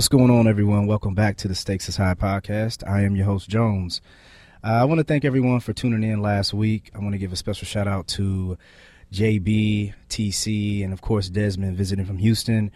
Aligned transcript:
What's 0.00 0.08
going 0.08 0.30
on, 0.30 0.48
everyone? 0.48 0.86
Welcome 0.86 1.14
back 1.14 1.36
to 1.36 1.46
the 1.46 1.54
Stakes 1.54 1.86
is 1.86 1.98
High 1.98 2.14
podcast. 2.14 2.88
I 2.88 3.02
am 3.02 3.16
your 3.16 3.26
host, 3.26 3.50
Jones. 3.50 4.00
Uh, 4.64 4.68
I 4.68 4.84
want 4.84 4.96
to 4.96 5.04
thank 5.04 5.26
everyone 5.26 5.60
for 5.60 5.74
tuning 5.74 6.10
in 6.10 6.22
last 6.22 6.54
week. 6.54 6.90
I 6.94 7.00
want 7.00 7.12
to 7.12 7.18
give 7.18 7.34
a 7.34 7.36
special 7.36 7.66
shout 7.66 7.86
out 7.86 8.08
to 8.08 8.56
JB, 9.12 9.92
TC, 10.08 10.82
and 10.82 10.94
of 10.94 11.02
course 11.02 11.28
Desmond 11.28 11.76
visiting 11.76 12.06
from 12.06 12.16
Houston. 12.16 12.70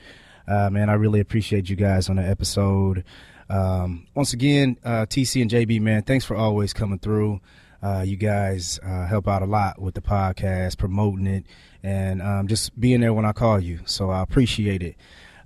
Uh, 0.46 0.68
man, 0.68 0.90
I 0.90 0.92
really 0.92 1.18
appreciate 1.18 1.70
you 1.70 1.76
guys 1.76 2.10
on 2.10 2.16
the 2.16 2.22
episode. 2.22 3.04
Um, 3.48 4.06
once 4.14 4.34
again, 4.34 4.76
uh, 4.84 5.06
TC 5.06 5.40
and 5.40 5.50
JB, 5.50 5.80
man, 5.80 6.02
thanks 6.02 6.26
for 6.26 6.36
always 6.36 6.74
coming 6.74 6.98
through. 6.98 7.40
Uh, 7.82 8.04
you 8.06 8.18
guys 8.18 8.78
uh, 8.82 9.06
help 9.06 9.28
out 9.28 9.40
a 9.40 9.46
lot 9.46 9.80
with 9.80 9.94
the 9.94 10.02
podcast, 10.02 10.76
promoting 10.76 11.26
it, 11.26 11.46
and 11.82 12.20
um, 12.20 12.48
just 12.48 12.78
being 12.78 13.00
there 13.00 13.14
when 13.14 13.24
I 13.24 13.32
call 13.32 13.60
you. 13.60 13.80
So 13.86 14.10
I 14.10 14.20
appreciate 14.20 14.82
it. 14.82 14.96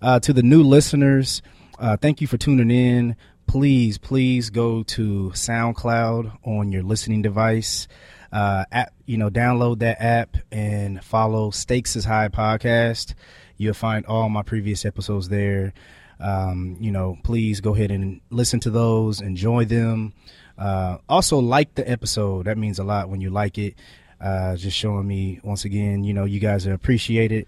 Uh, 0.03 0.19
to 0.21 0.33
the 0.33 0.43
new 0.43 0.65
listeners, 0.65 1.41
uh, 1.79 1.97
thank 1.97 2.21
you 2.21 2.27
for 2.27 2.37
tuning 2.37 2.71
in. 2.71 3.17
Please, 3.47 3.97
please 3.99 4.51
go 4.51 4.83
to 4.83 5.31
SoundCloud 5.35 6.39
on 6.45 6.71
your 6.71 6.83
listening 6.83 7.23
device. 7.23 7.89
Uh, 8.31 8.65
app, 8.71 8.93
you 9.07 9.17
know, 9.17 9.31
download 9.31 9.79
that 9.79 10.03
app 10.03 10.37
and 10.53 11.03
follow 11.03 11.51
Stakes 11.51 11.97
is 11.97 12.05
High 12.05 12.29
podcast. 12.29 13.15
You'll 13.57 13.75
find 13.75 14.05
all 14.07 14.29
my 14.29 14.43
previous 14.43 14.85
episodes 14.85 15.29
there. 15.31 15.73
Um, 16.21 16.77
you 16.81 16.91
know, 16.91 17.17
please 17.23 17.61
go 17.61 17.75
ahead 17.75 17.91
and 17.91 18.21
listen 18.31 18.61
to 18.61 18.71
those, 18.71 19.21
enjoy 19.21 19.65
them. 19.65 20.13
Uh, 20.59 20.99
also, 21.09 21.39
like 21.39 21.75
the 21.75 21.89
episode. 21.89 22.47
That 22.47 22.59
means 22.59 22.79
a 22.79 22.85
lot 22.85 23.09
when 23.09 23.21
you 23.21 23.31
like 23.31 23.57
it. 23.59 23.77
Uh, 24.21 24.57
just 24.57 24.77
showing 24.77 25.07
me 25.07 25.41
once 25.45 25.65
again, 25.65 26.03
you 26.03 26.13
know, 26.13 26.25
you 26.25 26.41
guys 26.41 26.67
are 26.67 26.75
appreciated. 26.75 27.47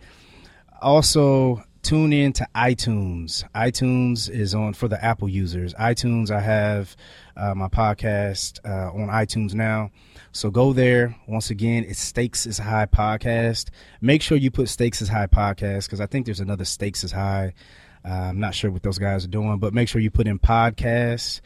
Also, 0.80 1.62
tune 1.90 2.12
in 2.12 2.32
to 2.32 2.46
iTunes. 2.54 3.42
iTunes 3.52 4.30
is 4.30 4.54
on 4.54 4.72
for 4.72 4.86
the 4.86 5.04
Apple 5.04 5.28
users. 5.28 5.74
iTunes, 5.74 6.30
I 6.30 6.38
have 6.38 6.94
uh, 7.36 7.52
my 7.56 7.66
podcast 7.66 8.60
uh, 8.64 8.92
on 8.92 9.08
iTunes 9.08 9.54
now. 9.54 9.90
So 10.30 10.52
go 10.52 10.72
there. 10.72 11.16
Once 11.26 11.50
again, 11.50 11.84
it's 11.88 11.98
Stakes 11.98 12.46
is 12.46 12.58
High 12.58 12.86
podcast. 12.86 13.70
Make 14.00 14.22
sure 14.22 14.38
you 14.38 14.52
put 14.52 14.68
Stakes 14.68 15.02
is 15.02 15.08
High 15.08 15.26
podcast 15.26 15.86
because 15.86 16.00
I 16.00 16.06
think 16.06 16.26
there's 16.26 16.38
another 16.38 16.64
Stakes 16.64 17.02
is 17.02 17.10
High. 17.10 17.54
Uh, 18.04 18.12
I'm 18.12 18.38
not 18.38 18.54
sure 18.54 18.70
what 18.70 18.84
those 18.84 18.98
guys 18.98 19.24
are 19.24 19.28
doing, 19.28 19.58
but 19.58 19.74
make 19.74 19.88
sure 19.88 20.00
you 20.00 20.12
put 20.12 20.28
in 20.28 20.38
podcasts 20.38 21.40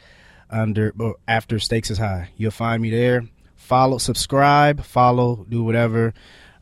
under 0.51 0.93
after 1.27 1.57
Stakes 1.57 1.89
is 1.89 1.97
High. 1.97 2.29
You'll 2.37 2.51
find 2.51 2.83
me 2.83 2.91
there. 2.91 3.27
Follow, 3.55 3.97
subscribe, 3.97 4.83
follow, 4.83 5.43
do 5.49 5.63
whatever. 5.63 6.13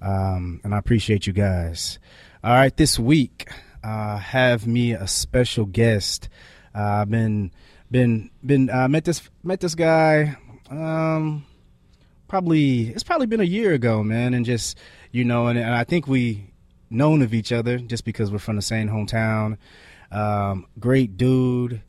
Um, 0.02 0.62
and 0.64 0.74
I 0.74 0.78
appreciate 0.78 1.28
you 1.28 1.34
guys. 1.34 2.00
All 2.46 2.54
right, 2.54 2.76
this 2.78 2.98
week 2.98 3.50
uh, 3.84 4.18
have 4.18 4.66
me 4.66 4.94
a 4.94 5.08
special 5.08 5.66
guest. 5.66 6.30
Uh, 6.76 7.02
I've 7.02 7.10
been 7.10 7.52
been 7.92 8.30
been 8.46 8.70
uh, 8.70 8.88
met 8.88 9.06
this 9.06 9.30
met 9.44 9.60
this 9.60 9.76
guy. 9.76 10.38
Um, 10.70 11.46
probably 12.28 12.90
it's 12.90 13.04
probably 13.04 13.28
been 13.28 13.42
a 13.42 13.46
year 13.46 13.74
ago, 13.74 14.04
man, 14.04 14.34
and 14.34 14.46
just 14.46 14.78
you 15.12 15.24
know, 15.24 15.48
and, 15.48 15.60
and 15.60 15.74
I 15.74 15.84
think 15.84 16.08
we 16.08 16.52
known 16.90 17.22
of 17.22 17.34
each 17.34 17.52
other 17.52 17.78
just 17.78 18.06
because 18.06 18.32
we're 18.32 18.40
from 18.40 18.56
the 18.56 18.62
same 18.62 18.88
hometown. 18.88 19.58
Um, 20.12 20.68
great 20.80 21.18
dude. 21.18 21.82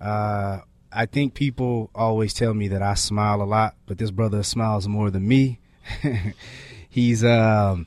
Uh, 0.00 0.60
I 0.92 1.06
think 1.06 1.34
people 1.34 1.90
always 1.94 2.34
tell 2.34 2.52
me 2.52 2.68
that 2.68 2.82
I 2.82 2.94
smile 2.94 3.42
a 3.42 3.44
lot, 3.44 3.74
but 3.86 3.98
this 3.98 4.10
brother 4.10 4.42
smiles 4.42 4.88
more 4.88 5.10
than 5.10 5.26
me. 5.26 5.60
He's 6.88 7.24
um, 7.24 7.86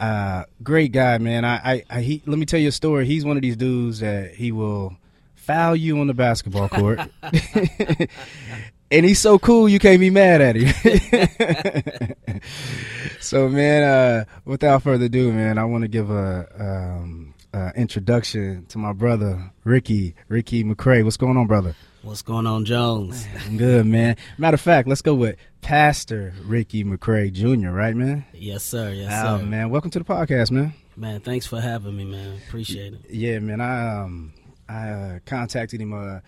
uh, 0.00 0.44
great 0.62 0.92
guy, 0.92 1.18
man. 1.18 1.44
I, 1.44 1.56
I, 1.56 1.84
I 1.90 2.00
he, 2.00 2.22
let 2.24 2.38
me 2.38 2.46
tell 2.46 2.58
you 2.58 2.68
a 2.68 2.72
story. 2.72 3.04
He's 3.06 3.24
one 3.24 3.36
of 3.36 3.42
these 3.42 3.56
dudes 3.56 4.00
that 4.00 4.34
he 4.34 4.50
will 4.50 4.96
foul 5.34 5.76
you 5.76 6.00
on 6.00 6.06
the 6.06 6.14
basketball 6.14 6.70
court, 6.70 7.00
and 8.90 9.06
he's 9.06 9.18
so 9.18 9.38
cool 9.38 9.68
you 9.68 9.78
can't 9.78 10.00
be 10.00 10.08
mad 10.08 10.40
at 10.40 10.56
him. 10.56 12.12
so, 13.20 13.48
man, 13.50 13.82
uh, 13.82 14.24
without 14.46 14.82
further 14.82 15.04
ado, 15.04 15.32
man, 15.32 15.58
I 15.58 15.64
want 15.64 15.82
to 15.82 15.88
give 15.88 16.10
a 16.10 16.46
um, 16.58 17.34
introduction 17.76 18.64
to 18.66 18.78
my 18.78 18.94
brother 18.94 19.52
Ricky, 19.64 20.14
Ricky 20.28 20.64
McCray. 20.64 21.04
What's 21.04 21.18
going 21.18 21.36
on, 21.36 21.46
brother? 21.46 21.76
What's 22.02 22.22
going 22.22 22.46
on, 22.46 22.64
Jones? 22.64 23.26
Man, 23.26 23.56
good, 23.58 23.86
man. 23.86 24.16
Matter 24.38 24.54
of 24.54 24.60
fact, 24.62 24.88
let's 24.88 25.02
go 25.02 25.14
with 25.14 25.36
Pastor 25.60 26.32
Ricky 26.44 26.82
McCray 26.82 27.30
Jr., 27.30 27.68
right, 27.68 27.94
man? 27.94 28.24
Yes, 28.32 28.62
sir. 28.62 28.90
Yes, 28.90 29.12
oh, 29.26 29.36
sir. 29.38 29.44
man. 29.44 29.68
Welcome 29.68 29.90
to 29.90 29.98
the 29.98 30.04
podcast, 30.06 30.50
man. 30.50 30.72
Man, 30.96 31.20
thanks 31.20 31.44
for 31.44 31.60
having 31.60 31.94
me, 31.94 32.06
man. 32.06 32.38
Appreciate 32.48 32.94
it. 32.94 33.00
Yeah, 33.10 33.38
man. 33.40 33.60
I 33.60 34.00
um 34.00 34.32
I 34.66 34.88
uh, 34.88 35.18
contacted 35.26 35.78
him 35.78 35.92
uh 35.92 36.20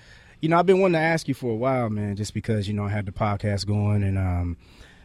you 0.42 0.50
know, 0.50 0.58
I've 0.58 0.66
been 0.66 0.78
wanting 0.78 0.94
to 0.94 0.98
ask 0.98 1.26
you 1.26 1.32
for 1.32 1.52
a 1.52 1.56
while, 1.56 1.88
man, 1.88 2.16
just 2.16 2.34
because, 2.34 2.68
you 2.68 2.74
know, 2.74 2.84
I 2.84 2.90
had 2.90 3.06
the 3.06 3.12
podcast 3.12 3.66
going 3.66 4.02
and 4.02 4.18
um 4.18 4.58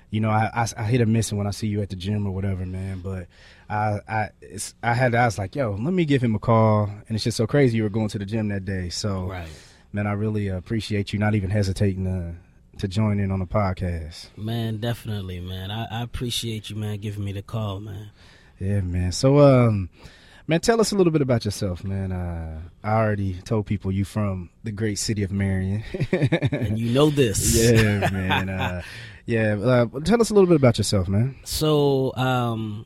you 0.10 0.20
know, 0.20 0.30
I, 0.30 0.50
I, 0.54 0.68
I 0.78 0.84
hit 0.84 1.00
a 1.00 1.06
missing 1.06 1.38
when 1.38 1.48
I 1.48 1.52
see 1.52 1.68
you 1.68 1.82
at 1.82 1.90
the 1.90 1.96
gym 1.96 2.28
or 2.28 2.32
whatever, 2.32 2.66
man. 2.66 3.00
But 3.00 3.28
I 3.70 4.02
I 4.06 4.30
I 4.84 4.94
had 4.94 5.16
I 5.16 5.24
was 5.24 5.38
like, 5.38 5.56
yo, 5.56 5.78
let 5.80 5.94
me 5.94 6.04
give 6.04 6.22
him 6.22 6.36
a 6.36 6.40
call, 6.40 6.90
and 7.08 7.16
it's 7.16 7.24
just 7.24 7.38
so 7.38 7.48
crazy 7.48 7.78
you 7.78 7.84
were 7.84 7.90
going 7.90 8.10
to 8.10 8.20
the 8.20 8.26
gym 8.26 8.50
that 8.50 8.66
day. 8.66 8.90
So, 8.90 9.28
right 9.28 9.48
man, 9.92 10.08
I 10.08 10.14
really 10.14 10.48
appreciate 10.48 11.14
you 11.14 11.20
not 11.20 11.36
even 11.36 11.50
hesitating 11.50 12.06
to 12.06 12.36
to 12.80 12.88
join 12.88 13.20
in 13.20 13.32
on 13.32 13.40
the 13.40 13.46
podcast. 13.48 14.28
Man, 14.38 14.78
definitely, 14.78 15.40
man. 15.40 15.72
I, 15.72 15.86
I 15.86 16.02
appreciate 16.04 16.70
you, 16.70 16.76
man, 16.76 17.00
giving 17.00 17.24
me 17.24 17.32
the 17.32 17.42
call, 17.42 17.80
man. 17.80 18.12
Yeah, 18.60 18.82
man. 18.82 19.12
So, 19.12 19.40
um, 19.40 19.90
man, 20.48 20.62
tell 20.62 20.80
us 20.80 20.92
a 20.92 20.96
little 20.96 21.12
bit 21.12 21.22
about 21.22 21.46
yourself, 21.46 21.84
man. 21.84 22.12
Uh, 22.12 22.62
I 22.84 22.92
already 22.94 23.34
told 23.42 23.66
people 23.66 23.92
you 23.92 24.06
from 24.06 24.50
the 24.64 24.72
great 24.72 25.00
city 25.00 25.24
of 25.24 25.32
Marion, 25.32 25.84
and 26.12 26.78
you 26.78 26.92
know 26.92 27.10
this. 27.10 27.56
Yeah, 27.58 28.10
man. 28.12 28.50
Uh, 28.50 28.82
yeah, 29.26 29.56
uh, 29.56 30.00
tell 30.02 30.22
us 30.22 30.30
a 30.30 30.34
little 30.34 30.48
bit 30.48 30.56
about 30.58 30.78
yourself, 30.78 31.08
man. 31.08 31.36
So, 31.44 32.16
um, 32.16 32.86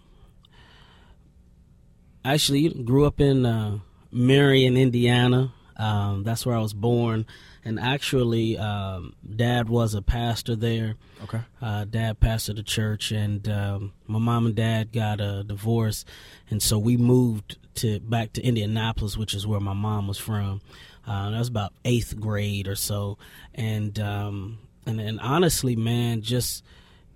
actually, 2.25 2.69
grew 2.69 3.06
up 3.06 3.19
in 3.19 3.45
uh, 3.45 3.79
Marion, 4.12 4.78
Indiana. 4.78 5.53
Um, 5.77 6.23
that's 6.23 6.45
where 6.45 6.55
I 6.55 6.59
was 6.59 6.73
born, 6.73 7.25
and 7.63 7.79
actually, 7.79 8.57
um, 8.57 9.13
Dad 9.35 9.69
was 9.69 9.93
a 9.93 10.01
pastor 10.01 10.55
there. 10.55 10.95
Okay. 11.23 11.41
Uh, 11.61 11.85
Dad 11.85 12.19
pastored 12.19 12.55
the 12.57 12.63
church, 12.63 13.11
and 13.11 13.47
um, 13.49 13.93
my 14.07 14.19
mom 14.19 14.45
and 14.47 14.55
Dad 14.55 14.91
got 14.91 15.21
a 15.21 15.43
divorce, 15.43 16.05
and 16.49 16.61
so 16.61 16.77
we 16.77 16.97
moved 16.97 17.57
to 17.75 17.99
back 17.99 18.33
to 18.33 18.41
Indianapolis, 18.41 19.17
which 19.17 19.33
is 19.33 19.47
where 19.47 19.59
my 19.59 19.73
mom 19.73 20.07
was 20.07 20.17
from. 20.17 20.61
Uh, 21.07 21.31
that 21.31 21.39
was 21.39 21.47
about 21.47 21.73
eighth 21.83 22.19
grade 22.19 22.67
or 22.67 22.75
so, 22.75 23.17
and 23.55 23.99
um, 23.99 24.59
and 24.85 24.99
and 24.99 25.19
honestly, 25.19 25.75
man, 25.75 26.21
just 26.21 26.63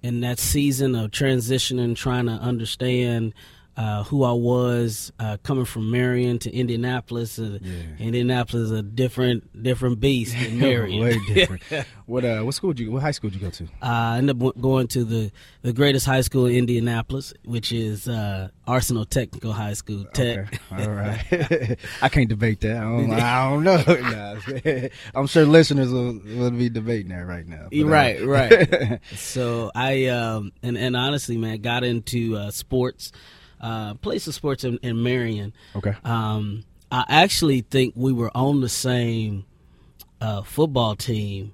in 0.01 0.22
that 0.22 0.39
season 0.39 0.95
of 0.95 1.11
transitioning, 1.11 1.95
trying 1.95 2.27
to 2.27 2.33
understand 2.33 3.33
uh, 3.78 4.03
who 4.03 4.24
I 4.24 4.31
was 4.31 5.12
uh, 5.19 5.38
coming 5.44 5.66
from 5.66 5.91
Marion 5.91 6.40
to 6.40 6.53
Indianapolis. 6.53 7.38
Uh, 7.38 7.59
yeah. 7.62 7.74
Indianapolis 8.00 8.63
is 8.63 8.72
a 8.72 8.81
different 8.81 9.61
different 9.61 9.99
beast 9.99 10.34
than 10.34 10.59
Marion. 10.59 11.03
Way 11.03 11.20
different. 11.34 11.64
what 12.05 12.23
uh, 12.23 12.41
what 12.41 12.53
school 12.53 12.72
did 12.72 12.84
you? 12.84 12.91
What 12.91 13.02
high 13.02 13.11
school 13.11 13.29
did 13.29 13.41
you 13.41 13.47
go 13.47 13.52
to? 13.52 13.66
Uh, 13.66 13.67
I 13.85 14.17
ended 14.20 14.41
up 14.41 14.61
going 14.61 14.88
to 14.90 15.03
the 15.03 15.32
the 15.61 15.73
greatest 15.73 16.05
high 16.05 16.22
school 16.22 16.46
in 16.46 16.55
Indianapolis, 16.55 17.34
which 17.44 17.73
is 17.73 18.08
uh, 18.08 18.47
Arsenal 18.66 19.05
Technical 19.05 19.52
High 19.52 19.73
School. 19.73 20.05
Tech. 20.14 20.53
Okay. 20.72 20.84
All 20.84 20.90
right. 20.91 21.78
I 22.02 22.09
can't 22.09 22.29
debate 22.29 22.61
that. 22.61 22.78
I 22.78 22.82
don't, 22.82 23.11
I 23.11 23.49
don't 23.49 23.64
know. 23.64 24.90
I'm 25.14 25.28
sure 25.28 25.46
listeners 25.46 25.91
will, 25.91 26.20
will 26.26 26.52
be 26.52 26.70
debating 26.70 27.09
that 27.09 27.26
right 27.26 27.46
now. 27.46 27.67
But, 27.70 27.84
right, 27.84 28.26
right. 28.26 29.02
so 29.16 29.72
I 29.76 30.05
um, 30.05 30.53
and 30.64 30.78
and 30.78 30.96
honestly, 30.96 31.38
man, 31.38 31.59
got 31.61 31.84
into 31.84 32.49
sports 32.52 33.11
uh, 33.66 33.96
place 33.96 34.28
of 34.28 34.35
sports 34.35 34.64
in, 34.64 34.78
in 34.84 35.02
Marion. 35.02 35.52
Okay. 35.76 35.96
Um, 36.03 36.64
I 36.91 37.03
actually 37.09 37.62
think 37.62 37.94
we 37.97 38.14
were 38.14 38.29
on 38.35 38.62
the 38.62 38.70
same 38.70 39.46
uh, 40.22 40.44
football 40.44 40.96
team. 40.96 41.52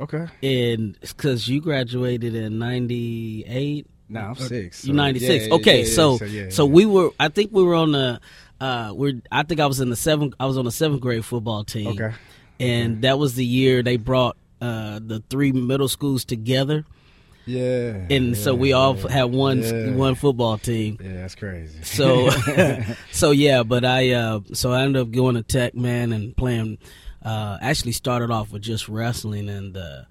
Okay. 0.00 0.26
And 0.42 0.98
because 1.00 1.46
you 1.46 1.60
graduated 1.60 2.34
in 2.34 2.58
'98. 2.58 3.86
No, 4.08 4.20
I'm 4.20 4.34
six. 4.36 4.80
So. 4.80 4.88
You 4.88 4.94
96. 4.94 5.46
Yeah, 5.46 5.54
okay, 5.54 5.78
yeah, 5.78 5.84
yeah, 5.84 5.94
so 5.94 6.16
so, 6.16 6.50
so 6.50 6.66
we 6.66 6.86
were. 6.86 7.10
I 7.20 7.28
think 7.28 7.52
we 7.52 7.62
were 7.62 7.74
on 7.74 7.92
the. 7.92 8.20
Uh, 8.60 8.92
we're. 8.94 9.20
I 9.30 9.42
think 9.42 9.60
I 9.60 9.66
was 9.66 9.80
in 9.80 9.90
the 9.90 9.96
seventh. 9.96 10.34
I 10.40 10.46
was 10.46 10.56
on 10.56 10.64
the 10.64 10.72
seventh 10.72 11.02
grade 11.02 11.24
football 11.24 11.62
team. 11.64 11.88
Okay. 11.88 12.14
And 12.58 13.02
that 13.02 13.18
was 13.18 13.34
the 13.34 13.44
year 13.44 13.82
they 13.82 13.96
brought 13.96 14.36
uh, 14.60 14.98
the 15.02 15.22
three 15.28 15.52
middle 15.52 15.88
schools 15.88 16.24
together. 16.24 16.84
Yeah. 17.46 18.06
And 18.10 18.28
yeah, 18.28 18.34
so 18.34 18.54
we 18.54 18.72
all 18.72 18.96
yeah, 18.96 19.10
had 19.10 19.24
one 19.24 19.62
yeah. 19.62 19.94
one 19.94 20.14
football 20.14 20.58
team. 20.58 20.98
Yeah, 21.02 21.14
that's 21.14 21.34
crazy. 21.34 21.82
So 21.82 22.30
so 23.12 23.30
yeah, 23.30 23.62
but 23.62 23.84
I 23.84 24.12
uh 24.12 24.40
so 24.52 24.72
I 24.72 24.82
ended 24.82 25.02
up 25.02 25.10
going 25.10 25.34
to 25.34 25.42
Tech 25.42 25.74
man 25.74 26.12
and 26.12 26.36
playing 26.36 26.78
uh 27.22 27.58
actually 27.60 27.92
started 27.92 28.30
off 28.30 28.52
with 28.52 28.62
just 28.62 28.88
wrestling 28.88 29.48
and 29.48 29.76
uh, 29.76 30.02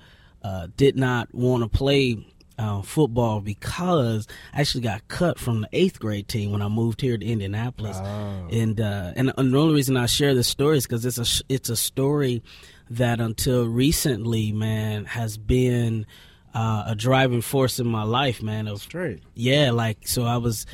uh 0.44 0.68
did 0.78 0.96
not 0.96 1.34
want 1.34 1.64
to 1.64 1.70
play 1.70 2.26
uh, 2.58 2.82
football 2.84 3.42
because 3.42 4.28
I 4.54 4.62
actually 4.62 4.82
got 4.82 5.08
cut 5.08 5.40
from 5.40 5.62
the 5.62 5.70
eighth 5.74 6.00
grade 6.00 6.28
team 6.28 6.52
when 6.52 6.62
I 6.62 6.68
moved 6.68 7.02
here 7.02 7.18
to 7.18 7.26
Indianapolis, 7.26 7.98
Oh. 8.00 8.48
and 8.52 8.80
uh, 8.80 9.14
and 9.16 9.30
the 9.30 9.58
only 9.58 9.74
reason 9.74 9.98
I 9.98 10.06
share 10.06 10.36
this 10.36 10.48
story 10.48 10.78
is 10.78 10.86
because 10.86 11.04
it's 11.06 11.18
a 11.18 11.44
it's 11.50 11.70
a 11.70 11.76
story 11.76 12.44
that 12.92 13.20
until 13.20 13.68
recently, 13.68 14.52
man, 14.52 15.06
has 15.06 15.38
been 15.38 16.06
uh, 16.54 16.84
a 16.88 16.96
driving 16.96 17.42
force 17.42 17.80
in 17.80 17.88
my 17.88 18.04
life, 18.04 18.42
man. 18.42 18.68
Of 18.68 18.82
Straight. 18.82 19.22
yeah, 19.34 19.72
like 19.72 20.08
so 20.08 20.24
I 20.24 20.38
was 20.38 20.66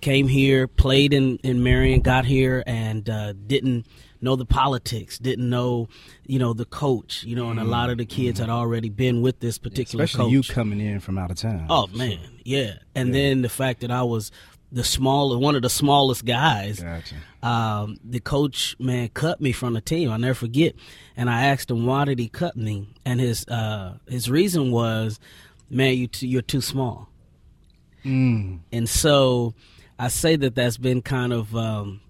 came 0.00 0.28
here, 0.28 0.66
played 0.66 1.12
in 1.12 1.38
in 1.38 1.62
Marion, 1.62 2.00
got 2.00 2.24
here, 2.24 2.62
and 2.66 3.08
uh, 3.08 3.32
didn't 3.32 3.86
know 4.22 4.36
the 4.36 4.44
politics, 4.44 5.18
didn't 5.18 5.48
know 5.48 5.88
you 6.26 6.38
know 6.38 6.52
the 6.52 6.64
coach, 6.64 7.24
you 7.24 7.36
know, 7.36 7.50
and 7.50 7.60
a 7.60 7.64
lot 7.64 7.90
of 7.90 7.98
the 7.98 8.04
kids 8.06 8.38
had 8.38 8.50
already 8.50 8.88
been 8.88 9.22
with 9.22 9.40
this 9.40 9.58
particular 9.58 10.04
Especially 10.04 10.26
coach. 10.26 10.48
you 10.48 10.54
coming 10.54 10.80
in 10.80 11.00
from 11.00 11.18
out 11.18 11.30
of 11.30 11.36
town. 11.36 11.66
Oh 11.70 11.86
man, 11.88 12.20
yeah. 12.44 12.74
And 12.94 13.14
then 13.14 13.42
the 13.42 13.48
fact 13.48 13.80
that 13.80 13.90
I 13.90 14.02
was 14.02 14.30
the 14.72 14.84
smaller, 14.84 15.38
one 15.38 15.56
of 15.56 15.62
the 15.62 15.70
smallest 15.70 16.24
guys. 16.24 16.80
Gotcha. 16.80 17.16
Um, 17.42 17.98
the 18.04 18.20
coach 18.20 18.76
man 18.78 19.08
cut 19.08 19.40
me 19.40 19.52
from 19.52 19.74
the 19.74 19.80
team. 19.80 20.10
I'll 20.10 20.18
never 20.18 20.34
forget. 20.34 20.74
And 21.16 21.28
I 21.28 21.46
asked 21.46 21.70
him 21.70 21.86
why 21.86 22.04
did 22.04 22.18
he 22.18 22.28
cut 22.28 22.56
me, 22.56 22.88
and 23.04 23.20
his 23.20 23.46
uh, 23.48 23.98
his 24.08 24.30
reason 24.30 24.70
was, 24.70 25.18
man, 25.68 25.96
you 25.96 26.06
t- 26.06 26.26
you're 26.26 26.42
too 26.42 26.60
small. 26.60 27.08
Mm. 28.04 28.60
And 28.72 28.88
so 28.88 29.54
I 29.98 30.08
say 30.08 30.36
that 30.36 30.54
that's 30.54 30.78
been 30.78 31.02
kind 31.02 31.32
of 31.32 31.54
um, 31.54 32.00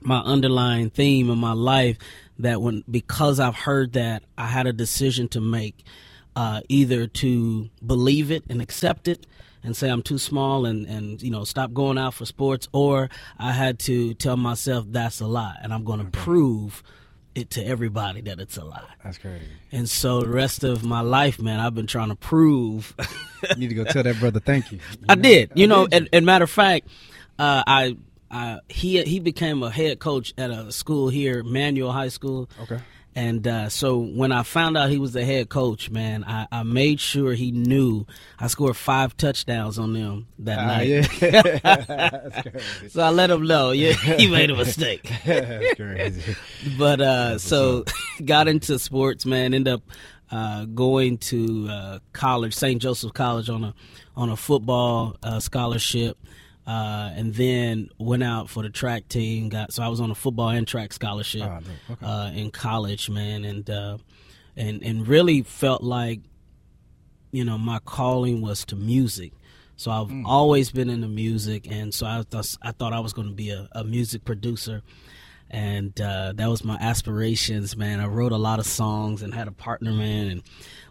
my 0.00 0.20
underlying 0.20 0.90
theme 0.90 1.30
in 1.30 1.38
my 1.38 1.52
life 1.52 1.98
that 2.38 2.62
when 2.62 2.84
because 2.90 3.40
I've 3.40 3.54
heard 3.54 3.92
that 3.94 4.22
I 4.38 4.46
had 4.46 4.66
a 4.66 4.72
decision 4.72 5.28
to 5.28 5.40
make 5.40 5.84
uh, 6.34 6.62
either 6.68 7.06
to 7.06 7.68
believe 7.84 8.30
it 8.30 8.44
and 8.48 8.62
accept 8.62 9.08
it 9.08 9.26
and 9.64 9.76
say 9.76 9.88
I'm 9.88 10.02
too 10.02 10.18
small 10.18 10.66
and, 10.66 10.86
and 10.86 11.22
you 11.22 11.30
know 11.30 11.44
stop 11.44 11.72
going 11.72 11.98
out 11.98 12.14
for 12.14 12.26
sports 12.26 12.68
or 12.72 13.10
I 13.38 13.52
had 13.52 13.78
to 13.80 14.14
tell 14.14 14.36
myself 14.36 14.86
that's 14.88 15.20
a 15.20 15.26
lie 15.26 15.56
and 15.62 15.72
I'm 15.72 15.84
going 15.84 16.00
to 16.04 16.10
prove 16.10 16.82
it 17.34 17.48
to 17.50 17.64
everybody 17.64 18.20
that 18.22 18.38
it's 18.40 18.56
a 18.58 18.64
lie. 18.64 18.84
That's 19.02 19.16
crazy. 19.18 19.46
And 19.70 19.88
so 19.88 20.20
the 20.20 20.28
rest 20.28 20.64
of 20.64 20.84
my 20.84 21.00
life, 21.00 21.40
man, 21.40 21.60
I've 21.60 21.74
been 21.74 21.86
trying 21.86 22.10
to 22.10 22.14
prove 22.14 22.94
You 23.48 23.56
need 23.56 23.68
to 23.68 23.74
go 23.74 23.84
tell 23.84 24.02
that 24.02 24.18
brother 24.20 24.40
thank 24.40 24.70
you. 24.70 24.78
You 25.00 25.06
I 25.08 25.14
know? 25.14 25.22
did. 25.22 25.52
You 25.54 25.64
I 25.64 25.68
know, 25.68 25.86
did 25.86 25.94
and, 25.96 26.08
and 26.12 26.26
matter 26.26 26.44
of 26.44 26.50
fact, 26.50 26.88
uh, 27.38 27.62
I, 27.66 27.96
I 28.30 28.60
he 28.68 29.02
he 29.04 29.18
became 29.20 29.62
a 29.62 29.70
head 29.70 29.98
coach 29.98 30.34
at 30.36 30.50
a 30.50 30.70
school 30.72 31.08
here, 31.08 31.42
Manual 31.42 31.92
High 31.92 32.08
School. 32.08 32.50
Okay. 32.62 32.78
And 33.14 33.46
uh, 33.46 33.68
so 33.68 33.98
when 33.98 34.32
I 34.32 34.42
found 34.42 34.76
out 34.78 34.88
he 34.88 34.98
was 34.98 35.12
the 35.12 35.22
head 35.24 35.50
coach, 35.50 35.90
man, 35.90 36.24
I, 36.24 36.46
I 36.50 36.62
made 36.62 36.98
sure 36.98 37.34
he 37.34 37.50
knew 37.52 38.06
I 38.38 38.46
scored 38.46 38.74
five 38.76 39.16
touchdowns 39.18 39.78
on 39.78 39.92
them 39.92 40.28
that 40.38 40.58
Ah, 40.58 40.66
night. 40.66 40.88
yeah. 40.88 42.52
So 42.88 43.02
I 43.02 43.10
let 43.10 43.30
him 43.30 43.46
know, 43.46 43.70
yeah, 43.72 43.92
he 43.92 44.28
made 44.30 44.50
a 44.50 44.56
mistake. 44.56 45.10
That's 45.26 45.74
crazy. 45.74 46.36
but 46.78 47.00
uh, 47.00 47.38
so 47.38 47.84
got 48.24 48.48
into 48.48 48.78
sports, 48.78 49.26
man. 49.26 49.52
Ended 49.54 49.74
up 49.74 49.82
uh, 50.30 50.64
going 50.64 51.18
to 51.18 51.68
uh, 51.68 51.98
college, 52.14 52.54
St. 52.54 52.80
Joseph 52.80 53.12
College, 53.12 53.50
on 53.50 53.64
a 53.64 53.74
on 54.16 54.30
a 54.30 54.36
football 54.36 55.16
uh, 55.22 55.38
scholarship, 55.40 56.16
uh, 56.66 57.10
and 57.14 57.34
then 57.34 57.88
went 57.98 58.22
out 58.22 58.48
for 58.50 58.62
the 58.62 58.70
track 58.70 59.08
team. 59.08 59.48
Got 59.48 59.72
so 59.72 59.82
I 59.82 59.88
was 59.88 60.00
on 60.00 60.10
a 60.10 60.14
football 60.14 60.48
and 60.50 60.66
track 60.66 60.92
scholarship 60.92 61.42
Ah. 61.42 61.60
Okay. 61.90 62.06
uh, 62.06 62.30
in 62.32 62.50
college, 62.50 63.10
man, 63.10 63.44
and 63.44 63.68
uh, 63.68 63.98
and 64.56 64.82
and 64.82 65.06
really 65.08 65.42
felt 65.42 65.82
like 65.82 66.20
you 67.30 67.44
know 67.44 67.58
my 67.58 67.78
calling 67.84 68.40
was 68.42 68.64
to 68.66 68.76
music. 68.76 69.32
So 69.76 69.90
I've 69.90 70.08
Mm. 70.08 70.22
always 70.26 70.70
been 70.70 70.88
into 70.90 71.08
music, 71.08 71.66
and 71.70 71.92
so 71.92 72.06
I 72.06 72.22
thought 72.22 72.56
I 72.62 72.72
thought 72.72 72.92
I 72.92 73.00
was 73.00 73.12
going 73.12 73.28
to 73.28 73.34
be 73.34 73.50
a, 73.50 73.68
a 73.72 73.82
music 73.82 74.24
producer, 74.24 74.82
and 75.50 75.98
uh, 76.00 76.32
that 76.36 76.48
was 76.48 76.62
my 76.62 76.76
aspirations, 76.76 77.76
man. 77.76 77.98
I 77.98 78.06
wrote 78.06 78.32
a 78.32 78.36
lot 78.36 78.58
of 78.60 78.66
songs 78.66 79.22
and 79.22 79.34
had 79.34 79.48
a 79.48 79.52
partner, 79.52 79.92
man, 79.92 80.28
and 80.28 80.42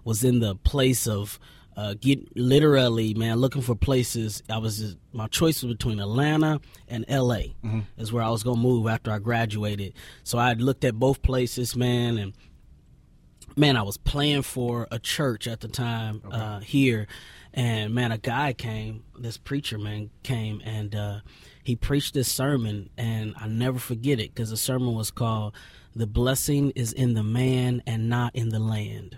was 0.03 0.24
in 0.24 0.39
the 0.39 0.56
place 0.56 1.07
of 1.07 1.39
uh, 1.77 1.94
get 2.00 2.35
literally, 2.38 3.13
man, 3.13 3.38
looking 3.38 3.62
for 3.62 3.75
places. 3.75 4.44
I 4.50 4.57
was 4.57 4.79
just, 4.79 4.97
my 5.13 5.27
choice 5.27 5.63
was 5.63 5.73
between 5.73 6.00
Atlanta 6.00 6.59
and 6.88 7.06
L.A. 7.07 7.56
is 7.97 8.12
where 8.12 8.23
I 8.23 8.29
was 8.29 8.44
gonna 8.44 8.59
move 8.59 8.88
after 8.88 9.12
I 9.12 9.19
graduated. 9.19 9.94
So 10.23 10.38
I 10.38 10.53
looked 10.53 10.83
at 10.83 10.95
both 10.95 11.21
places, 11.21 11.75
man, 11.75 12.18
and 12.18 12.33
man, 13.56 13.77
I 13.77 13.81
was 13.83 13.97
playing 13.97 14.41
for 14.44 14.88
a 14.91 15.00
church 15.00 15.47
at 15.47 15.62
the 15.62 15.68
time 15.68 16.21
uh, 16.31 16.59
here, 16.59 17.07
and 17.53 17.94
man, 17.94 18.12
a 18.12 18.17
guy 18.17 18.53
came, 18.53 19.03
this 19.17 19.38
preacher 19.38 19.77
man 19.77 20.09
came, 20.24 20.62
and 20.63 20.95
uh, 20.95 21.19
he 21.63 21.75
preached 21.75 22.13
this 22.13 22.31
sermon, 22.31 22.89
and 22.97 23.33
I 23.39 23.47
never 23.47 23.79
forget 23.79 24.19
it 24.19 24.33
because 24.33 24.50
the 24.50 24.57
sermon 24.57 24.94
was 24.94 25.12
called 25.12 25.53
"The 25.95 26.07
Blessing 26.07 26.71
Is 26.75 26.91
in 26.94 27.13
the 27.13 27.24
Man 27.24 27.81
and 27.85 28.09
Not 28.09 28.35
in 28.35 28.50
the 28.50 28.59
Land," 28.59 29.17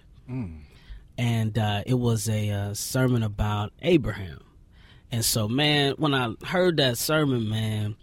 and 1.18 1.58
uh, 1.58 1.84
it 1.86 1.96
was 1.96 2.28
a 2.30 2.50
uh, 2.50 2.74
sermon 2.74 3.24
about 3.24 3.72
Abraham. 3.82 4.42
And 5.12 5.24
so, 5.24 5.48
man, 5.48 5.94
when 5.98 6.14
I 6.14 6.34
heard 6.46 6.78
that 6.78 6.98
sermon, 6.98 7.48
man, 7.50 7.96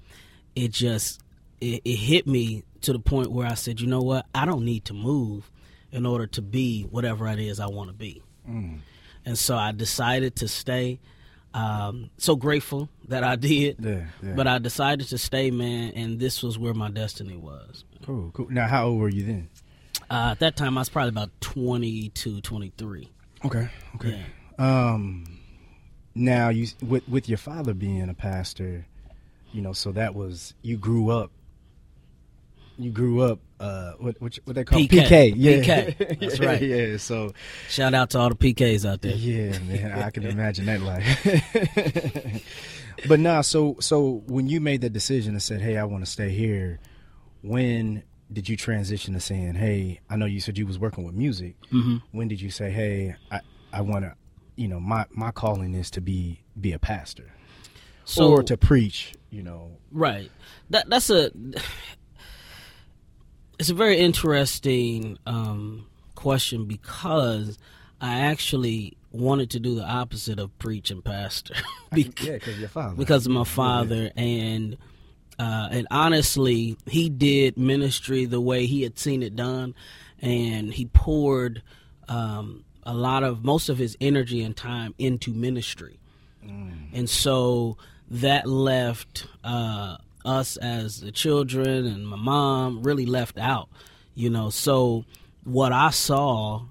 it 0.55 0.71
just 0.71 1.21
it, 1.61 1.83
it 1.85 1.97
hit 1.97 2.27
me 2.27 2.65
to 2.83 2.93
the 2.93 3.01
point 3.01 3.31
where 3.33 3.47
I 3.47 3.55
said, 3.55 3.81
you 3.81 3.87
know 3.87 4.01
what? 4.01 4.27
I 4.35 4.47
don't 4.47 4.65
need 4.65 4.85
to 4.87 4.95
move 4.95 5.51
in 5.93 6.07
order 6.07 6.27
to 6.29 6.43
be 6.43 6.85
whatever 6.85 7.27
it 7.29 7.41
is 7.41 7.59
I 7.61 7.67
want 7.67 7.91
to 7.91 7.95
be. 7.95 8.23
And 9.25 9.39
so 9.39 9.56
I 9.56 9.73
decided 9.73 10.37
to 10.37 10.49
stay. 10.49 11.01
Um, 11.53 12.11
so 12.17 12.37
grateful 12.37 12.89
that 13.09 13.25
I 13.25 13.35
did. 13.35 13.77
Yeah, 13.81 14.05
yeah. 14.23 14.35
But 14.37 14.47
I 14.47 14.59
decided 14.59 15.09
to 15.09 15.19
stay, 15.19 15.51
man, 15.51 15.93
and 15.97 16.21
this 16.21 16.45
was 16.45 16.61
where 16.61 16.75
my 16.75 16.91
destiny 16.91 17.37
was. 17.37 17.85
Cool, 18.06 18.31
cool. 18.33 18.47
Now, 18.51 18.69
how 18.69 18.87
old 18.87 19.01
were 19.01 19.09
you 19.09 19.25
then? 19.25 19.49
Uh, 20.11 20.31
at 20.33 20.41
that 20.41 20.57
time, 20.57 20.77
I 20.77 20.81
was 20.81 20.89
probably 20.89 21.11
about 21.11 21.31
22, 21.41 22.41
23. 22.41 23.08
Okay, 23.44 23.69
okay. 23.94 24.23
Um, 24.58 25.39
now 26.15 26.49
you 26.49 26.67
with 26.82 27.08
with 27.08 27.29
your 27.29 27.39
father 27.39 27.73
being 27.73 28.08
a 28.11 28.15
pastor, 28.15 28.87
you 29.53 29.63
know, 29.63 29.73
so 29.73 29.93
that 29.93 30.15
was 30.15 30.53
you 30.63 30.77
grew 30.77 31.11
up. 31.11 31.31
You 32.77 32.91
grew 32.91 33.23
up. 33.23 33.39
Uh, 33.61 33.93
what 33.99 34.20
what 34.20 34.39
what 34.44 34.56
they 34.56 34.65
call 34.65 34.81
PK. 34.81 35.32
Yeah, 35.37 35.53
PK. 35.58 36.19
That's 36.20 36.39
Yeah, 36.41 36.46
right. 36.46 36.61
Yeah. 36.63 36.96
So 36.96 37.32
Shout 37.69 37.94
out 37.94 38.11
to 38.11 38.19
all 38.19 38.31
the 38.31 38.34
PKs 38.34 38.84
out 38.91 39.03
there. 39.03 39.15
yeah, 39.15 39.58
man, 39.61 39.93
I 40.03 40.11
can 40.11 40.25
imagine 40.27 40.67
that 40.67 40.81
life. 40.81 42.43
but 43.08 43.20
nah, 43.20 43.43
so 43.43 43.77
so 43.81 44.23
when 44.27 44.49
you 44.49 44.61
made 44.61 44.81
that 44.81 44.93
decision 44.93 45.32
and 45.34 45.43
said, 45.43 45.61
"Hey, 45.61 45.77
I 45.77 45.84
want 45.84 46.05
to 46.05 46.11
stay 46.11 46.31
here," 46.31 46.81
when 47.43 48.03
did 48.32 48.49
you 48.49 48.56
transition 48.56 49.15
to 49.15 49.20
saying, 49.20 49.55
"Hey, 49.55 50.01
I 50.08 50.17
know 50.17 50.27
you 50.27 50.41
said 50.41 50.56
you 50.58 50.67
was 50.67 50.79
working 50.79 51.05
with 51.05 51.15
music. 51.15 51.56
hmm 51.70 51.96
When 52.13 52.29
did 52.29 52.41
you 52.41 52.51
say, 52.51 52.70
"Hey, 52.70 53.17
I 53.31 53.41
I 53.72 53.81
want 53.82 54.05
to, 54.05 54.15
you 54.56 54.69
know, 54.69 54.81
my 54.81 55.06
my 55.10 55.31
calling 55.31 55.75
is 55.75 55.91
to 55.93 56.01
be 56.01 56.41
be 56.60 56.72
a 56.72 56.79
pastor 56.79 57.32
So, 58.05 58.31
or 58.31 58.43
to 58.44 58.56
preach," 58.56 59.15
you 59.31 59.43
know? 59.43 59.79
Right. 59.91 60.31
That 60.70 60.89
that's 60.89 61.10
a 61.10 61.31
it's 63.58 63.70
a 63.70 63.75
very 63.75 63.99
interesting 63.99 65.19
um, 65.27 65.87
question 66.15 66.65
because 66.67 67.58
I 68.01 68.20
actually 68.20 68.96
wanted 69.13 69.51
to 69.51 69.60
do 69.60 69.75
the 69.75 69.84
opposite 69.84 70.39
of 70.39 70.56
preach 70.58 70.91
and 70.91 71.05
pastor 71.05 71.55
Bec- 71.93 72.22
Yeah, 72.22 72.34
because 72.34 72.58
your 72.58 72.69
father. 72.69 72.94
because 72.94 73.27
of 73.27 73.32
my 73.32 73.44
father 73.44 74.10
and 74.17 74.77
uh, 75.41 75.69
and 75.70 75.87
honestly 75.91 76.77
he 76.87 77.09
did 77.09 77.56
ministry 77.56 78.25
the 78.27 78.41
way 78.41 78.67
he 78.67 78.82
had 78.82 78.99
seen 78.99 79.23
it 79.23 79.35
done 79.35 79.75
and 80.20 80.75
he 80.75 80.87
poured 80.87 81.63
um, 82.09 82.65
a 82.85 82.94
lot 82.94 83.23
of 83.23 83.44
most 83.44 83.69
of 83.69 83.79
his 83.79 83.97
energy 84.01 84.43
and 84.43 84.56
time 84.56 84.94
into 84.99 85.32
ministry. 85.32 85.99
And 86.93 87.09
so 87.09 87.77
that 88.11 88.47
left 88.47 89.27
uh, 89.44 89.97
us 90.25 90.56
as 90.56 91.01
the 91.01 91.13
children 91.13 91.87
and 91.87 92.06
my 92.06 92.17
mom 92.17 92.82
really 92.82 93.06
left 93.06 93.39
out 93.39 93.69
you 94.15 94.29
know. 94.29 94.51
So 94.51 95.05
what 95.44 95.73
i 95.73 95.91
saw 95.91 96.63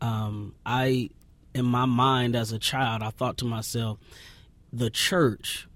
um, 0.00 0.54
i 0.64 1.10
in 1.54 1.64
my 1.64 1.84
mind 1.84 2.36
as 2.36 2.52
a 2.52 2.58
child 2.58 3.02
i 3.02 3.10
thought 3.10 3.36
to 3.38 3.44
myself 3.44 3.98
the 4.72 4.90
church 4.90 5.68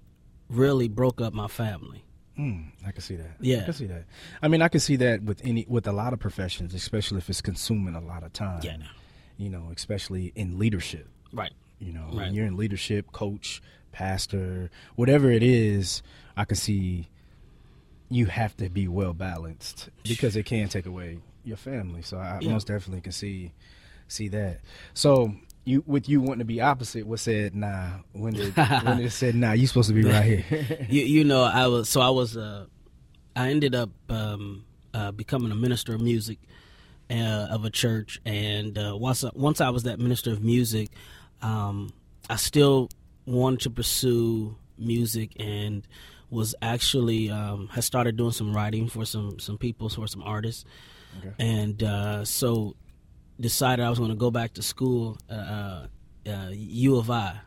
really 0.49 0.87
broke 0.87 1.21
up 1.21 1.33
my 1.33 1.47
family 1.47 2.03
Mm, 2.39 2.67
I 2.87 2.91
can 2.91 3.01
see 3.01 3.15
that. 3.17 3.31
Yeah. 3.41 3.61
I 3.61 3.63
can 3.65 3.73
see 3.73 3.87
that. 3.87 4.05
I 4.41 4.47
mean, 4.47 4.61
I 4.61 4.69
can 4.69 4.79
see 4.79 4.95
that 4.97 5.21
with 5.23 5.41
any 5.43 5.65
with 5.67 5.85
a 5.87 5.91
lot 5.91 6.13
of 6.13 6.19
professions, 6.19 6.73
especially 6.73 7.17
if 7.17 7.29
it's 7.29 7.41
consuming 7.41 7.95
a 7.95 7.99
lot 8.01 8.23
of 8.23 8.31
time. 8.31 8.61
Yeah. 8.63 8.77
You 9.37 9.49
know, 9.49 9.71
especially 9.75 10.31
in 10.35 10.57
leadership. 10.57 11.07
right 11.33 11.51
You 11.79 11.93
know, 11.93 12.05
Right. 12.05 12.15
when 12.15 12.33
you're 12.33 12.45
in 12.47 12.55
leadership, 12.57 13.11
coach, 13.11 13.61
pastor, 13.91 14.69
whatever 14.95 15.29
it 15.31 15.43
is, 15.43 16.01
I 16.37 16.45
can 16.45 16.55
see 16.57 17.09
you 18.09 18.25
have 18.27 18.55
to 18.57 18.69
be 18.69 18.87
well 18.87 19.13
balanced 19.13 19.89
because 20.03 20.35
it 20.35 20.45
can 20.45 20.67
take 20.69 20.85
away 20.85 21.19
your 21.43 21.57
family. 21.57 22.01
So 22.01 22.17
I 22.17 22.39
Yeah. 22.41 22.51
most 22.51 22.67
definitely 22.67 23.01
can 23.01 23.11
see 23.11 23.51
see 24.07 24.27
that. 24.29 24.61
So 24.93 25.35
you 25.65 25.83
with 25.85 26.09
you 26.09 26.21
wanting 26.21 26.39
to 26.39 26.45
be 26.45 26.61
opposite, 26.61 27.05
what 27.05 27.19
said 27.19 27.55
nah? 27.55 27.89
When 28.13 28.33
did 28.33 28.55
when 28.83 28.99
it 28.99 29.11
said 29.11 29.35
nah? 29.35 29.53
You 29.53 29.67
supposed 29.67 29.89
to 29.89 29.95
be 29.95 30.03
right 30.03 30.41
here. 30.41 30.85
you, 30.89 31.03
you 31.03 31.23
know, 31.23 31.43
I 31.43 31.67
was 31.67 31.89
so 31.89 32.01
I 32.01 32.09
was. 32.09 32.37
Uh, 32.37 32.65
I 33.35 33.49
ended 33.49 33.73
up 33.73 33.89
um, 34.09 34.65
uh, 34.93 35.11
becoming 35.11 35.51
a 35.51 35.55
minister 35.55 35.93
of 35.93 36.01
music 36.01 36.39
uh, 37.09 37.47
of 37.49 37.65
a 37.65 37.69
church, 37.69 38.19
and 38.25 38.77
uh, 38.77 38.95
once 38.97 39.23
once 39.33 39.61
I 39.61 39.69
was 39.69 39.83
that 39.83 39.99
minister 39.99 40.31
of 40.31 40.43
music, 40.43 40.89
um, 41.41 41.93
I 42.29 42.35
still 42.35 42.89
wanted 43.25 43.61
to 43.61 43.69
pursue 43.69 44.55
music 44.77 45.31
and 45.39 45.87
was 46.29 46.55
actually 46.61 47.29
um, 47.29 47.67
has 47.69 47.85
started 47.85 48.17
doing 48.17 48.31
some 48.31 48.53
writing 48.53 48.89
for 48.89 49.05
some 49.05 49.39
some 49.39 49.57
people 49.57 49.89
for 49.89 50.07
some 50.07 50.21
artists, 50.23 50.65
okay. 51.19 51.33
and 51.39 51.81
uh, 51.81 52.25
so 52.25 52.75
decided 53.39 53.85
I 53.85 53.89
was 53.89 53.99
going 53.99 54.11
to 54.11 54.17
go 54.17 54.31
back 54.31 54.53
to 54.55 54.61
school, 54.61 55.17
uh, 55.29 55.85
uh, 56.27 56.49
U 56.51 56.97
of 56.97 57.09
I, 57.09 57.39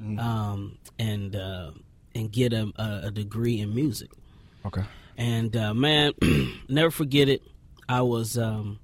mm-hmm. 0.00 0.18
um, 0.18 0.78
and 0.98 1.34
uh, 1.34 1.72
and 2.14 2.30
get 2.30 2.52
a, 2.52 2.72
a, 3.04 3.10
degree 3.10 3.60
in 3.60 3.74
music. 3.74 4.10
Okay. 4.64 4.82
And 5.16 5.56
uh, 5.56 5.74
man, 5.74 6.12
never 6.68 6.90
forget 6.90 7.28
it. 7.28 7.42
I 7.88 8.02
was 8.02 8.38
um, 8.38 8.78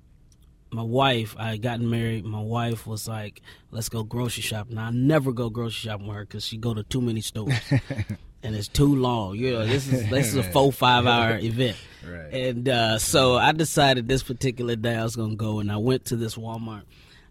my 0.70 0.82
wife. 0.82 1.34
I 1.38 1.50
had 1.50 1.62
gotten 1.62 1.88
married. 1.88 2.24
My 2.24 2.40
wife 2.40 2.86
was 2.86 3.06
like, 3.08 3.42
"Let's 3.70 3.88
go 3.88 4.02
grocery 4.02 4.42
shopping." 4.42 4.74
Now 4.76 4.86
I 4.86 4.90
never 4.90 5.32
go 5.32 5.48
grocery 5.50 5.88
shopping 5.88 6.06
with 6.06 6.16
her 6.16 6.24
because 6.24 6.44
she 6.44 6.56
go 6.56 6.74
to 6.74 6.82
too 6.82 7.00
many 7.00 7.20
stores. 7.20 7.54
and 8.42 8.54
it's 8.54 8.68
too 8.68 8.94
long. 8.94 9.36
You 9.36 9.52
know, 9.52 9.66
this 9.66 9.88
is 9.88 10.08
this 10.10 10.28
is 10.28 10.36
a 10.36 10.42
four 10.42 10.72
five 10.72 11.06
hour 11.06 11.38
event. 11.38 11.76
Right. 12.08 12.32
And 12.32 12.68
uh, 12.68 12.98
so 12.98 13.36
I 13.36 13.52
decided 13.52 14.08
this 14.08 14.22
particular 14.22 14.76
day 14.76 14.94
I 14.94 15.02
was 15.02 15.16
gonna 15.16 15.36
go, 15.36 15.58
and 15.60 15.70
I 15.70 15.76
went 15.76 16.06
to 16.06 16.16
this 16.16 16.36
Walmart, 16.36 16.82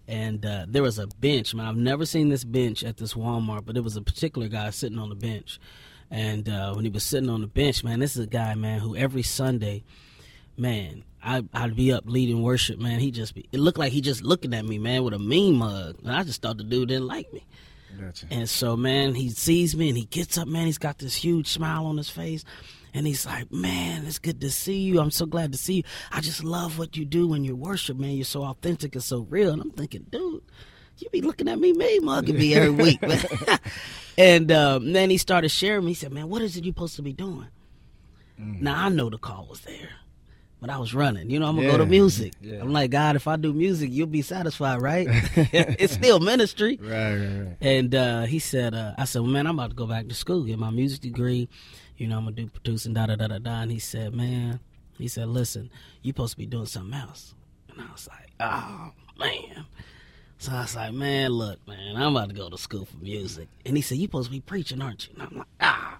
and 0.07 0.45
uh, 0.45 0.65
there 0.67 0.83
was 0.83 0.99
a 0.99 1.07
bench. 1.07 1.53
Man, 1.53 1.65
I've 1.65 1.77
never 1.77 2.05
seen 2.05 2.29
this 2.29 2.43
bench 2.43 2.83
at 2.83 2.97
this 2.97 3.13
Walmart, 3.13 3.65
but 3.65 3.77
it 3.77 3.83
was 3.83 3.95
a 3.95 4.01
particular 4.01 4.47
guy 4.47 4.69
sitting 4.71 4.99
on 4.99 5.09
the 5.09 5.15
bench, 5.15 5.59
and 6.11 6.47
uh, 6.49 6.73
when 6.73 6.85
he 6.85 6.91
was 6.91 7.03
sitting 7.03 7.29
on 7.29 7.41
the 7.41 7.47
bench, 7.47 7.83
man, 7.83 7.99
this 7.99 8.15
is 8.15 8.23
a 8.23 8.27
guy, 8.27 8.55
man, 8.55 8.79
who 8.79 8.95
every 8.95 9.23
Sunday, 9.23 9.83
man, 10.57 11.03
I, 11.23 11.43
I'd 11.53 11.75
be 11.75 11.91
up 11.91 12.03
leading 12.05 12.43
worship, 12.43 12.79
man. 12.79 12.99
He 12.99 13.11
just 13.11 13.33
be, 13.33 13.47
it 13.51 13.59
looked 13.59 13.79
like 13.79 13.91
he 13.91 14.01
just 14.01 14.21
looking 14.21 14.53
at 14.53 14.65
me, 14.65 14.77
man, 14.77 15.03
with 15.03 15.13
a 15.13 15.19
mean 15.19 15.55
mug, 15.55 15.97
and 16.03 16.11
I 16.11 16.23
just 16.23 16.41
thought 16.41 16.57
the 16.57 16.63
dude 16.63 16.89
didn't 16.89 17.07
like 17.07 17.31
me. 17.33 17.45
Gotcha. 17.99 18.27
And 18.29 18.49
so, 18.49 18.75
man, 18.75 19.15
he 19.15 19.29
sees 19.29 19.75
me 19.75 19.89
and 19.89 19.97
he 19.97 20.05
gets 20.05 20.37
up, 20.37 20.47
man. 20.47 20.65
He's 20.65 20.77
got 20.77 20.97
this 20.97 21.15
huge 21.15 21.47
smile 21.47 21.85
on 21.85 21.97
his 21.97 22.09
face. 22.09 22.43
And 22.95 23.05
he's 23.05 23.25
like, 23.25 23.51
man, 23.51 24.05
it's 24.05 24.19
good 24.19 24.39
to 24.39 24.49
see 24.49 24.79
you. 24.79 25.01
I'm 25.01 25.11
so 25.11 25.25
glad 25.25 25.51
to 25.51 25.57
see 25.57 25.75
you. 25.75 25.83
I 26.11 26.21
just 26.21 26.45
love 26.45 26.79
what 26.79 26.95
you 26.95 27.03
do 27.03 27.27
when 27.27 27.43
you 27.43 27.53
worship, 27.53 27.97
man. 27.97 28.11
You're 28.11 28.23
so 28.23 28.43
authentic 28.43 28.95
and 28.95 29.03
so 29.03 29.27
real. 29.29 29.51
And 29.51 29.61
I'm 29.61 29.71
thinking, 29.71 30.05
dude, 30.09 30.41
you 30.97 31.09
be 31.09 31.21
looking 31.21 31.49
at 31.49 31.59
me, 31.59 31.73
me 31.73 31.99
mugging 31.99 32.37
me 32.37 32.55
every 32.55 32.69
week, 32.69 33.03
and 34.17 34.49
um, 34.49 34.93
then 34.93 35.09
he 35.09 35.17
started 35.17 35.49
sharing 35.49 35.83
me. 35.83 35.91
He 35.91 35.95
said, 35.95 36.13
man, 36.13 36.29
what 36.29 36.41
is 36.41 36.55
it 36.55 36.63
you 36.63 36.71
supposed 36.71 36.95
to 36.95 37.01
be 37.01 37.11
doing? 37.11 37.47
Mm. 38.39 38.61
Now, 38.61 38.85
I 38.85 38.87
know 38.87 39.09
the 39.09 39.17
call 39.17 39.45
was 39.47 39.59
there 39.61 39.89
but 40.65 40.73
I 40.73 40.79
was 40.79 40.95
running. 40.95 41.29
You 41.29 41.39
know, 41.39 41.47
I'm 41.47 41.55
gonna 41.55 41.67
yeah. 41.67 41.73
go 41.73 41.77
to 41.79 41.85
music. 41.85 42.33
Yeah. 42.41 42.59
I'm 42.59 42.73
like, 42.73 42.89
God, 42.89 43.15
if 43.15 43.27
I 43.27 43.35
do 43.35 43.53
music, 43.53 43.89
you'll 43.91 44.07
be 44.07 44.23
satisfied, 44.23 44.81
right? 44.81 45.05
it's 45.35 45.93
still 45.93 46.19
ministry. 46.19 46.79
Right, 46.81 47.15
right, 47.15 47.39
right. 47.39 47.57
And 47.61 47.93
uh, 47.93 48.23
he 48.23 48.39
said, 48.39 48.73
uh, 48.73 48.93
I 48.97 49.05
said, 49.05 49.21
well, 49.21 49.29
man, 49.29 49.45
I'm 49.45 49.59
about 49.59 49.69
to 49.71 49.75
go 49.75 49.85
back 49.85 50.07
to 50.07 50.15
school, 50.15 50.43
get 50.43 50.57
my 50.57 50.71
music 50.71 51.01
degree. 51.01 51.49
You 51.97 52.07
know, 52.07 52.17
I'm 52.17 52.25
gonna 52.25 52.35
do 52.35 52.47
producing, 52.47 52.93
da 52.93 53.05
da 53.05 53.15
da 53.15 53.27
da 53.27 53.37
da. 53.37 53.61
And 53.61 53.71
he 53.71 53.79
said, 53.79 54.13
man, 54.13 54.59
he 54.97 55.07
said, 55.07 55.27
listen, 55.27 55.69
you 56.01 56.11
supposed 56.11 56.33
to 56.33 56.37
be 56.37 56.45
doing 56.45 56.65
something 56.65 56.93
else. 56.93 57.33
And 57.69 57.81
I 57.81 57.91
was 57.91 58.07
like, 58.07 58.29
oh 58.39 58.91
man. 59.17 59.65
So 60.37 60.51
I 60.51 60.61
was 60.61 60.75
like, 60.75 60.93
man, 60.93 61.31
look, 61.31 61.65
man, 61.67 61.95
I'm 61.95 62.15
about 62.15 62.29
to 62.29 62.35
go 62.35 62.49
to 62.49 62.57
school 62.57 62.85
for 62.85 62.97
music. 62.97 63.47
And 63.65 63.75
he 63.75 63.81
said, 63.81 63.97
you 63.97 64.05
supposed 64.05 64.27
to 64.27 64.31
be 64.31 64.41
preaching, 64.41 64.81
aren't 64.81 65.07
you? 65.07 65.13
And 65.13 65.23
I'm 65.23 65.37
like, 65.37 65.47
ah. 65.61 65.97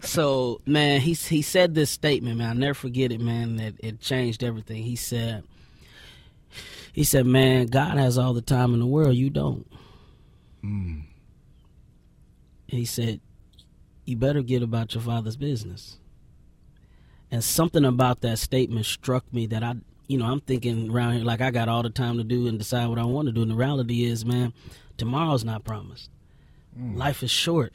so 0.00 0.60
man, 0.64 1.00
he 1.00 1.12
he 1.12 1.42
said 1.42 1.74
this 1.74 1.90
statement, 1.90 2.38
man. 2.38 2.48
I'll 2.48 2.54
never 2.54 2.74
forget 2.74 3.12
it, 3.12 3.20
man. 3.20 3.56
That 3.56 3.74
it 3.80 4.00
changed 4.00 4.42
everything. 4.42 4.84
He 4.84 4.96
said, 4.96 5.44
he 6.92 7.04
said, 7.04 7.26
man, 7.26 7.66
God 7.66 7.98
has 7.98 8.16
all 8.16 8.32
the 8.32 8.42
time 8.42 8.74
in 8.74 8.80
the 8.80 8.86
world. 8.86 9.14
You 9.14 9.30
don't. 9.30 9.66
Mm. 10.64 11.02
He 12.68 12.84
said, 12.84 13.20
you 14.04 14.16
better 14.16 14.42
get 14.42 14.62
about 14.62 14.94
your 14.94 15.02
father's 15.02 15.36
business. 15.36 15.98
And 17.30 17.42
something 17.42 17.84
about 17.84 18.20
that 18.20 18.38
statement 18.38 18.84
struck 18.84 19.24
me 19.32 19.46
that 19.46 19.62
I, 19.62 19.76
you 20.06 20.18
know, 20.18 20.26
I'm 20.26 20.40
thinking 20.40 20.90
around 20.90 21.14
here 21.14 21.24
like 21.24 21.40
I 21.40 21.50
got 21.50 21.68
all 21.68 21.82
the 21.82 21.90
time 21.90 22.18
to 22.18 22.24
do 22.24 22.46
and 22.46 22.58
decide 22.58 22.88
what 22.88 22.98
I 22.98 23.04
want 23.04 23.26
to 23.26 23.32
do. 23.32 23.42
And 23.42 23.50
the 23.50 23.56
reality 23.56 24.04
is, 24.04 24.24
man, 24.24 24.52
tomorrow's 24.98 25.44
not 25.44 25.64
promised. 25.64 26.10
Mm. 26.78 26.96
Life 26.96 27.22
is 27.22 27.30
short 27.30 27.72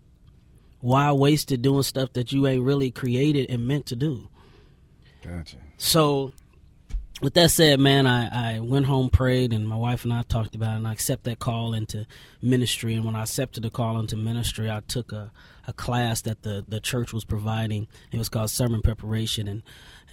why 0.81 1.11
waste 1.11 1.51
it 1.51 1.61
doing 1.61 1.83
stuff 1.83 2.13
that 2.13 2.31
you 2.31 2.47
ain't 2.47 2.63
really 2.63 2.91
created 2.91 3.49
and 3.49 3.67
meant 3.67 3.85
to 3.87 3.95
do? 3.95 4.29
Gotcha. 5.23 5.57
So, 5.77 6.33
with 7.21 7.33
that 7.33 7.49
said, 7.49 7.79
man, 7.79 8.05
I, 8.05 8.55
I 8.55 8.59
went 8.59 8.85
home, 8.85 9.09
prayed, 9.09 9.51
and 9.51 9.67
my 9.67 9.75
wife 9.75 10.03
and 10.03 10.13
I 10.13 10.21
talked 10.21 10.55
about 10.55 10.73
it, 10.73 10.77
and 10.77 10.87
I 10.87 10.91
accepted 10.91 11.31
that 11.31 11.39
call 11.39 11.73
into 11.73 12.05
ministry. 12.41 12.93
And 12.93 13.05
when 13.05 13.15
I 13.15 13.23
accepted 13.23 13.63
the 13.63 13.71
call 13.71 13.99
into 13.99 14.15
ministry, 14.15 14.69
I 14.69 14.81
took 14.87 15.11
a, 15.11 15.31
a 15.67 15.73
class 15.73 16.21
that 16.21 16.43
the, 16.43 16.63
the 16.67 16.79
church 16.79 17.13
was 17.13 17.25
providing. 17.25 17.87
It 18.11 18.17
was 18.17 18.29
called 18.29 18.51
Sermon 18.51 18.81
Preparation. 18.81 19.47
And, 19.47 19.63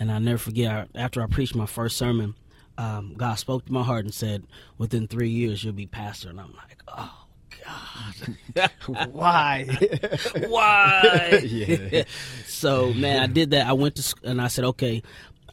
and 0.01 0.11
I'll 0.11 0.21
never 0.21 0.39
forget, 0.39 0.89
after 0.95 1.23
I 1.23 1.27
preached 1.27 1.55
my 1.55 1.67
first 1.67 1.99
sermon, 1.99 2.37
um, 2.79 3.15
God 3.17 3.35
spoke 3.35 3.67
to 3.67 3.73
my 3.73 3.83
heart 3.83 4.05
and 4.05 4.15
said, 4.15 4.45
Within 4.79 5.07
three 5.07 5.29
years, 5.29 5.63
you'll 5.63 5.75
be 5.75 5.87
pastor. 5.87 6.31
And 6.31 6.41
I'm 6.41 6.55
like, 6.55 6.83
oh 6.89 7.25
God. 7.65 8.71
Why? 9.13 9.67
Why? 10.49 11.41
yeah. 11.45 12.05
so, 12.47 12.93
man, 12.95 13.23
I 13.23 13.27
did 13.27 13.51
that. 13.51 13.67
I 13.67 13.73
went 13.73 13.97
to 13.97 14.15
and 14.25 14.41
I 14.41 14.49
said, 14.49 14.65
okay, 14.65 15.03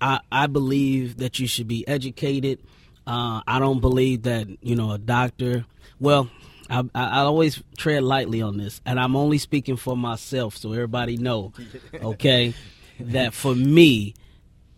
I, 0.02 0.20
I 0.32 0.48
believe 0.48 1.18
that 1.18 1.40
you 1.40 1.48
should 1.48 1.68
be 1.68 1.88
educated. 1.88 2.60
Uh, 3.06 3.42
I 3.48 3.60
don't 3.60 3.80
believe 3.80 4.24
that, 4.24 4.48
you 4.62 4.76
know, 4.76 4.92
a 4.92 4.98
doctor, 4.98 5.66
well, 6.00 6.30
I, 6.70 6.84
I, 6.96 7.20
always 7.20 7.62
tread 7.78 8.04
lightly 8.04 8.42
on 8.42 8.58
this, 8.58 8.82
and 8.86 9.00
I'm 9.00 9.16
only 9.16 9.38
speaking 9.38 9.76
for 9.76 9.98
myself, 9.98 10.56
so 10.56 10.72
everybody 10.72 11.18
know, 11.18 11.54
okay, 11.94 12.54
that 13.00 13.34
for 13.34 13.54
me, 13.54 14.14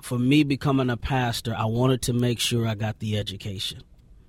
for 0.01 0.18
me 0.18 0.44
becoming 0.44 0.89
a 0.89 0.98
pastor, 0.98 1.56
I 1.56 1.65
wanted 1.65 2.01
to 2.03 2.13
make 2.13 2.39
sure 2.39 2.68
I 2.68 2.75
got 2.75 3.00
the 3.00 3.18
education. 3.18 3.84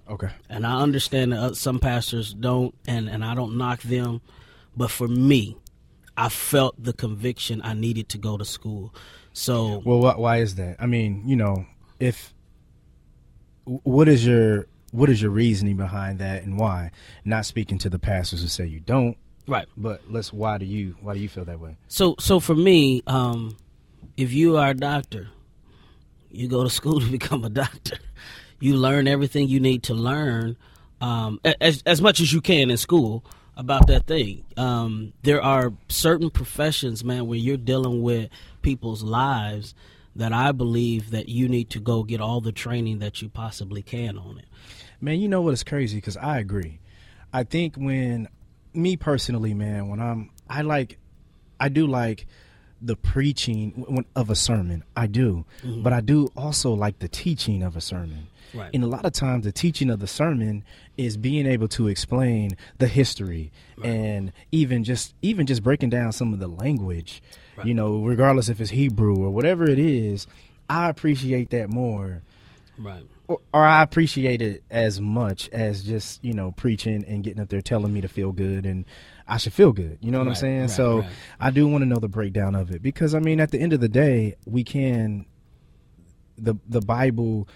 Okay. 0.09 0.31
And 0.49 0.67
I 0.67 0.81
understand 0.81 1.33
that 1.33 1.39
uh, 1.39 1.55
some 1.55 1.79
pastors 1.79 2.35
don't, 2.35 2.75
and, 2.87 3.09
and 3.09 3.25
I 3.25 3.35
don't 3.35 3.57
knock 3.57 3.81
them. 3.83 4.21
But 4.77 4.91
for 4.91 5.09
me, 5.09 5.57
I 6.17 6.29
felt 6.29 6.81
the 6.83 6.93
conviction 6.93 7.61
I 7.65 7.75
needed 7.75 8.09
to 8.11 8.19
go 8.19 8.37
to 8.37 8.45
school. 8.45 8.95
So, 9.35 9.83
well, 9.85 10.01
why 10.17 10.39
is 10.39 10.55
that? 10.55 10.77
I 10.79 10.87
mean, 10.87 11.23
you 11.27 11.37
know, 11.37 11.67
if 12.01 12.33
what 13.65 14.09
is 14.09 14.25
your 14.25 14.67
what 14.93 15.11
is 15.11 15.21
your 15.21 15.31
reasoning 15.31 15.77
behind 15.77 16.21
that, 16.21 16.45
and 16.45 16.59
why? 16.59 16.93
Not 17.25 17.45
speaking 17.45 17.79
to 17.79 17.91
the 17.91 17.99
pastors 17.99 18.41
who 18.41 18.49
say 18.49 18.65
you 18.65 18.81
don't, 18.81 19.19
right? 19.47 19.67
But 19.77 20.03
let's. 20.09 20.33
Why 20.33 20.57
do 20.57 20.65
you 20.65 20.97
why 21.03 21.15
do 21.15 21.21
you 21.21 21.29
feel 21.29 21.45
that 21.45 21.61
way? 21.61 21.77
So, 21.89 22.15
so 22.19 22.41
for 22.41 22.55
me, 22.55 23.03
um, 23.07 23.57
if 24.17 24.33
you 24.33 24.57
are 24.57 24.71
a 24.71 24.75
doctor, 24.75 25.29
you 26.31 26.49
go 26.49 26.65
to 26.65 26.71
school 26.71 27.01
to 27.01 27.07
become 27.07 27.45
a 27.45 27.51
doctor 27.51 27.99
you 28.65 28.77
learn 28.77 29.07
everything 29.07 29.47
you 29.47 29.61
need 29.61 29.83
to 29.83 29.95
learn 29.95 30.57
um, 31.01 31.39
as 31.61 31.83
as 31.85 32.01
much 32.01 32.19
as 32.21 32.33
you 32.33 32.41
can 32.41 32.71
in 32.71 32.77
school 32.79 33.23
about 33.57 33.87
that 33.89 34.07
thing. 34.07 34.43
Um, 34.57 35.13
there 35.23 35.43
are 35.43 35.73
certain 35.89 36.31
professions, 36.31 37.05
man, 37.05 37.27
where 37.27 37.39
you're 37.39 37.59
dealing 37.59 38.03
with 38.03 38.31
people's 38.65 39.05
lives 39.05 39.75
that 40.17 40.33
I 40.33 40.51
believe 40.53 41.11
that 41.11 41.29
you 41.29 41.49
need 41.49 41.71
to 41.71 41.81
go 41.81 42.03
get 42.03 42.21
all 42.21 42.41
the 42.41 42.53
training 42.53 42.99
that 42.99 43.23
you 43.23 43.29
possibly 43.29 43.83
can 43.83 44.19
on 44.19 44.39
it. 44.39 44.47
Man, 45.01 45.21
you 45.21 45.29
know 45.29 45.43
what 45.43 45.55
is 45.55 45.63
crazy 45.63 45.99
because 45.99 46.17
I 46.17 46.39
agree. 46.39 46.81
I 47.33 47.45
think 47.45 47.77
when 47.77 48.29
me 48.73 48.97
personally, 48.97 49.55
man, 49.55 49.89
when 49.89 50.01
I'm 50.01 50.31
I 50.49 50.63
like 50.63 50.99
I 51.61 51.69
do 51.69 51.87
like 51.87 52.27
the 52.81 52.97
preaching 52.97 54.05
of 54.15 54.31
a 54.31 54.35
sermon. 54.35 54.85
I 54.95 55.07
do. 55.07 55.45
Mm-hmm. 55.63 55.83
But 55.83 55.93
I 55.93 56.01
do 56.01 56.31
also 56.37 56.73
like 56.73 56.99
the 56.99 57.09
teaching 57.09 57.63
of 57.63 57.77
a 57.77 57.81
sermon. 57.81 58.29
Right. 58.53 58.71
And 58.73 58.85
a 58.85 58.87
lot 58.87 59.05
of 59.05 59.13
times, 59.13 59.45
the 59.45 59.53
teaching 59.53 59.91
of 59.91 59.99
the 59.99 60.07
sermon 60.07 60.65
is 60.97 61.17
being 61.17 61.47
able 61.47 61.67
to 61.69 61.89
explain 61.89 62.57
the 62.79 62.87
history 62.87 63.51
right. 63.77 63.91
and 63.91 64.33
even 64.53 64.85
just 64.85 65.15
even 65.23 65.47
just 65.47 65.63
breaking 65.63 65.91
down 65.91 66.13
some 66.13 66.33
of 66.33 66.39
the 66.39 66.47
language. 66.47 67.23
Right. 67.57 67.67
You 67.67 67.75
know, 67.75 67.99
regardless 68.03 68.49
if 68.49 68.61
it's 68.61 68.71
Hebrew 68.71 69.17
or 69.17 69.31
whatever 69.31 69.69
it 69.69 69.79
is, 69.79 70.27
I 70.69 70.89
appreciate 70.89 71.51
that 71.51 71.71
more. 71.71 72.23
Right. 72.79 73.05
Or, 73.29 73.41
or, 73.55 73.65
I 73.65 73.83
appreciate 73.83 74.43
it 74.43 74.63
as 74.71 75.01
much 75.01 75.49
as 75.51 75.83
just 75.83 76.23
you 76.23 76.35
know 76.35 76.53
preaching 76.53 77.05
and 77.07 77.25
getting 77.25 77.41
up 77.41 77.49
there 77.49 77.63
telling 77.63 77.93
me 77.95 78.03
to 78.03 78.09
feel 78.09 78.33
good 78.33 78.67
and 78.67 78.85
I 79.27 79.39
should 79.39 79.55
feel 79.55 79.73
good. 79.73 79.99
You 80.03 80.11
know 80.11 80.19
what 80.19 80.27
right, 80.27 80.31
I'm 80.31 80.41
saying? 80.41 80.61
Right, 80.63 80.71
so. 80.71 81.05
I 81.41 81.51
do 81.51 81.67
want 81.67 81.83
to 81.83 81.87
know 81.87 82.01
the 82.01 82.09
breakdown 82.09 82.55
of 82.55 82.71
it 82.71 82.83
because 82.83 83.15
I 83.15 83.21
mean, 83.21 83.41
at 83.41 83.51
the 83.51 83.59
end 83.59 83.73
of 83.73 83.81
the 83.81 83.89
day, 83.89 84.35
we 84.45 84.65
can 84.65 85.25
the 86.37 86.57
the 86.69 86.81
Bible 86.81 87.49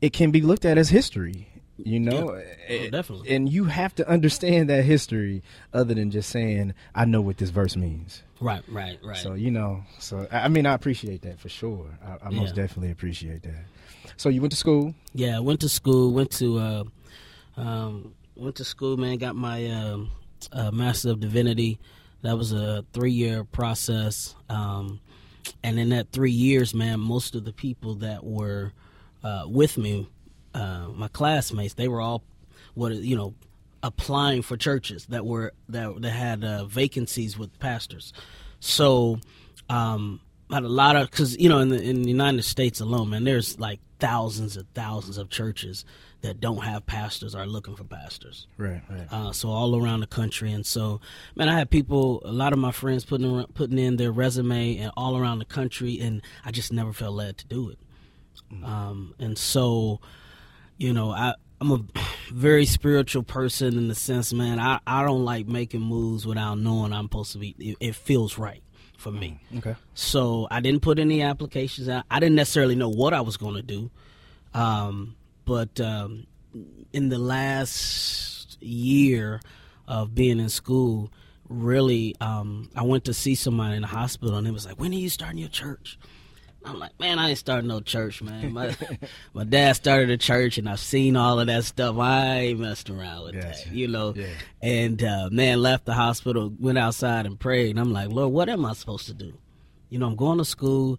it 0.00 0.12
can 0.12 0.30
be 0.30 0.42
looked 0.42 0.64
at 0.64 0.76
as 0.76 0.90
history. 0.90 1.48
You 1.76 1.98
know, 1.98 2.36
yeah. 2.68 2.78
oh, 2.82 2.90
definitely. 2.90 3.34
And 3.34 3.48
you 3.48 3.64
have 3.64 3.94
to 3.96 4.08
understand 4.08 4.70
that 4.70 4.84
history, 4.84 5.42
other 5.72 5.94
than 5.94 6.10
just 6.10 6.30
saying, 6.30 6.72
"I 6.94 7.04
know 7.04 7.20
what 7.20 7.38
this 7.38 7.50
verse 7.50 7.76
means." 7.76 8.22
Right, 8.40 8.62
right, 8.68 8.98
right. 9.02 9.16
So 9.16 9.34
you 9.34 9.50
know, 9.50 9.82
so 9.98 10.28
I 10.30 10.48
mean, 10.48 10.66
I 10.66 10.74
appreciate 10.74 11.22
that 11.22 11.40
for 11.40 11.48
sure. 11.48 11.86
I, 12.04 12.26
I 12.26 12.30
most 12.30 12.56
yeah. 12.56 12.62
definitely 12.62 12.92
appreciate 12.92 13.42
that. 13.42 13.64
So 14.16 14.28
you 14.28 14.40
went 14.40 14.52
to 14.52 14.56
school? 14.56 14.94
Yeah, 15.14 15.36
I 15.36 15.40
went 15.40 15.60
to 15.60 15.68
school. 15.68 16.12
Went 16.12 16.30
to 16.32 16.58
uh, 16.58 16.84
um, 17.56 18.14
went 18.36 18.56
to 18.56 18.64
school. 18.64 18.96
Man, 18.96 19.18
got 19.18 19.34
my 19.34 19.66
um, 19.70 20.10
uh, 20.52 20.70
master 20.70 21.10
of 21.10 21.20
divinity. 21.20 21.80
That 22.22 22.38
was 22.38 22.52
a 22.52 22.84
three 22.92 23.12
year 23.12 23.44
process. 23.44 24.34
Um, 24.48 25.00
and 25.62 25.78
in 25.78 25.90
that 25.90 26.12
three 26.12 26.30
years, 26.30 26.72
man, 26.72 27.00
most 27.00 27.34
of 27.34 27.44
the 27.44 27.52
people 27.52 27.96
that 27.96 28.24
were 28.24 28.72
uh, 29.22 29.44
with 29.46 29.76
me 29.76 30.08
uh, 30.54 30.88
my 30.94 31.08
classmates, 31.08 31.74
they 31.74 31.88
were 31.88 32.00
all 32.00 32.22
what 32.74 32.92
you 32.92 33.16
know 33.16 33.34
applying 33.82 34.42
for 34.42 34.56
churches 34.56 35.06
that 35.06 35.26
were 35.26 35.52
that 35.68 36.00
that 36.00 36.10
had 36.10 36.44
uh, 36.44 36.64
vacancies 36.64 37.38
with 37.38 37.58
pastors. 37.58 38.12
So 38.60 39.18
um, 39.68 40.20
had 40.50 40.64
a 40.64 40.68
lot 40.68 40.96
of 40.96 41.10
because 41.10 41.36
you 41.38 41.48
know 41.48 41.58
in 41.58 41.68
the 41.68 41.82
in 41.82 42.02
the 42.02 42.08
United 42.08 42.42
States 42.42 42.80
alone, 42.80 43.10
man, 43.10 43.24
there's 43.24 43.58
like 43.58 43.80
thousands 43.98 44.56
and 44.56 44.72
thousands 44.74 45.18
of 45.18 45.30
churches 45.30 45.84
that 46.22 46.40
don't 46.40 46.64
have 46.64 46.86
pastors 46.86 47.34
are 47.34 47.46
looking 47.46 47.76
for 47.76 47.84
pastors. 47.84 48.46
Right, 48.56 48.80
right. 48.88 49.06
Uh, 49.10 49.32
so 49.32 49.50
all 49.50 49.76
around 49.76 50.00
the 50.00 50.06
country, 50.06 50.52
and 50.52 50.64
so 50.64 51.00
man, 51.34 51.48
I 51.48 51.58
had 51.58 51.70
people, 51.70 52.22
a 52.24 52.32
lot 52.32 52.52
of 52.52 52.58
my 52.58 52.72
friends 52.72 53.04
putting 53.04 53.30
in, 53.30 53.44
putting 53.54 53.78
in 53.78 53.96
their 53.96 54.12
resume 54.12 54.78
and 54.78 54.92
all 54.96 55.18
around 55.18 55.40
the 55.40 55.44
country, 55.44 56.00
and 56.00 56.22
I 56.44 56.50
just 56.50 56.72
never 56.72 56.92
felt 56.92 57.14
led 57.14 57.36
to 57.38 57.46
do 57.46 57.68
it. 57.68 57.78
Mm-hmm. 58.50 58.64
Um, 58.64 59.14
and 59.18 59.36
so 59.36 60.00
you 60.78 60.92
know, 60.92 61.10
I 61.10 61.34
I'm 61.60 61.70
a 61.72 61.84
very 62.32 62.66
spiritual 62.66 63.22
person 63.22 63.76
in 63.78 63.88
the 63.88 63.94
sense, 63.94 64.32
man. 64.32 64.58
I 64.58 64.80
I 64.86 65.04
don't 65.04 65.24
like 65.24 65.46
making 65.46 65.80
moves 65.80 66.26
without 66.26 66.58
knowing 66.58 66.92
I'm 66.92 67.04
supposed 67.04 67.32
to 67.32 67.38
be. 67.38 67.54
It, 67.58 67.76
it 67.80 67.94
feels 67.94 68.38
right 68.38 68.62
for 68.96 69.10
me. 69.10 69.40
Mm, 69.52 69.58
okay. 69.58 69.76
So 69.94 70.48
I 70.50 70.60
didn't 70.60 70.82
put 70.82 70.98
any 70.98 71.22
applications 71.22 71.88
out. 71.88 72.04
I 72.10 72.20
didn't 72.20 72.36
necessarily 72.36 72.74
know 72.74 72.88
what 72.88 73.14
I 73.14 73.20
was 73.20 73.36
going 73.36 73.54
to 73.54 73.62
do, 73.62 73.90
um, 74.52 75.16
but 75.44 75.80
um, 75.80 76.26
in 76.92 77.08
the 77.08 77.18
last 77.18 78.62
year 78.62 79.40
of 79.86 80.14
being 80.14 80.40
in 80.40 80.48
school, 80.48 81.12
really, 81.48 82.16
um, 82.20 82.70
I 82.74 82.82
went 82.82 83.04
to 83.04 83.14
see 83.14 83.34
somebody 83.34 83.76
in 83.76 83.82
the 83.82 83.88
hospital, 83.88 84.36
and 84.36 84.46
it 84.46 84.52
was 84.52 84.66
like, 84.66 84.78
"When 84.80 84.92
are 84.92 84.96
you 84.96 85.08
starting 85.08 85.38
your 85.38 85.48
church?" 85.48 85.98
I'm 86.64 86.78
like, 86.78 86.98
man, 86.98 87.18
I 87.18 87.30
ain't 87.30 87.38
starting 87.38 87.68
no 87.68 87.80
church, 87.80 88.22
man. 88.22 88.52
My 88.52 88.74
my 89.34 89.44
dad 89.44 89.74
started 89.74 90.10
a 90.10 90.16
church, 90.16 90.58
and 90.58 90.68
I've 90.68 90.80
seen 90.80 91.16
all 91.16 91.38
of 91.38 91.46
that 91.46 91.64
stuff. 91.64 91.98
I 91.98 92.38
ain't 92.38 92.60
messed 92.60 92.90
around 92.90 93.24
with 93.24 93.40
that, 93.40 93.66
you 93.70 93.88
know. 93.88 94.14
Yeah. 94.16 94.26
And 94.62 95.02
uh, 95.02 95.28
man, 95.30 95.60
left 95.60 95.84
the 95.84 95.94
hospital, 95.94 96.52
went 96.58 96.78
outside 96.78 97.26
and 97.26 97.38
prayed, 97.38 97.70
and 97.70 97.80
I'm 97.80 97.92
like, 97.92 98.08
Lord, 98.08 98.32
what 98.32 98.48
am 98.48 98.64
I 98.64 98.72
supposed 98.72 99.06
to 99.06 99.14
do? 99.14 99.34
You 99.90 99.98
know, 99.98 100.06
I'm 100.06 100.16
going 100.16 100.38
to 100.38 100.44
school. 100.44 100.98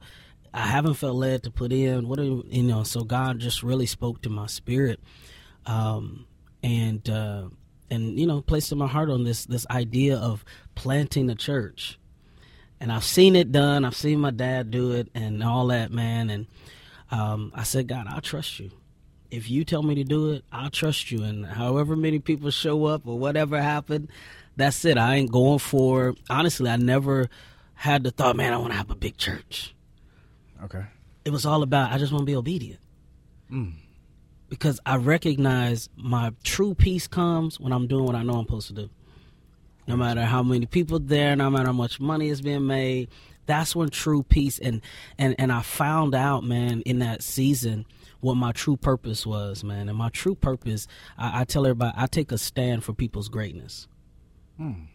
I 0.53 0.67
haven't 0.67 0.93
felt 0.93 1.15
led 1.15 1.43
to 1.43 1.51
put 1.51 1.73
in 1.73 2.07
what 2.07 2.19
are, 2.19 2.23
you 2.23 2.63
know. 2.63 2.83
So 2.83 3.03
God 3.03 3.39
just 3.39 3.63
really 3.63 3.87
spoke 3.87 4.21
to 4.21 4.29
my 4.29 4.45
spirit, 4.45 4.99
um, 5.65 6.27
and 6.61 7.09
uh, 7.09 7.49
and 7.89 8.19
you 8.19 8.27
know, 8.27 8.41
placed 8.41 8.71
in 8.71 8.77
my 8.77 8.87
heart 8.87 9.09
on 9.09 9.23
this 9.23 9.45
this 9.45 9.65
idea 9.69 10.17
of 10.17 10.45
planting 10.75 11.29
a 11.29 11.35
church 11.35 11.97
and 12.79 12.91
I've 12.91 13.03
seen 13.03 13.35
it 13.35 13.51
done. 13.51 13.85
I've 13.85 13.95
seen 13.95 14.19
my 14.19 14.31
dad 14.31 14.71
do 14.71 14.91
it 14.91 15.09
and 15.13 15.43
all 15.43 15.67
that, 15.67 15.91
man. 15.91 16.29
And 16.29 16.47
um, 17.11 17.51
I 17.55 17.63
said, 17.63 17.87
God, 17.87 18.07
I'll 18.09 18.21
trust 18.21 18.59
you. 18.59 18.71
If 19.31 19.49
you 19.49 19.65
tell 19.65 19.83
me 19.83 19.95
to 19.95 20.03
do 20.03 20.31
it, 20.31 20.45
I'll 20.51 20.69
trust 20.69 21.11
you. 21.11 21.23
And 21.23 21.45
however 21.45 21.95
many 21.95 22.19
people 22.19 22.49
show 22.51 22.85
up 22.85 23.07
or 23.07 23.17
whatever 23.17 23.61
happened, 23.61 24.09
that's 24.55 24.85
it. 24.85 24.97
I 24.97 25.15
ain't 25.15 25.31
going 25.31 25.59
for. 25.59 26.15
Honestly, 26.29 26.69
I 26.69 26.77
never 26.77 27.29
had 27.73 28.03
the 28.03 28.11
thought, 28.11 28.35
man, 28.35 28.53
I 28.53 28.57
want 28.57 28.71
to 28.71 28.77
have 28.77 28.91
a 28.91 28.95
big 28.95 29.17
church. 29.17 29.73
Okay. 30.63 30.83
It 31.25 31.31
was 31.31 31.45
all 31.45 31.63
about 31.63 31.91
I 31.91 31.97
just 31.97 32.11
want 32.11 32.21
to 32.21 32.25
be 32.25 32.35
obedient. 32.35 32.79
Mm. 33.51 33.73
Because 34.47 34.79
I 34.85 34.97
recognize 34.97 35.89
my 35.97 36.31
true 36.43 36.75
peace 36.75 37.07
comes 37.07 37.59
when 37.59 37.73
I'm 37.73 37.87
doing 37.87 38.05
what 38.05 38.15
I 38.15 38.23
know 38.23 38.35
I'm 38.35 38.45
supposed 38.45 38.67
to 38.67 38.73
do 38.73 38.89
no 39.87 39.95
matter 39.95 40.23
how 40.23 40.43
many 40.43 40.65
people 40.65 40.99
there, 40.99 41.35
no 41.35 41.49
matter 41.49 41.67
how 41.67 41.73
much 41.73 41.99
money 41.99 42.29
is 42.29 42.41
being 42.41 42.67
made. 42.67 43.09
That's 43.45 43.75
when 43.75 43.89
true 43.89 44.23
peace 44.23 44.57
and 44.57 44.81
and 45.17 45.35
and 45.37 45.51
I 45.51 45.61
found 45.61 46.15
out, 46.15 46.43
man, 46.43 46.81
in 46.81 46.99
that 46.99 47.21
season 47.21 47.85
what 48.25 48.35
my 48.35 48.51
true 48.51 48.75
purpose 48.75 49.25
was, 49.25 49.63
man. 49.63 49.87
And 49.87 49.97
my 49.97 50.09
true 50.09 50.33
purpose, 50.33 50.87
I, 51.15 51.41
I 51.41 51.43
tell 51.43 51.65
everybody, 51.65 51.93
I 51.95 52.07
take 52.07 52.31
a 52.31 52.39
stand 52.39 52.83
for 52.83 52.91
people's 52.91 53.29
greatness. 53.29 53.87
Hmm. 54.57 54.85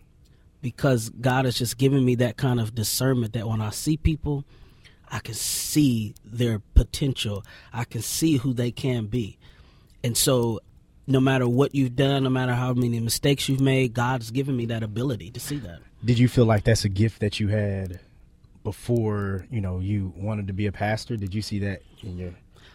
Because 0.61 1.11
God 1.11 1.45
has 1.45 1.57
just 1.57 1.79
given 1.79 2.05
me 2.05 2.17
that 2.17 2.37
kind 2.37 2.61
of 2.61 2.75
discernment 2.75 3.33
that 3.35 3.47
when 3.49 3.61
I 3.61 3.71
see 3.71 3.97
people, 3.97 4.45
I 5.09 5.21
can 5.21 5.35
see 5.35 6.15
their 6.25 6.59
potential. 6.75 7.45
I 7.73 7.85
can 7.85 8.03
see 8.03 8.37
who 8.39 8.53
they 8.53 8.73
can 8.73 9.07
be. 9.07 9.39
And 10.03 10.17
so 10.17 10.61
no 11.11 11.21
matter 11.21 11.49
what 11.49 11.75
you've 11.75 11.97
done, 11.97 12.25
no 12.25 12.31
matter 12.31 12.55
how 12.55 12.73
many 12.73 13.01
mistakes 13.01 13.49
you've 13.49 13.61
made, 13.61 13.93
God's 13.93 14.31
given 14.31 14.57
me 14.57 14.67
that 14.67 14.83
ability 14.83 15.31
to 15.33 15.41
see 15.41 15.59
that. 15.59 15.81
Did 16.05 16.19
you 16.19 16.29
feel 16.29 16.47
like 16.47 16.65
that's 16.65 16.85
a 16.85 16.89
gift 16.89 17.21
that 17.21 17.41
you 17.41 17.49
had 17.49 18.01
before, 18.63 19.47
you 19.51 19.61
know, 19.61 19.81
you 19.81 20.13
wanted 20.17 20.47
to 20.47 20.53
be 20.53 20.67
a 20.67 20.73
pastor? 20.73 21.17
Did 21.17 21.35
you 21.35 21.43
see 21.43 21.59
that 21.61 21.83
in 22.03 22.17
your 22.17 22.33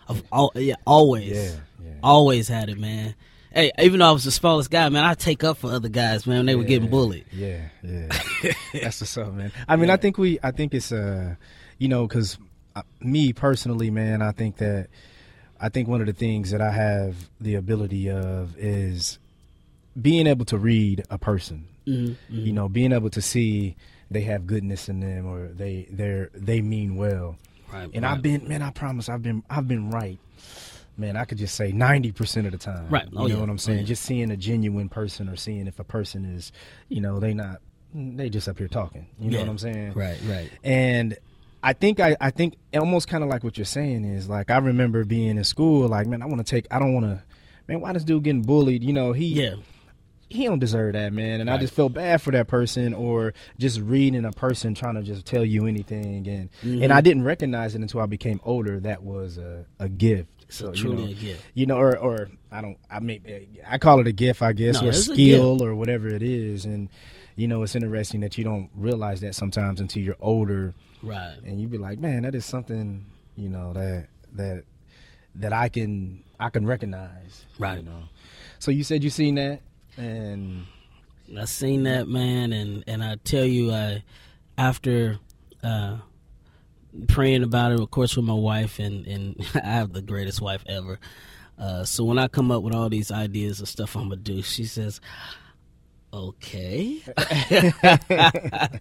of 0.08 0.24
all, 0.32 0.52
yeah, 0.56 0.76
always. 0.86 1.32
Yeah, 1.32 1.60
yeah. 1.84 1.94
Always 2.04 2.48
had 2.48 2.70
it, 2.70 2.78
man. 2.78 3.16
Hey, 3.52 3.72
even 3.80 4.00
though 4.00 4.10
I 4.10 4.12
was 4.12 4.26
the 4.26 4.32
smallest 4.32 4.70
guy, 4.70 4.88
man, 4.90 5.04
I 5.04 5.14
take 5.14 5.44
up 5.44 5.58
for 5.58 5.72
other 5.72 5.90
guys, 5.90 6.28
man. 6.28 6.38
When 6.38 6.46
they 6.46 6.52
yeah, 6.52 6.58
were 6.58 6.64
getting 6.66 6.90
bullied. 6.90 7.26
Yeah, 7.32 7.70
yeah. 7.82 8.08
That's 8.74 9.02
what's 9.02 9.18
up, 9.18 9.34
man. 9.34 9.52
I 9.68 9.78
mean. 9.78 9.90
I 9.90 9.98
think 9.98 10.18
we, 10.18 10.38
I 10.44 10.52
think 10.52 10.74
it's, 10.74 10.92
uh, 10.92 11.36
you 11.78 11.88
know, 11.88 12.06
because 12.06 12.38
uh, 12.76 12.82
me 13.00 13.34
personally, 13.34 13.90
man, 13.90 14.22
I 14.22 14.32
think 14.32 14.58
that 14.58 14.90
I 15.66 15.70
think 15.70 15.88
one 15.88 16.00
of 16.00 16.06
the 16.06 16.14
things 16.14 16.52
that 16.52 16.62
I 16.62 16.70
have 16.70 17.16
the 17.42 17.56
ability 17.56 18.12
of 18.12 18.56
is 18.56 19.18
being 20.00 20.28
able 20.28 20.46
to 20.46 20.60
read 20.60 21.04
a 21.10 21.18
person. 21.18 21.68
Mm-hmm. 21.88 22.14
You 22.30 22.54
know, 22.54 22.70
being 22.70 22.92
able 22.92 23.10
to 23.10 23.22
see 23.22 23.76
they 24.12 24.22
have 24.22 24.46
goodness 24.46 24.90
in 24.90 25.00
them 25.00 25.26
or 25.26 25.48
they 25.48 25.88
they 25.90 26.28
they 26.36 26.62
mean 26.62 26.98
well. 26.98 27.38
Right, 27.74 27.90
and 27.96 28.04
right. 28.04 28.12
I've 28.12 28.22
been 28.22 28.48
man, 28.48 28.62
I 28.62 28.70
promise 28.70 29.10
I've 29.10 29.24
been 29.24 29.42
I've 29.50 29.68
been 29.68 29.90
right. 29.90 30.20
Man, 30.98 31.18
I 31.18 31.26
could 31.26 31.40
just 31.40 31.56
say 31.56 31.72
ninety 31.72 32.12
percent 32.12 32.46
of 32.46 32.52
the 32.52 32.60
time. 32.60 32.88
Right. 32.88 33.08
Oh, 33.16 33.24
you 33.24 33.30
know 33.30 33.36
yeah. 33.36 33.42
what 33.42 33.50
I'm 33.50 33.58
saying? 33.58 33.80
Oh, 33.80 33.82
yeah. 33.82 33.88
Just 33.88 34.04
seeing 34.04 34.30
a 34.30 34.38
genuine 34.38 34.88
person 34.88 35.28
or 35.28 35.36
seeing 35.36 35.66
if 35.66 35.80
a 35.80 35.84
person 35.84 36.26
is, 36.26 36.52
you 36.90 37.02
know, 37.02 37.20
they 37.20 37.34
not 37.34 37.60
they 37.96 38.30
just 38.30 38.48
up 38.48 38.60
here 38.60 38.68
talking. 38.68 39.08
You 39.20 39.32
know 39.32 39.40
what 39.40 39.50
I'm 39.50 39.58
saying? 39.58 39.94
Right, 39.94 40.20
right. 40.28 40.52
And 40.64 41.18
I 41.66 41.74
think 41.74 42.00
I, 42.00 42.16
I 42.22 42.30
think 42.30 42.56
almost 42.74 43.08
kind 43.08 43.24
of 43.24 43.30
like 43.30 43.44
what 43.44 43.58
you're 43.58 43.66
saying 43.66 44.06
is 44.06 44.30
like 44.30 44.52
I 44.52 44.58
remember 44.60 45.04
being 45.04 45.38
in 45.38 45.44
school 45.44 45.88
like 45.88 46.06
man 46.08 46.22
I 46.22 46.28
want 46.28 46.38
to 46.46 46.50
take 46.50 46.68
I 46.70 46.78
don't 46.80 46.94
want 46.94 47.06
to 47.08 47.24
man 47.68 47.82
why 47.82 47.92
this 47.94 48.04
dude 48.04 48.24
getting 48.24 48.44
bullied? 48.44 48.84
You 48.84 48.94
know 48.94 49.12
he 49.14 49.26
Yeah. 49.26 49.56
he 50.30 50.46
don't 50.46 50.60
deserve 50.60 50.94
that 50.94 51.12
man. 51.14 51.42
And 51.42 51.50
I 51.50 51.58
just 51.58 51.74
felt 51.74 51.94
bad 51.94 52.22
for 52.22 52.32
that 52.32 52.48
person 52.48 52.94
or 52.94 53.34
just 53.58 53.80
reading 53.80 54.26
a 54.26 54.32
person 54.32 54.76
trying 54.76 54.96
to 54.96 55.02
just 55.04 55.26
tell 55.26 55.44
you 55.46 55.66
anything. 55.66 56.28
And 56.28 56.50
Mhm. 56.64 56.84
and 56.84 56.94
I 56.94 57.02
didn't 57.02 57.24
recognize 57.24 57.74
it 57.76 57.82
until 57.82 58.00
I 58.02 58.06
became 58.06 58.40
older. 58.44 58.80
That 58.80 59.02
was 59.04 59.38
a, 59.40 59.66
a 59.80 59.90
gift. 59.90 60.30
So 60.50 60.68
you 60.68 60.74
Truly 60.76 60.96
know, 61.06 61.10
a 61.10 61.14
gift. 61.14 61.44
you 61.56 61.66
know 61.66 61.78
or 61.78 61.98
or 61.98 62.30
I 62.52 62.62
don't 62.62 62.78
I 62.92 63.00
mean 63.00 63.22
I 63.68 63.80
call 63.80 64.00
it 64.02 64.08
a 64.08 64.12
gift 64.12 64.44
I 64.44 64.54
guess 64.54 64.82
No, 64.84 64.90
or 64.90 64.94
skill 64.94 65.64
or 65.64 65.74
whatever 65.74 66.08
it 66.10 66.22
is. 66.22 66.66
And 66.66 66.90
you 67.36 67.48
know 67.48 67.64
it's 67.64 67.76
interesting 67.76 68.20
that 68.22 68.38
you 68.38 68.44
don't 68.44 68.70
realize 68.76 69.22
that 69.22 69.34
sometimes 69.34 69.80
until 69.82 70.04
you're 70.04 70.16
older 70.20 70.74
Right. 71.04 71.38
and 71.46 71.60
you'd 71.60 71.72
be 71.72 71.78
like, 71.78 72.00
man, 72.00 72.24
that 72.24 72.36
is 72.36 72.46
something 72.46 73.06
you 73.36 73.50
know 73.50 73.74
that 73.74 74.08
that 74.34 74.64
that 75.36 75.54
I 75.54 75.70
can 75.70 76.24
I 76.40 76.50
can 76.50 76.66
recognize, 76.66 77.46
Right. 77.60 77.78
You 77.80 77.84
know. 77.84 78.04
So 78.60 78.72
you 78.72 78.84
said 78.84 79.04
you 79.04 79.10
seen 79.10 79.36
that, 79.36 79.62
and 79.98 80.66
I 81.38 81.46
seen 81.46 81.84
that 81.84 82.08
man, 82.08 82.54
and 82.54 82.84
and 82.88 83.04
I 83.04 83.16
tell 83.24 83.46
you, 83.46 83.72
I 83.72 84.04
after 84.58 85.20
uh, 85.64 85.98
praying 87.08 87.44
about 87.44 87.72
it, 87.74 87.80
of 87.80 87.92
course, 87.92 88.16
with 88.16 88.26
my 88.26 88.34
wife, 88.34 88.80
and 88.80 89.06
and 89.06 89.36
I 89.56 89.60
have 89.68 89.94
the 89.94 90.02
greatest 90.02 90.42
wife 90.42 90.64
ever. 90.68 91.00
Uh, 91.58 91.84
so 91.86 92.04
when 92.04 92.18
I 92.20 92.28
come 92.28 92.52
up 92.52 92.64
with 92.64 92.74
all 92.74 92.90
these 92.90 93.12
ideas 93.12 93.62
of 93.62 93.70
stuff 93.70 93.96
I'm 93.96 94.10
gonna 94.10 94.18
do, 94.18 94.42
she 94.42 94.66
says, 94.66 95.00
"Okay, 96.14 97.02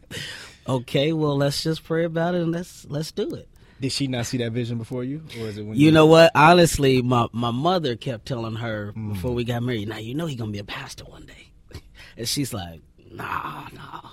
okay, 0.69 1.13
well 1.13 1.37
let's 1.37 1.63
just 1.63 1.85
pray 1.85 2.05
about 2.05 2.35
it 2.35 2.43
and 2.43 2.53
let's 2.53 2.87
let's 2.89 3.13
do 3.13 3.35
it." 3.35 3.49
did 3.81 3.93
she 3.93 4.07
not 4.07 4.25
see 4.25 4.39
that 4.39 4.53
vision 4.53 4.79
before 4.79 5.05
you, 5.05 5.23
or 5.39 5.47
is 5.47 5.59
it 5.59 5.63
when 5.63 5.77
You 5.77 5.87
you 5.87 5.93
know 5.93 6.07
what? 6.07 6.31
Honestly, 6.35 7.03
my 7.03 7.27
my 7.33 7.51
mother 7.51 7.97
kept 7.97 8.27
telling 8.27 8.55
her 8.57 8.93
before 8.93 9.33
mm. 9.33 9.35
we 9.35 9.45
got 9.45 9.63
married, 9.63 9.89
"Now 9.89 9.99
you 9.99 10.15
know 10.15 10.27
he 10.27 10.37
gonna 10.37 10.53
be 10.53 10.59
a 10.59 10.65
pastor 10.65 11.05
one 11.05 11.27
day," 11.27 11.81
and 12.17 12.27
she's 12.29 12.55
like, 12.55 12.81
"Nah, 13.11 13.69
nah." 13.75 14.11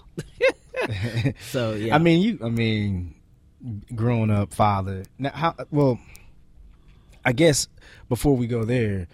so 1.52 1.74
yeah, 1.74 1.96
I 1.96 2.00
mean, 2.00 2.22
you, 2.22 2.40
I 2.44 2.50
mean, 2.50 3.16
growing 3.96 4.30
up 4.30 4.54
father. 4.54 5.06
Now, 5.18 5.32
how? 5.34 5.56
Well, 5.70 6.00
I 7.24 7.32
guess 7.32 7.70
before 8.10 8.36
we 8.36 8.48
go 8.48 8.66
there, 8.66 9.08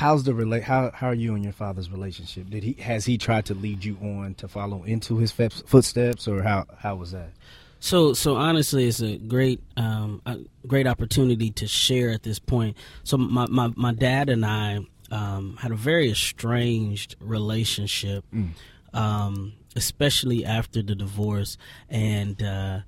How's 0.00 0.24
the 0.24 0.32
relate? 0.32 0.62
How 0.62 0.90
how 0.94 1.08
are 1.08 1.14
you 1.14 1.34
and 1.34 1.44
your 1.44 1.52
father's 1.52 1.90
relationship? 1.90 2.48
Did 2.48 2.62
he 2.62 2.72
has 2.80 3.04
he 3.04 3.18
tried 3.18 3.44
to 3.44 3.54
lead 3.54 3.84
you 3.84 3.98
on 4.00 4.32
to 4.36 4.48
follow 4.48 4.82
into 4.82 5.18
his 5.18 5.30
footsteps, 5.30 6.26
or 6.26 6.42
how 6.42 6.64
how 6.78 6.96
was 6.96 7.12
that? 7.12 7.32
So 7.80 8.14
so 8.14 8.36
honestly, 8.36 8.88
it's 8.88 9.02
a 9.02 9.18
great 9.18 9.60
um, 9.76 10.22
a 10.24 10.38
great 10.66 10.86
opportunity 10.86 11.50
to 11.50 11.66
share 11.66 12.08
at 12.12 12.22
this 12.22 12.38
point. 12.38 12.78
So 13.04 13.18
my 13.18 13.44
my, 13.50 13.74
my 13.76 13.92
dad 13.92 14.30
and 14.30 14.46
I 14.46 14.78
um, 15.10 15.58
had 15.58 15.70
a 15.70 15.76
very 15.76 16.10
estranged 16.10 17.16
relationship, 17.20 18.24
mm. 18.32 18.52
um, 18.94 19.52
especially 19.76 20.46
after 20.46 20.80
the 20.82 20.94
divorce, 20.94 21.58
and 21.90 22.42
uh, 22.42 22.78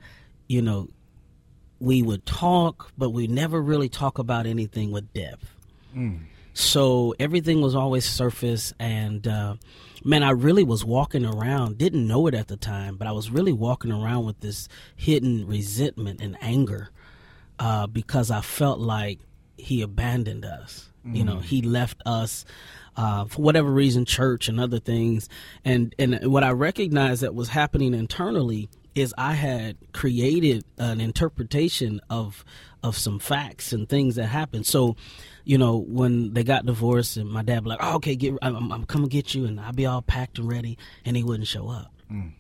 you 0.48 0.62
know 0.62 0.88
we 1.79 2.01
would 2.01 2.25
talk, 2.25 2.90
but 2.96 3.11
we 3.11 3.27
never 3.27 3.61
really 3.61 3.90
talk 3.90 4.16
about 4.16 4.46
anything 4.46 4.92
with 4.92 5.12
depth. 5.12 5.55
Mm. 5.94 6.20
So 6.55 7.15
everything 7.19 7.61
was 7.61 7.75
always 7.75 8.05
surface, 8.05 8.75
and 8.79 9.27
uh, 9.27 9.55
man, 10.05 10.23
I 10.23 10.31
really 10.31 10.65
was 10.65 10.85
walking 10.85 11.25
around, 11.25 11.79
didn't 11.79 12.07
know 12.07 12.27
it 12.27 12.35
at 12.35 12.49
the 12.49 12.57
time, 12.57 12.97
but 12.97 13.07
I 13.07 13.12
was 13.12 13.31
really 13.31 13.53
walking 13.53 13.93
around 13.93 14.27
with 14.27 14.41
this 14.41 14.69
hidden 14.95 15.47
resentment 15.47 16.21
and 16.21 16.37
anger 16.41 16.91
uh, 17.59 17.87
because 17.87 18.31
I 18.31 18.41
felt 18.41 18.81
like 18.81 19.21
he 19.57 19.83
abandoned 19.83 20.45
us. 20.45 20.91
Mm. 21.07 21.17
You 21.17 21.25
know, 21.25 21.37
mm. 21.37 21.43
he 21.43 21.62
left 21.62 22.03
us. 22.05 22.45
Uh, 22.95 23.25
for 23.25 23.41
whatever 23.41 23.71
reason, 23.71 24.05
church 24.05 24.51
and 24.51 24.61
other 24.61 24.79
things, 24.79 25.27
and 25.65 25.95
and 25.99 26.31
what 26.31 26.45
I 26.45 26.51
recognized 26.51 27.23
that 27.23 27.35
was 27.35 27.49
happening 27.49 27.95
internally 27.95 28.69
is 28.95 29.15
I 29.17 29.33
had 29.33 29.79
created 29.93 30.65
an 30.77 31.01
interpretation 31.01 32.03
of 32.11 32.45
of 32.83 32.99
some 32.99 33.19
facts 33.19 33.73
and 33.73 33.88
things 33.88 34.17
that 34.17 34.27
happened. 34.27 34.67
So, 34.67 34.97
you 35.44 35.59
know, 35.59 35.76
when 35.76 36.35
they 36.35 36.44
got 36.44 36.66
divorced, 36.66 37.16
and 37.16 37.31
my 37.31 37.42
dad 37.42 37.64
was 37.64 37.70
like, 37.70 37.81
oh, 37.83 37.96
"Okay, 37.96 38.16
get, 38.16 38.35
I'm, 38.42 38.72
I'm 38.72 38.85
coming 38.85 39.09
get 39.09 39.35
you," 39.35 39.44
and 39.46 39.61
I'll 39.61 39.72
be 39.72 39.87
all 39.87 40.02
packed 40.02 40.38
and 40.38 40.48
ready, 40.48 40.78
and 41.05 41.16
he 41.16 41.22
wouldn't 41.22 41.48
show 41.48 41.68
up. 41.68 41.92
Mm. 42.11 42.33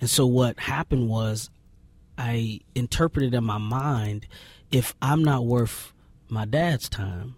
And 0.00 0.08
so 0.10 0.26
what 0.26 0.58
happened 0.60 1.08
was, 1.08 1.50
I 2.16 2.60
interpreted 2.74 3.34
in 3.34 3.44
my 3.44 3.58
mind, 3.58 4.26
if 4.70 4.94
I'm 5.02 5.22
not 5.24 5.46
worth 5.46 5.92
my 6.28 6.44
dad's 6.44 6.88
time, 6.88 7.36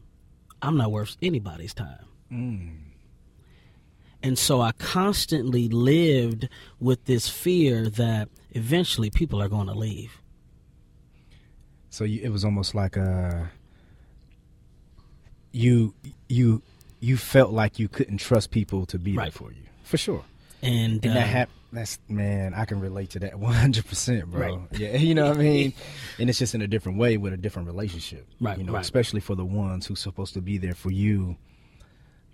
I'm 0.63 0.77
not 0.77 0.91
worth 0.91 1.17
anybody's 1.23 1.75
time. 1.75 2.05
Mm. 2.31 2.77
And 4.23 4.39
so 4.39 4.61
I 4.61 4.73
constantly 4.73 5.69
lived 5.69 6.49
with 6.79 7.07
this 7.07 7.29
fear 7.29 7.89
that 7.89 8.29
eventually 8.51 9.11
people 9.11 9.41
are 9.41 9.49
going 9.49 9.67
to 9.67 9.75
leave. 9.75 10.21
So 11.89 12.05
you, 12.05 12.21
it 12.23 12.29
was 12.29 12.45
almost 12.45 12.75
like 12.75 12.97
a 12.97 13.51
you 15.53 15.95
you 16.29 16.63
you 17.01 17.17
felt 17.17 17.53
like 17.53 17.79
you 17.79 17.89
couldn't 17.89 18.19
trust 18.19 18.51
people 18.51 18.87
to 18.87 18.99
be 18.99 19.15
right. 19.15 19.25
there 19.25 19.33
for 19.33 19.53
you, 19.53 19.63
for 19.83 19.97
sure. 19.97 20.25
And, 20.63 21.05
and 21.05 21.17
that 21.17 21.17
uh, 21.17 21.21
hap- 21.21 21.51
that's 21.73 21.99
man, 22.09 22.53
I 22.55 22.65
can 22.65 22.81
relate 22.81 23.11
to 23.11 23.21
that 23.21 23.39
100, 23.39 23.87
percent 23.87 24.31
bro. 24.31 24.41
Right. 24.41 24.81
Yeah, 24.81 24.97
you 24.97 25.15
know 25.15 25.29
what 25.29 25.39
I 25.39 25.41
mean. 25.41 25.73
and 26.19 26.29
it's 26.29 26.39
just 26.39 26.55
in 26.55 26.63
a 26.63 26.69
different 26.69 26.99
way 26.99 27.17
with 27.17 27.33
a 27.33 27.37
different 27.37 27.69
relationship, 27.69 28.27
right? 28.41 28.59
You 28.59 28.65
know, 28.65 28.73
right. 28.73 28.83
especially 28.83 29.21
for 29.21 29.35
the 29.35 29.45
ones 29.45 29.87
who's 29.87 30.01
supposed 30.01 30.35
to 30.35 30.41
be 30.41 30.59
there 30.59 30.75
for 30.75 30.91
you, 30.91 31.37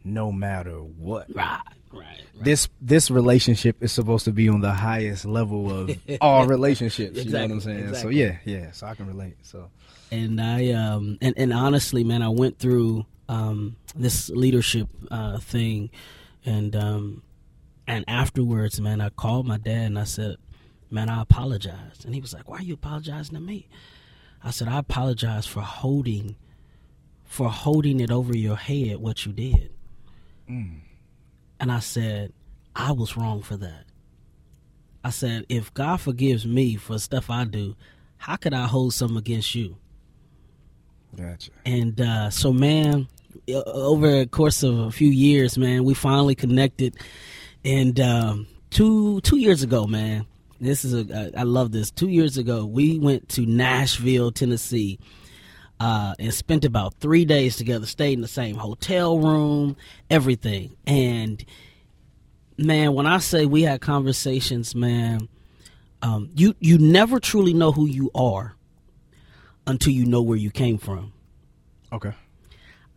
no 0.07 0.33
matter 0.33 0.79
what. 0.79 1.27
Right. 1.35 1.61
Right, 1.93 2.03
right. 2.03 2.45
This 2.45 2.69
this 2.81 3.11
relationship 3.11 3.83
is 3.83 3.91
supposed 3.91 4.27
to 4.27 4.33
be 4.33 4.49
on 4.49 4.61
the 4.61 4.73
highest 4.73 5.25
level 5.25 5.71
of 5.71 5.99
all 6.21 6.47
relationships. 6.47 7.19
exactly, 7.19 7.25
you 7.25 7.33
know 7.33 7.41
what 7.43 7.51
I'm 7.55 7.61
saying? 7.61 7.79
Exactly. 7.89 8.03
So 8.03 8.09
yeah, 8.09 8.37
yeah. 8.45 8.71
So 8.73 8.87
I 8.87 8.95
can 8.95 9.07
relate. 9.07 9.37
So 9.43 9.71
and 10.11 10.41
I 10.41 10.73
um 10.73 11.17
and, 11.23 11.35
and 11.39 11.53
honestly, 11.55 12.05
man, 12.05 12.23
I 12.23 12.29
went 12.29 12.59
through 12.59 13.07
um 13.29 13.77
this 13.95 14.29
leadership 14.29 14.89
uh 15.11 15.39
thing 15.39 15.91
and 16.45 16.77
um 16.77 17.23
and 17.87 18.05
afterwards, 18.09 18.81
man, 18.81 19.01
I 19.01 19.09
called 19.11 19.47
my 19.47 19.59
dad 19.59 19.87
and 19.87 19.99
I 19.99 20.05
said, 20.05 20.37
Man, 20.91 21.09
I 21.09 21.23
apologize. 21.23 22.05
And 22.05 22.15
he 22.15 22.21
was 22.21 22.33
like, 22.35 22.49
Why 22.49 22.59
are 22.59 22.63
you 22.63 22.75
apologizing 22.75 23.35
to 23.35 23.41
me? 23.41 23.69
I 24.43 24.51
said, 24.51 24.69
I 24.69 24.79
apologize 24.79 25.47
for 25.47 25.61
holding 25.61 26.37
for 27.25 27.49
holding 27.49 28.01
it 28.01 28.11
over 28.11 28.37
your 28.37 28.57
head 28.57 28.99
what 28.99 29.27
you 29.27 29.33
did. 29.33 29.71
Mm. 30.51 30.81
And 31.61 31.73
I 31.73 31.81
said, 31.81 32.33
I 32.75 32.93
was 32.93 33.17
wrong 33.17 33.43
for 33.43 33.57
that. 33.57 33.85
I 35.03 35.11
said, 35.11 35.47
if 35.49 35.73
God 35.73 36.01
forgives 36.01 36.47
me 36.47 36.77
for 36.77 36.99
stuff 36.99 37.31
I 37.31 37.45
do, 37.45 37.77
how 38.19 38.37
could 38.37 38.53
I 38.53 38.67
hold 38.67 38.93
something 38.93 39.17
against 39.17 39.55
you? 39.55 39.77
Gotcha. 41.17 41.51
And 41.65 42.01
uh, 42.01 42.31
so, 42.31 42.53
man, 42.53 43.09
over 43.49 44.21
the 44.21 44.27
course 44.27 44.63
of 44.63 44.79
a 44.79 44.91
few 44.91 45.09
years, 45.09 45.57
man, 45.57 45.85
we 45.85 45.95
finally 45.95 46.35
connected. 46.35 46.97
And 47.65 47.99
um, 48.01 48.47
two 48.71 49.21
two 49.23 49.39
years 49.39 49.63
ago, 49.63 49.87
man, 49.87 50.27
this 50.61 50.85
is 50.85 50.95
a 50.95 51.33
I 51.39 51.43
love 51.45 51.73
this. 51.73 51.91
Two 51.91 52.09
years 52.09 52.37
ago, 52.37 52.67
we 52.67 52.99
went 52.99 53.29
to 53.31 53.47
Nashville, 53.47 54.33
Tennessee, 54.33 54.99
uh, 55.81 56.15
and 56.19 56.33
spent 56.33 56.65
about 56.65 56.95
three 57.01 57.25
days 57.25 57.57
together. 57.57 57.87
Stayed 57.87 58.15
in 58.15 58.21
the 58.21 58.29
same 58.29 58.57
hotel 58.57 59.19
room, 59.19 59.77
everything. 60.11 60.77
And 60.87 61.45
man, 62.59 62.95
when 62.95 63.07
I 63.07 63.19
say 63.19 63.47
we 63.47 63.63
had 63.63 63.81
conversations, 63.81 64.75
man, 64.75 65.29
um, 66.03 66.31
you 66.35 66.55
you 66.61 66.79
never 66.79 67.21
truly 67.21 67.55
know 67.55 67.73
who 67.73 67.87
you 67.87 68.11
are 68.15 68.55
until 69.67 69.93
you 69.93 70.07
know 70.07 70.23
where 70.23 70.39
you 70.39 70.51
came 70.51 70.79
from. 70.79 71.13
Okay. 71.93 72.13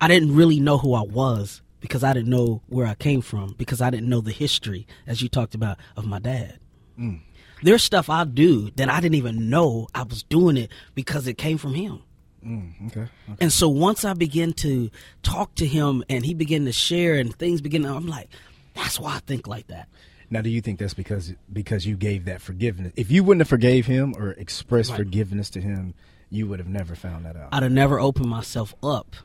I 0.02 0.08
didn't 0.08 0.36
really 0.36 0.60
know 0.60 0.78
who 0.78 0.94
I 0.94 1.02
was 1.02 1.62
because 1.82 2.04
I 2.04 2.14
didn't 2.14 2.30
know 2.30 2.62
where 2.68 2.88
I 2.88 2.96
came 2.96 3.22
from 3.22 3.56
because 3.58 3.82
I 3.82 3.90
didn't 3.90 4.10
know 4.10 4.22
the 4.22 4.32
history, 4.32 4.88
as 5.08 5.22
you 5.22 5.30
talked 5.30 5.56
about, 5.56 5.78
of 5.98 6.06
my 6.06 6.20
dad. 6.20 6.60
Mm. 6.98 7.22
There's 7.62 7.84
stuff 7.84 8.10
I 8.10 8.24
do 8.24 8.72
that 8.72 8.90
I 8.90 9.02
didn't 9.02 9.16
even 9.16 9.50
know 9.50 9.88
I 9.94 10.04
was 10.04 10.24
doing 10.24 10.58
it 10.58 10.72
because 10.96 11.28
it 11.28 11.38
came 11.38 11.58
from 11.58 11.74
him. 11.74 12.02
Mm, 12.46 12.88
okay, 12.88 13.02
okay, 13.02 13.38
And 13.42 13.52
so 13.52 13.68
once 13.68 14.06
I 14.06 14.14
began 14.14 14.54
to 14.54 14.90
talk 15.24 15.56
to 15.56 15.66
him 15.66 16.04
and 16.10 16.26
he 16.26 16.34
began 16.34 16.66
to 16.66 16.72
share 16.72 17.16
and 17.16 17.36
things 17.36 17.62
began, 17.62 17.86
I'm 17.86 18.08
like, 18.08 18.30
that's 18.76 19.00
why 19.00 19.16
I 19.16 19.20
think 19.20 19.48
like 19.48 19.68
that. 19.68 19.90
Now, 20.30 20.42
do 20.42 20.50
you 20.50 20.62
think 20.62 20.80
that's 20.80 20.94
because 20.94 21.34
because 21.52 21.86
you 21.86 21.98
gave 21.98 22.26
that 22.26 22.42
forgiveness? 22.42 22.94
If 22.96 23.10
you 23.10 23.24
wouldn't 23.24 23.42
have 23.42 23.50
forgave 23.50 23.88
him 23.88 24.14
or 24.18 24.32
expressed 24.32 24.92
right. 24.92 24.98
forgiveness 24.98 25.50
to 25.52 25.62
him, 25.62 25.96
you 26.30 26.48
would 26.48 26.60
have 26.60 26.68
never 26.68 26.96
found 26.96 27.26
that 27.26 27.36
out. 27.36 27.50
I'd 27.52 27.64
have 27.64 27.72
never 27.72 28.00
opened 28.00 28.30
myself 28.30 28.76
up 28.84 29.16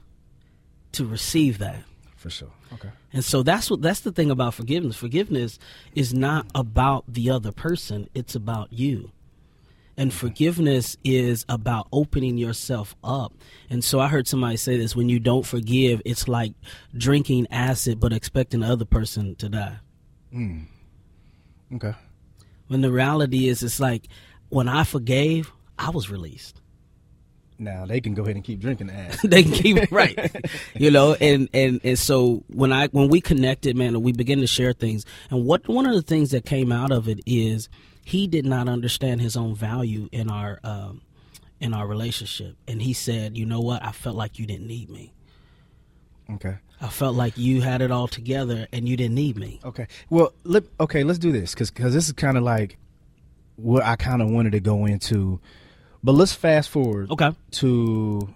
to 0.92 1.04
receive 1.04 1.58
that. 1.58 1.82
For 2.16 2.30
sure. 2.30 2.52
Okay. 2.72 2.88
And 3.12 3.22
so 3.22 3.42
that's 3.42 3.70
what 3.70 3.82
that's 3.82 4.00
the 4.00 4.12
thing 4.12 4.30
about 4.30 4.54
forgiveness. 4.54 4.96
Forgiveness 4.96 5.58
is 5.94 6.14
not 6.14 6.46
about 6.54 7.04
the 7.06 7.28
other 7.28 7.52
person; 7.52 8.08
it's 8.14 8.34
about 8.34 8.72
you. 8.72 9.10
And 9.96 10.12
forgiveness 10.12 10.96
is 11.04 11.44
about 11.48 11.86
opening 11.92 12.36
yourself 12.36 12.96
up. 13.04 13.32
And 13.70 13.84
so 13.84 14.00
I 14.00 14.08
heard 14.08 14.26
somebody 14.26 14.56
say 14.56 14.76
this 14.76 14.96
when 14.96 15.08
you 15.08 15.20
don't 15.20 15.46
forgive, 15.46 16.02
it's 16.04 16.26
like 16.26 16.54
drinking 16.96 17.46
acid 17.50 18.00
but 18.00 18.12
expecting 18.12 18.60
the 18.60 18.66
other 18.66 18.84
person 18.84 19.36
to 19.36 19.48
die. 19.48 19.76
Mm. 20.34 20.64
Okay. 21.74 21.94
When 22.66 22.80
the 22.80 22.90
reality 22.90 23.48
is, 23.48 23.62
it's 23.62 23.78
like 23.78 24.08
when 24.48 24.68
I 24.68 24.84
forgave, 24.84 25.52
I 25.78 25.90
was 25.90 26.10
released. 26.10 26.60
Now 27.58 27.86
they 27.86 28.00
can 28.00 28.14
go 28.14 28.22
ahead 28.22 28.34
and 28.34 28.44
keep 28.44 28.60
drinking 28.60 28.88
the 28.88 28.94
acid. 28.94 29.30
they 29.30 29.42
can 29.42 29.52
keep 29.52 29.92
right, 29.92 30.34
you 30.74 30.90
know. 30.90 31.14
And 31.14 31.48
and 31.54 31.80
and 31.84 31.98
so 31.98 32.42
when 32.48 32.72
I 32.72 32.88
when 32.88 33.08
we 33.08 33.20
connected, 33.20 33.76
man, 33.76 33.94
and 33.94 34.02
we 34.02 34.12
began 34.12 34.40
to 34.40 34.46
share 34.46 34.72
things. 34.72 35.04
And 35.30 35.44
what 35.44 35.68
one 35.68 35.86
of 35.86 35.94
the 35.94 36.02
things 36.02 36.32
that 36.32 36.44
came 36.44 36.72
out 36.72 36.90
of 36.90 37.08
it 37.08 37.20
is 37.26 37.68
he 38.04 38.26
did 38.26 38.44
not 38.44 38.68
understand 38.68 39.20
his 39.20 39.36
own 39.36 39.54
value 39.54 40.08
in 40.12 40.30
our 40.30 40.60
um, 40.62 41.02
in 41.60 41.72
our 41.74 41.86
relationship, 41.86 42.56
and 42.68 42.82
he 42.82 42.92
said, 42.92 43.36
"You 43.36 43.46
know 43.46 43.60
what? 43.60 43.82
I 43.84 43.92
felt 43.92 44.16
like 44.16 44.38
you 44.38 44.46
didn't 44.46 44.66
need 44.66 44.90
me." 44.90 45.12
Okay. 46.30 46.56
I 46.80 46.88
felt 46.88 47.14
like 47.14 47.38
you 47.38 47.62
had 47.62 47.80
it 47.80 47.90
all 47.90 48.08
together 48.08 48.66
and 48.72 48.88
you 48.88 48.96
didn't 48.96 49.14
need 49.14 49.36
me. 49.36 49.60
Okay. 49.64 49.86
Well, 50.10 50.32
let, 50.44 50.64
okay, 50.80 51.04
let's 51.04 51.18
do 51.18 51.32
this 51.32 51.54
because 51.54 51.70
because 51.70 51.94
this 51.94 52.06
is 52.06 52.12
kind 52.12 52.36
of 52.36 52.42
like 52.42 52.78
what 53.56 53.82
I 53.82 53.96
kind 53.96 54.20
of 54.20 54.28
wanted 54.28 54.52
to 54.52 54.60
go 54.60 54.84
into, 54.84 55.40
but 56.02 56.12
let's 56.12 56.32
fast 56.32 56.70
forward. 56.70 57.10
Okay. 57.10 57.30
To 57.52 58.34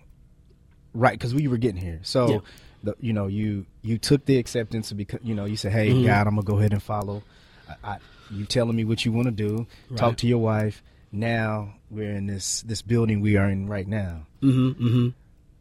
right 0.95 1.13
because 1.19 1.35
we 1.35 1.49
were 1.49 1.59
getting 1.59 1.81
here. 1.81 2.01
So, 2.03 2.31
yeah. 2.31 2.39
the, 2.85 2.97
you 3.01 3.13
know, 3.13 3.27
you 3.27 3.67
you 3.83 3.99
took 3.99 4.25
the 4.25 4.39
acceptance 4.39 4.93
because 4.93 5.21
you 5.23 5.35
know 5.35 5.45
you 5.45 5.57
said, 5.57 5.73
"Hey, 5.73 5.91
mm-hmm. 5.91 6.07
God, 6.07 6.27
I'm 6.27 6.35
gonna 6.37 6.45
go 6.45 6.59
ahead 6.59 6.73
and 6.73 6.83
follow." 6.83 7.23
I, 7.69 7.93
I, 7.93 7.99
you 8.31 8.45
telling 8.45 8.77
me 8.77 8.85
what 8.85 9.05
you 9.05 9.13
want 9.13 9.27
to 9.27 9.33
do. 9.33 9.67
Right. 9.91 9.99
Talk 9.99 10.17
to 10.19 10.27
your 10.27 10.39
wife. 10.39 10.83
Now 11.11 11.75
we're 11.91 12.13
in 12.13 12.27
this 12.27 12.63
this 12.63 12.83
building 12.83 13.21
we 13.21 13.37
are 13.37 13.49
in 13.49 13.67
right 13.67 13.87
now. 13.87 14.27
Mm-hmm, 14.43 14.85
mm-hmm. 14.85 15.09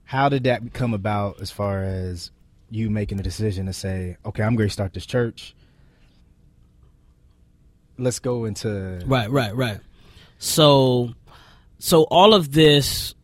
How 0.05 0.29
did 0.29 0.43
that 0.45 0.73
come 0.73 0.93
about? 0.93 1.41
As 1.41 1.51
far 1.51 1.83
as 1.83 2.31
you 2.69 2.89
making 2.89 3.17
the 3.17 3.23
decision 3.23 3.65
to 3.67 3.73
say, 3.73 4.17
okay, 4.25 4.43
I'm 4.43 4.55
going 4.55 4.67
to 4.67 4.73
start 4.73 4.93
this 4.93 5.05
church. 5.05 5.55
Let's 7.97 8.19
go 8.19 8.45
into 8.45 9.01
right, 9.05 9.29
right, 9.29 9.55
right. 9.55 9.79
So, 10.37 11.13
so 11.79 12.03
all 12.03 12.33
of 12.33 12.51
this 12.51 13.15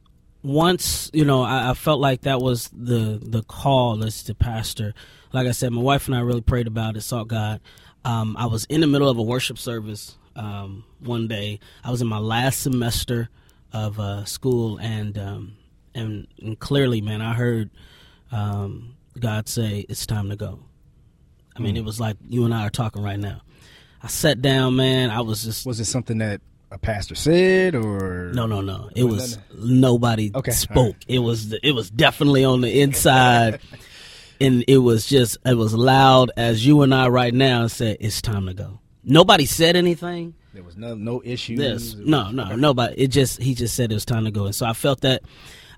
once 0.43 1.09
you 1.13 1.25
know, 1.25 1.41
I, 1.41 1.71
I, 1.71 1.73
felt 1.73 1.99
like 1.99 2.21
that 2.21 2.41
was 2.41 2.69
the 2.73 3.19
the 3.21 3.43
call 3.43 4.03
as 4.03 4.23
to 4.23 4.35
pastor. 4.35 4.93
Like 5.31 5.47
I 5.47 5.51
said, 5.51 5.71
my 5.71 5.81
wife 5.81 6.07
and 6.07 6.15
I 6.15 6.19
really 6.19 6.41
prayed 6.41 6.67
about 6.67 6.97
it, 6.97 7.01
sought 7.01 7.27
God. 7.27 7.61
Um, 8.05 8.35
I 8.37 8.45
was 8.47 8.65
in 8.65 8.81
the 8.81 8.87
middle 8.87 9.09
of 9.09 9.17
a 9.17 9.21
worship 9.21 9.57
service 9.57 10.17
um, 10.35 10.83
one 10.99 11.27
day. 11.27 11.59
I 11.83 11.91
was 11.91 12.01
in 12.01 12.07
my 12.07 12.17
last 12.17 12.61
semester 12.61 13.29
of 13.71 13.99
uh, 13.99 14.25
school, 14.25 14.77
and, 14.77 15.17
um, 15.17 15.57
and, 15.95 16.27
and 16.41 16.59
clearly, 16.59 17.01
man, 17.01 17.21
I 17.21 17.33
heard 17.33 17.69
um, 18.31 18.95
God 19.19 19.47
say, 19.47 19.85
"It's 19.87 20.05
time 20.05 20.29
to 20.29 20.35
go." 20.35 20.59
I 21.55 21.59
mean, 21.61 21.75
mm. 21.75 21.79
it 21.79 21.85
was 21.85 21.99
like 21.99 22.17
you 22.27 22.45
and 22.45 22.53
I 22.53 22.65
are 22.65 22.69
talking 22.69 23.03
right 23.03 23.19
now. 23.19 23.41
I 24.01 24.07
sat 24.07 24.41
down, 24.41 24.75
man. 24.75 25.11
I 25.11 25.21
was 25.21 25.43
just. 25.43 25.65
Was 25.65 25.79
it 25.79 25.85
something 25.85 26.17
that 26.17 26.41
a 26.71 26.77
pastor 26.77 27.15
said, 27.15 27.75
or 27.75 28.31
no, 28.33 28.47
no, 28.47 28.61
no? 28.61 28.89
It 28.95 29.03
was 29.03 29.37
nobody 29.55 30.31
okay. 30.33 30.51
spoke. 30.51 30.95
Right. 30.95 31.05
It 31.07 31.19
was 31.19 31.53
it 31.53 31.71
was 31.71 31.89
definitely 31.89 32.43
on 32.43 32.61
the 32.61 32.81
inside, 32.81 33.59
and 34.43 34.65
it 34.67 34.79
was 34.79 35.05
just 35.05 35.37
it 35.45 35.55
was 35.55 35.73
loud 35.73 36.31
as 36.35 36.65
you 36.65 36.81
and 36.81 36.93
I 36.93 37.07
right 37.07 37.33
now 37.33 37.67
said. 37.67 37.97
It's 37.99 38.21
time 38.21 38.45
to 38.47 38.53
go. 38.53 38.79
Nobody 39.03 39.45
said 39.45 39.75
anything. 39.75 40.35
There 40.53 40.63
was 40.63 40.77
no 40.77 40.95
no 40.95 41.21
issues. 41.23 41.57
This, 41.57 41.95
no, 41.95 42.29
no, 42.29 42.43
okay. 42.43 42.55
nobody. 42.57 42.95
It 42.95 43.07
just 43.07 43.41
he 43.41 43.55
just 43.55 43.75
said 43.75 43.91
it 43.91 43.95
was 43.95 44.05
time 44.05 44.25
to 44.25 44.31
go, 44.31 44.45
and 44.45 44.53
so 44.55 44.65
I 44.65 44.73
felt 44.73 45.01
that. 45.01 45.23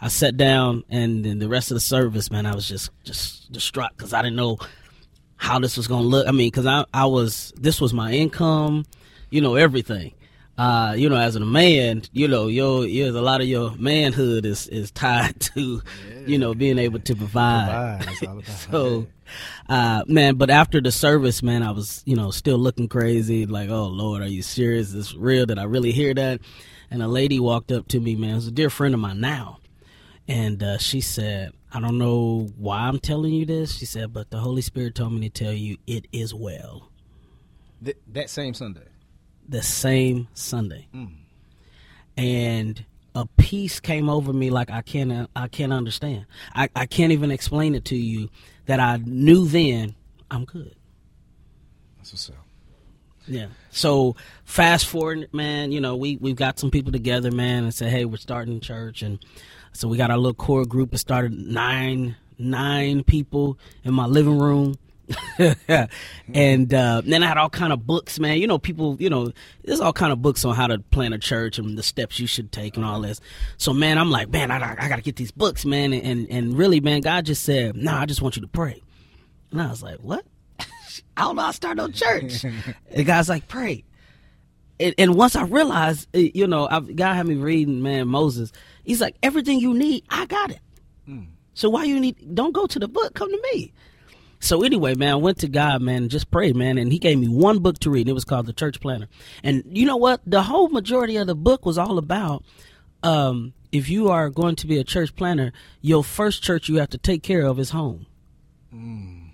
I 0.02 0.10
sat 0.10 0.36
down, 0.36 0.84
and 0.90 1.24
then 1.24 1.40
the 1.40 1.48
rest 1.48 1.72
of 1.72 1.76
the 1.76 1.82
service, 1.82 2.30
man, 2.30 2.46
I 2.46 2.54
was 2.54 2.68
just 2.68 2.90
just 3.04 3.52
distraught 3.52 3.92
because 3.96 4.14
I 4.14 4.22
didn't 4.22 4.36
know 4.36 4.58
how 5.38 5.58
this 5.60 5.78
was 5.78 5.88
gonna 5.88 6.06
look. 6.06 6.28
I 6.28 6.32
mean, 6.32 6.48
because 6.48 6.66
I 6.66 6.86
I 6.94 7.06
was 7.06 7.54
this 7.56 7.80
was 7.80 7.94
my 7.94 8.12
income, 8.12 8.86
you 9.30 9.42
know, 9.42 9.56
everything. 9.56 10.14
Uh, 10.58 10.96
you 10.98 11.10
know, 11.10 11.18
as 11.18 11.36
a 11.36 11.42
man, 11.42 12.02
you 12.14 12.28
know, 12.28 12.48
your 12.48 12.86
your 12.86 13.10
a 13.10 13.22
lot 13.22 13.42
of 13.42 13.48
your 13.48 13.76
manhood 13.76 14.46
is 14.46 14.68
is 14.68 14.90
tied 14.92 15.38
to, 15.40 15.82
yeah. 16.10 16.20
you 16.26 16.38
know, 16.38 16.54
being 16.54 16.78
able 16.78 17.00
to 17.00 17.16
provide. 17.16 18.06
provide. 18.06 18.46
so, 18.72 19.08
uh, 19.68 20.04
man, 20.08 20.36
but 20.36 20.50
after 20.50 20.80
the 20.80 20.92
service, 20.92 21.44
man, 21.44 21.62
I 21.62 21.72
was, 21.72 22.02
you 22.06 22.16
know, 22.16 22.32
still 22.32 22.58
looking 22.58 22.88
crazy. 22.88 23.46
Like, 23.46 23.70
oh 23.70 23.88
Lord, 23.88 24.22
are 24.22 24.28
you 24.28 24.42
serious? 24.42 24.88
Is 24.88 24.94
this 24.94 25.14
real? 25.14 25.46
Did 25.46 25.60
I 25.60 25.64
really 25.64 25.92
hear 25.92 26.14
that? 26.14 26.40
And 26.90 27.04
a 27.04 27.08
lady 27.08 27.40
walked 27.40 27.72
up 27.74 27.90
to 27.90 28.00
me, 28.00 28.16
man. 28.16 28.32
It 28.32 28.36
was 28.36 28.48
a 28.48 28.52
dear 28.52 28.70
friend 28.70 28.94
of 28.94 29.02
mine 29.02 29.20
now, 29.20 29.60
and 30.28 30.64
uh, 30.64 30.78
she 30.78 31.02
said, 31.02 31.52
I 31.74 31.82
don't 31.82 31.98
know 31.98 32.48
why 32.56 32.88
I'm 32.88 33.00
telling 33.00 33.34
you 33.34 33.46
this. 33.46 33.76
She 33.76 33.86
said, 33.86 34.14
but 34.14 34.30
the 34.30 34.38
Holy 34.38 34.62
Spirit 34.62 34.96
told 34.96 35.12
me 35.12 35.28
to 35.28 35.44
tell 35.44 35.52
you 35.52 35.76
it 35.86 36.08
is 36.14 36.34
well. 36.34 36.90
Th- 37.84 37.98
that 38.14 38.30
same 38.30 38.54
Sunday. 38.54 38.86
The 39.48 39.62
same 39.62 40.28
Sunday. 40.34 40.88
Mm. 40.94 41.14
And 42.18 42.86
a 43.14 43.26
peace 43.38 43.80
came 43.80 44.10
over 44.10 44.34
me 44.34 44.50
like 44.50 44.70
I 44.70 44.82
can't 44.82 45.30
I 45.36 45.48
can't 45.48 45.74
understand. 45.74 46.26
I, 46.54 46.70
I 46.76 46.86
can't 46.86 47.12
even 47.12 47.32
explain 47.32 47.74
it 47.74 47.86
to 47.86 47.96
you 47.96 48.30
that 48.66 48.80
I 48.80 48.98
knew 48.98 49.46
then 49.48 49.96
I'm 50.30 50.46
good. 50.46 50.76
That's 51.98 52.12
what's 52.14 52.30
up. 52.30 52.36
Yeah. 53.28 53.48
So 53.72 54.16
fast 54.44 54.86
forward, 54.86 55.30
man, 55.34 55.72
you 55.72 55.82
know, 55.82 55.96
we 55.96 56.18
we've 56.18 56.36
got 56.36 56.60
some 56.60 56.72
people 56.72 56.92
together, 56.92 57.32
man, 57.32 57.64
and 57.64 57.74
say, 57.74 57.90
hey, 57.90 58.06
we're 58.06 58.18
starting 58.18 58.60
church 58.60 59.02
and 59.02 59.20
so 59.72 59.88
we 59.88 59.98
got 59.98 60.12
our 60.12 60.18
little 60.18 60.34
core 60.34 60.66
group. 60.66 60.94
It 60.94 61.00
started 61.00 61.34
nine 61.34 62.16
nine 62.38 63.04
people 63.04 63.58
in 63.84 63.94
my 63.94 64.06
living 64.06 64.38
room. 64.38 64.76
and 66.34 66.74
uh, 66.74 67.02
then 67.06 67.24
I 67.24 67.28
had 67.28 67.38
all 67.38 67.50
kind 67.50 67.72
of 67.74 67.86
books, 67.86 68.20
man. 68.20 68.40
You 68.40 68.48
know, 68.48 68.58
people, 68.58 68.98
you 69.00 69.10
know, 69.10 69.32
there's 69.64 69.80
all 69.80 69.94
kind 69.94 70.12
of 70.12 70.22
books 70.22 70.46
on 70.46 70.56
how 70.56 70.68
to 70.68 70.80
plan 70.80 71.14
a 71.14 71.18
church 71.18 71.58
and 71.58 71.78
the 71.78 71.84
steps 71.84 72.20
you 72.20 72.28
should 72.28 72.52
take 72.52 72.76
and 72.76 72.86
all 72.86 73.02
this. 73.02 73.22
So, 73.58 73.74
man, 73.74 73.98
I'm 73.98 74.12
like, 74.12 74.30
man, 74.30 74.52
I, 74.52 74.56
I 74.80 74.90
got 74.90 74.96
to 74.98 75.02
get 75.02 75.16
these 75.16 75.32
books, 75.32 75.66
man. 75.66 75.94
And, 75.94 76.04
and, 76.04 76.30
and 76.30 76.58
really, 76.58 76.80
man, 76.80 77.02
God 77.02 77.26
just 77.26 77.44
said, 77.44 77.76
nah, 77.76 78.02
I 78.02 78.06
just 78.06 78.22
want 78.22 78.36
you 78.36 78.42
to 78.42 78.48
pray. 78.48 78.82
And 79.52 79.62
I 79.62 79.70
was 79.70 79.84
like, 79.84 79.98
what? 80.00 80.26
I 80.60 81.22
don't 81.22 81.36
know. 81.36 81.44
I 81.44 81.52
start 81.52 81.78
no 81.78 81.90
church. 81.90 82.44
the 82.96 83.04
guy's 83.04 83.30
like, 83.30 83.48
pray. 83.48 83.84
And, 84.80 84.94
and 84.98 85.16
once 85.16 85.36
I 85.36 85.44
realized, 85.44 86.10
eh, 86.14 86.32
you 86.34 86.48
know, 86.48 86.68
I've, 86.70 86.96
God 86.96 87.14
had 87.14 87.28
me 87.28 87.36
reading, 87.36 87.82
man, 87.82 88.08
Moses. 88.08 88.52
He's 88.84 89.02
like, 89.02 89.16
everything 89.24 89.60
you 89.60 89.74
need, 89.74 90.04
I 90.10 90.26
got 90.26 90.52
it. 90.52 90.60
Mm. 91.08 91.28
So 91.54 91.70
why 91.70 91.86
you 91.86 92.00
need? 92.00 92.36
Don't 92.36 92.52
go 92.52 92.68
to 92.68 92.80
the 92.80 92.88
book. 92.88 93.14
Come 93.14 93.32
to 93.32 93.42
me. 93.54 93.74
So 94.46 94.64
anyway, 94.64 94.96
man, 94.96 95.12
I 95.14 95.16
went 95.16 95.40
to 95.40 95.48
God, 95.48 95.82
man, 95.82 96.04
and 96.04 96.12
just 96.12 96.30
prayed, 96.32 96.56
man, 96.56 96.78
and 96.78 96.92
He 96.92 97.00
gave 97.00 97.18
me 97.18 97.28
one 97.28 97.60
book 97.60 97.80
to 97.80 97.90
read. 97.90 98.02
And 98.02 98.10
it 98.10 98.14
was 98.14 98.26
called 98.26 98.46
The 98.46 98.54
Church 98.54 98.80
Planter. 98.80 99.08
And 99.44 99.64
you 99.66 99.86
know 99.86 99.98
what? 99.98 100.22
The 100.26 100.44
whole 100.44 100.70
majority 100.70 101.18
of 101.18 101.28
the 101.28 101.36
book 101.36 101.66
was 101.66 101.78
all 101.78 101.98
about. 101.98 102.44
Um, 103.04 103.54
if 103.72 103.90
you 103.90 104.10
are 104.10 104.30
going 104.30 104.56
to 104.58 104.68
be 104.68 104.80
a 104.80 104.84
church 104.84 105.16
planter, 105.16 105.52
your 105.82 106.04
first 106.04 106.42
church 106.42 106.70
you 106.70 106.78
have 106.78 106.90
to 106.90 106.98
take 106.98 107.24
care 107.24 107.42
of 107.42 107.60
is 107.60 107.72
home. 107.72 108.06
Mm. 108.74 109.30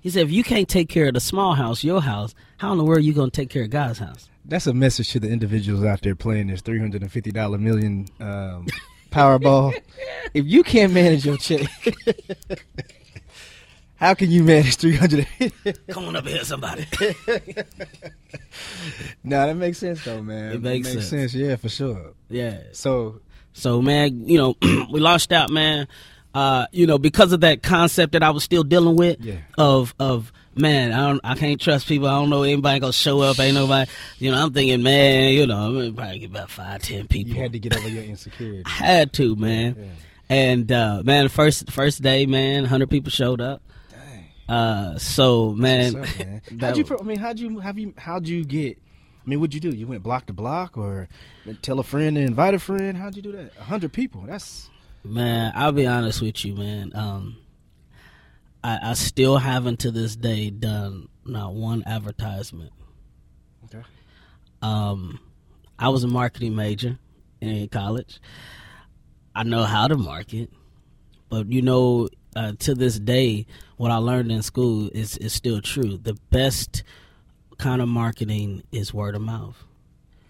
He 0.00 0.10
said, 0.10 0.26
if 0.26 0.30
you 0.30 0.44
can't 0.44 0.68
take 0.68 0.88
care 0.88 1.08
of 1.08 1.14
the 1.14 1.20
small 1.20 1.54
house, 1.54 1.82
your 1.82 2.00
house, 2.00 2.34
how 2.58 2.72
in 2.72 2.78
the 2.78 2.84
world 2.84 2.98
are 2.98 3.02
you 3.02 3.12
going 3.12 3.30
to 3.30 3.36
take 3.36 3.50
care 3.50 3.64
of 3.64 3.70
God's 3.70 3.98
house? 3.98 4.28
that's 4.48 4.66
a 4.66 4.72
message 4.72 5.10
to 5.10 5.20
the 5.20 5.28
individuals 5.28 5.84
out 5.84 6.00
there 6.00 6.14
playing 6.14 6.48
this 6.48 6.62
three 6.62 6.80
hundred 6.80 7.02
and 7.02 7.12
fifty 7.12 7.30
dollar 7.30 7.58
million 7.58 8.08
um, 8.18 8.66
Powerball. 9.10 9.78
if 10.34 10.46
you 10.46 10.62
can't 10.62 10.92
manage 10.92 11.24
your 11.24 11.36
check, 11.36 11.66
how 13.98 14.14
can 14.14 14.30
you 14.30 14.44
manage 14.44 14.76
three 14.76 14.94
hundred? 14.94 15.26
Come 15.90 16.06
on 16.06 16.14
up 16.14 16.26
here, 16.26 16.44
somebody. 16.44 16.86
no, 19.24 19.46
that 19.46 19.56
makes 19.56 19.78
sense 19.78 20.04
though, 20.04 20.22
man. 20.22 20.52
It 20.52 20.62
makes, 20.62 20.88
it 20.88 20.94
makes 20.94 21.08
sense. 21.08 21.32
sense. 21.32 21.34
Yeah, 21.34 21.56
for 21.56 21.68
sure. 21.68 22.12
Yeah. 22.28 22.60
So, 22.72 23.20
so 23.52 23.82
man, 23.82 24.28
you 24.28 24.38
know, 24.38 24.56
we 24.92 25.00
launched 25.00 25.32
out, 25.32 25.50
man. 25.50 25.88
Uh, 26.32 26.66
you 26.70 26.86
know, 26.86 26.98
because 26.98 27.32
of 27.32 27.40
that 27.40 27.64
concept 27.64 28.12
that 28.12 28.22
I 28.22 28.30
was 28.30 28.44
still 28.44 28.62
dealing 28.62 28.94
with 28.94 29.20
yeah. 29.20 29.38
of 29.56 29.96
of 29.98 30.32
man, 30.54 30.92
I 30.92 31.08
don't, 31.08 31.20
I 31.24 31.34
can't 31.34 31.60
trust 31.60 31.88
people. 31.88 32.06
I 32.06 32.12
don't 32.12 32.30
know 32.30 32.44
anybody 32.44 32.78
gonna 32.78 32.92
show 32.92 33.20
up. 33.20 33.40
Ain't 33.40 33.54
nobody, 33.54 33.90
you 34.18 34.30
know. 34.30 34.44
I'm 34.44 34.52
thinking, 34.52 34.80
man, 34.84 35.32
you 35.32 35.48
know, 35.48 35.56
I'm 35.56 35.74
gonna 35.74 35.92
probably 35.92 36.20
get 36.20 36.30
about 36.30 36.50
five, 36.50 36.82
ten 36.82 37.08
people. 37.08 37.34
You 37.34 37.42
had 37.42 37.52
to 37.52 37.58
get 37.58 37.76
over 37.76 37.88
your 37.88 38.04
insecurity. 38.12 38.62
I 38.64 38.70
had 38.70 39.12
to, 39.14 39.34
man. 39.34 39.74
Yeah. 39.76 39.86
And 40.30 40.70
uh, 40.70 41.02
man, 41.04 41.28
first 41.28 41.72
first 41.72 42.00
day, 42.00 42.26
man, 42.26 42.64
hundred 42.64 42.90
people 42.90 43.10
showed 43.10 43.40
up. 43.40 43.62
Uh, 44.48 44.98
so 44.98 45.52
man, 45.52 45.96
up, 45.96 46.18
man. 46.18 46.42
how'd 46.60 46.76
you? 46.76 46.84
I 46.98 47.02
mean, 47.02 47.18
how'd 47.18 47.38
you? 47.38 47.58
Have 47.58 47.78
you? 47.78 47.94
How'd 47.96 48.26
you 48.26 48.44
get? 48.44 48.78
I 49.24 49.28
mean, 49.28 49.40
what'd 49.40 49.54
you 49.54 49.60
do? 49.60 49.76
You 49.76 49.86
went 49.86 50.02
block 50.02 50.26
to 50.26 50.32
block, 50.32 50.78
or 50.78 51.08
tell 51.60 51.78
a 51.78 51.84
friend 51.84 52.16
to 52.16 52.22
invite 52.22 52.54
a 52.54 52.58
friend? 52.58 52.96
How'd 52.96 53.16
you 53.16 53.22
do 53.22 53.32
that? 53.32 53.52
A 53.58 53.64
hundred 53.64 53.92
people. 53.92 54.22
That's 54.22 54.70
man. 55.04 55.52
I'll 55.54 55.72
be 55.72 55.86
honest 55.86 56.22
with 56.22 56.44
you, 56.44 56.54
man. 56.54 56.92
Um, 56.94 57.36
I, 58.64 58.78
I 58.82 58.92
still 58.94 59.36
haven't 59.36 59.80
to 59.80 59.90
this 59.90 60.16
day 60.16 60.50
done 60.50 61.08
not 61.24 61.54
one 61.54 61.82
advertisement. 61.86 62.72
Okay. 63.64 63.84
Um, 64.62 65.20
I 65.78 65.90
was 65.90 66.04
a 66.04 66.08
marketing 66.08 66.56
major 66.56 66.98
in 67.40 67.68
college. 67.68 68.20
I 69.34 69.44
know 69.44 69.62
how 69.62 69.86
to 69.86 69.96
market, 69.96 70.50
but 71.28 71.52
you 71.52 71.62
know, 71.62 72.08
uh, 72.36 72.52
to 72.60 72.74
this 72.74 72.98
day, 72.98 73.46
what 73.76 73.90
I 73.90 73.96
learned 73.96 74.30
in 74.32 74.42
school 74.42 74.90
is 74.92 75.16
is 75.18 75.32
still 75.32 75.60
true. 75.60 75.96
The 75.96 76.14
best 76.30 76.82
kind 77.58 77.82
of 77.82 77.88
marketing 77.88 78.62
is 78.72 78.94
word 78.94 79.14
of 79.14 79.22
mouth. 79.22 79.64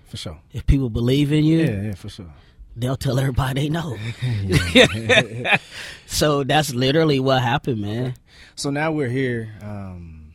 For 0.07 0.17
sure. 0.17 0.41
If 0.53 0.67
people 0.67 0.89
believe 0.89 1.33
in 1.33 1.45
you, 1.45 1.59
yeah, 1.59 1.83
yeah, 1.83 1.95
for 1.95 2.09
sure 2.09 2.33
they'll 2.79 2.97
tell 2.97 3.19
everybody 3.19 3.63
they 3.63 3.69
know. 3.69 3.99
so 6.07 6.45
that's 6.45 6.73
literally 6.73 7.21
what 7.21 7.43
happened, 7.43 7.81
man. 7.81 8.15
So 8.55 8.71
now 8.71 8.93
we're 8.93 9.09
here 9.09 9.55
um, 9.63 10.33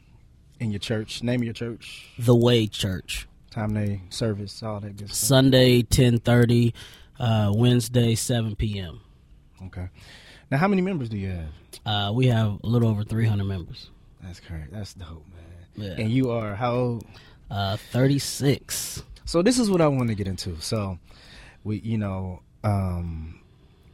in 0.59 0.71
your 0.71 0.79
church. 0.79 1.23
Name 1.23 1.41
of 1.41 1.45
your 1.45 1.53
church? 1.53 2.09
The 2.19 2.35
Way 2.35 2.67
Church. 2.67 3.27
Time 3.49 3.73
they 3.73 4.01
service, 4.09 4.63
all 4.63 4.79
that 4.79 4.97
good 4.97 5.09
stuff. 5.09 5.15
Sunday 5.15 5.83
ten 5.83 6.17
thirty, 6.17 6.73
uh, 7.19 7.51
Wednesday 7.53 8.15
seven 8.15 8.55
p.m. 8.55 9.01
Okay. 9.65 9.89
Now, 10.51 10.57
how 10.57 10.67
many 10.67 10.81
members 10.81 11.09
do 11.09 11.17
you 11.17 11.31
have? 11.31 11.49
Uh, 11.85 12.11
we 12.13 12.27
have 12.27 12.59
a 12.63 12.67
little 12.67 12.89
over 12.89 13.03
three 13.03 13.25
hundred 13.25 13.45
members. 13.45 13.89
That's 14.21 14.39
correct. 14.39 14.71
That's 14.71 14.93
dope, 14.93 15.25
man. 15.35 15.43
Yeah. 15.75 16.03
And 16.03 16.11
you 16.11 16.31
are 16.31 16.55
how 16.55 16.73
old? 16.73 17.05
Uh, 17.49 17.77
thirty 17.77 18.19
six. 18.19 19.03
So 19.25 19.41
this 19.41 19.59
is 19.59 19.69
what 19.69 19.81
I 19.81 19.87
want 19.87 20.09
to 20.09 20.15
get 20.15 20.27
into. 20.27 20.59
So 20.61 20.99
we 21.63 21.79
you 21.79 21.97
know 21.97 22.41
um 22.63 23.39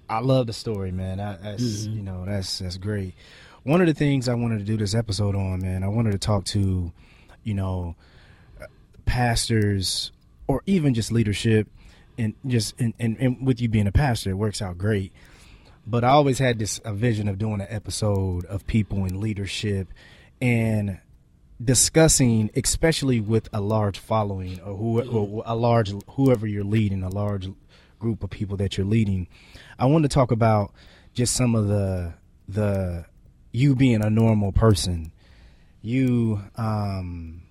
I 0.09 0.19
love 0.19 0.47
the 0.47 0.53
story, 0.53 0.91
man. 0.91 1.17
that's 1.17 1.61
mm-hmm. 1.61 1.93
you 1.93 2.01
know 2.03 2.25
that's 2.25 2.59
that's 2.59 2.77
great. 2.77 3.13
One 3.63 3.81
of 3.81 3.87
the 3.87 3.93
things 3.93 4.27
I 4.27 4.33
wanted 4.33 4.59
to 4.59 4.65
do 4.65 4.77
this 4.77 4.95
episode 4.95 5.35
on, 5.35 5.61
man, 5.61 5.83
I 5.83 5.89
wanted 5.89 6.13
to 6.13 6.17
talk 6.17 6.45
to, 6.45 6.91
you 7.43 7.53
know, 7.53 7.95
pastors 9.05 10.11
or 10.47 10.63
even 10.65 10.93
just 10.93 11.11
leadership, 11.11 11.67
and 12.17 12.33
just 12.47 12.79
and, 12.79 12.93
and, 12.99 13.17
and 13.19 13.45
with 13.45 13.61
you 13.61 13.67
being 13.69 13.85
a 13.85 13.91
pastor, 13.91 14.31
it 14.31 14.35
works 14.35 14.61
out 14.61 14.77
great. 14.77 15.11
But 15.89 16.03
I 16.03 16.09
always 16.09 16.37
had 16.37 16.59
this 16.59 16.79
a 16.85 16.93
vision 16.93 17.27
of 17.27 17.39
doing 17.39 17.61
an 17.61 17.67
episode 17.67 18.45
of 18.45 18.67
people 18.67 19.05
in 19.05 19.19
leadership 19.19 19.87
and 20.39 20.99
discussing, 21.63 22.51
especially 22.55 23.19
with 23.19 23.49
a 23.51 23.59
large 23.59 23.97
following 23.97 24.61
or 24.61 24.75
who 24.75 25.01
or 25.01 25.43
a 25.47 25.55
large 25.55 25.91
whoever 26.11 26.45
you're 26.45 26.63
leading, 26.63 27.01
a 27.01 27.09
large 27.09 27.49
group 27.97 28.23
of 28.23 28.29
people 28.29 28.55
that 28.57 28.77
you're 28.77 28.85
leading. 28.85 29.27
I 29.79 29.87
want 29.87 30.03
to 30.03 30.09
talk 30.09 30.29
about 30.29 30.73
just 31.15 31.35
some 31.35 31.55
of 31.55 31.67
the 31.67 32.13
the 32.47 33.05
you 33.51 33.75
being 33.75 34.03
a 34.03 34.11
normal 34.11 34.51
person, 34.51 35.11
you 35.81 36.39
um 36.55 37.41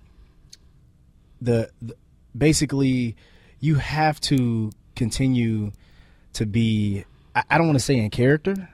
the, 1.41 1.69
the 1.81 1.93
basically 2.37 3.17
you 3.59 3.75
have 3.75 4.21
to 4.21 4.71
continue 4.95 5.73
to 6.31 6.45
be 6.45 7.03
I, 7.39 7.55
I 7.55 7.57
don't 7.57 7.67
want 7.67 7.79
to 7.79 7.83
say 7.85 7.97
in 7.97 8.09
character, 8.09 8.69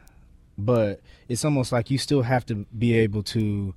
but 0.57 1.01
it's 1.27 1.45
almost 1.45 1.71
like 1.71 1.91
you 1.91 1.97
still 1.97 2.21
have 2.23 2.45
to 2.47 2.65
be 2.77 2.93
able 2.97 3.23
to 3.23 3.73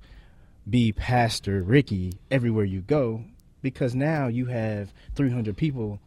be 0.69 0.91
Pastor 0.91 1.61
Ricky 1.61 2.13
everywhere 2.29 2.65
you 2.65 2.81
go 2.81 3.23
because 3.61 3.95
now 3.95 4.27
you 4.27 4.45
have 4.45 4.91
300 5.15 5.57
people 5.57 5.99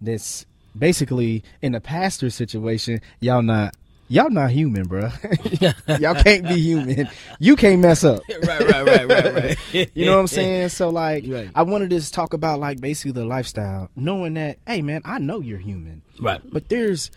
that's 0.00 0.44
basically 0.76 1.42
in 1.62 1.74
a 1.74 1.80
pastor 1.80 2.30
situation. 2.30 3.00
Y'all 3.20 3.42
not 3.42 3.74
y'all 4.08 4.28
not 4.30 4.50
human, 4.50 4.84
bro. 4.84 5.10
y'all 5.98 6.14
can't 6.14 6.46
be 6.46 6.60
human. 6.60 7.08
You 7.38 7.56
can't 7.56 7.80
mess 7.80 8.04
up. 8.04 8.22
right, 8.46 8.60
right, 8.60 8.86
right, 8.86 9.08
right, 9.08 9.34
right. 9.34 9.90
you 9.94 10.04
know 10.04 10.14
what 10.14 10.20
I'm 10.20 10.26
saying? 10.26 10.68
So 10.70 10.90
like, 10.90 11.24
Right. 11.26 11.48
I 11.54 11.62
wanted 11.62 11.90
to 11.90 11.96
just 11.96 12.12
talk 12.12 12.32
about 12.34 12.60
like 12.60 12.80
basically 12.80 13.12
the 13.12 13.24
lifestyle, 13.24 13.88
knowing 13.96 14.34
that, 14.34 14.58
hey 14.66 14.82
man, 14.82 15.02
I 15.04 15.18
know 15.18 15.40
you're 15.40 15.58
human, 15.58 16.02
Right. 16.20 16.40
but 16.52 16.68
there's 16.68 17.10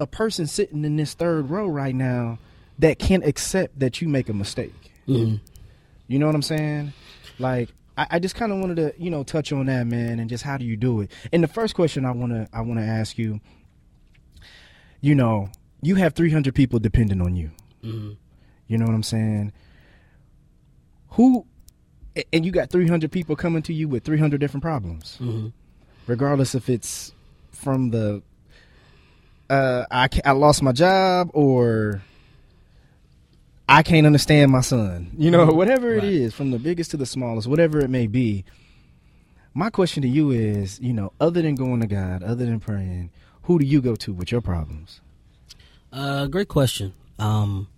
a 0.00 0.06
person 0.06 0.46
sitting 0.46 0.84
in 0.84 0.96
this 0.96 1.14
third 1.14 1.50
row 1.50 1.66
right 1.66 1.94
now 1.94 2.38
that 2.78 2.98
can't 2.98 3.24
accept 3.24 3.78
that 3.78 4.00
you 4.02 4.08
make 4.08 4.28
a 4.28 4.32
mistake. 4.32 4.92
Mhm. 5.06 5.40
You 6.08 6.18
know 6.18 6.26
what 6.26 6.34
I'm 6.34 6.42
saying? 6.42 6.92
Like 7.38 7.70
I, 7.96 8.06
I 8.12 8.18
just 8.18 8.34
kind 8.34 8.50
of 8.52 8.58
wanted 8.58 8.76
to, 8.76 8.94
you 8.98 9.10
know, 9.10 9.22
touch 9.22 9.52
on 9.52 9.66
that, 9.66 9.86
man, 9.86 10.18
and 10.18 10.28
just 10.28 10.42
how 10.42 10.56
do 10.56 10.64
you 10.64 10.76
do 10.76 11.00
it? 11.00 11.10
And 11.32 11.42
the 11.42 11.48
first 11.48 11.74
question 11.74 12.04
I 12.04 12.10
wanna 12.10 12.48
I 12.52 12.60
wanna 12.62 12.82
ask 12.82 13.16
you, 13.18 13.40
you 15.00 15.14
know, 15.14 15.50
you 15.82 15.94
have 15.96 16.14
300 16.14 16.54
people 16.54 16.78
depending 16.80 17.20
on 17.20 17.36
you. 17.36 17.50
Mhm. 17.84 18.16
You 18.66 18.78
know 18.78 18.86
what 18.86 18.94
I'm 18.94 19.02
saying? 19.02 19.52
Who, 21.10 21.46
and 22.32 22.44
you 22.44 22.50
got 22.50 22.70
300 22.70 23.12
people 23.12 23.36
coming 23.36 23.62
to 23.62 23.72
you 23.74 23.88
with 23.88 24.04
300 24.04 24.40
different 24.40 24.62
problems, 24.62 25.18
Mhm. 25.20 25.52
regardless 26.06 26.54
if 26.54 26.68
it's 26.68 27.12
from 27.52 27.90
the, 27.90 28.22
uh, 29.54 29.86
I, 29.90 30.08
I 30.24 30.32
lost 30.32 30.62
my 30.62 30.72
job 30.72 31.30
or 31.32 32.02
I 33.68 33.82
can't 33.82 34.06
understand 34.06 34.50
my 34.52 34.60
son. 34.60 35.10
You 35.16 35.30
know, 35.30 35.46
whatever 35.46 35.94
it 35.94 35.98
Right. 36.02 36.12
is, 36.12 36.34
from 36.34 36.50
the 36.50 36.58
biggest 36.58 36.90
to 36.92 36.96
the 36.96 37.06
smallest, 37.06 37.46
whatever 37.48 37.78
it 37.80 37.90
may 37.90 38.06
be. 38.06 38.44
My 39.54 39.70
question 39.70 40.02
to 40.02 40.08
you 40.08 40.30
is, 40.32 40.80
you 40.80 40.92
know, 40.92 41.12
other 41.20 41.40
than 41.40 41.54
going 41.54 41.80
to 41.80 41.86
God, 41.86 42.22
other 42.22 42.44
than 42.44 42.58
praying, 42.60 43.10
who 43.42 43.58
do 43.58 43.64
you 43.64 43.80
go 43.80 43.94
to 43.96 44.12
with 44.12 44.32
your 44.32 44.40
problems? 44.40 45.00
Uh, 45.92 46.26
great 46.26 46.48
question. 46.48 46.92
Um, 47.18 47.68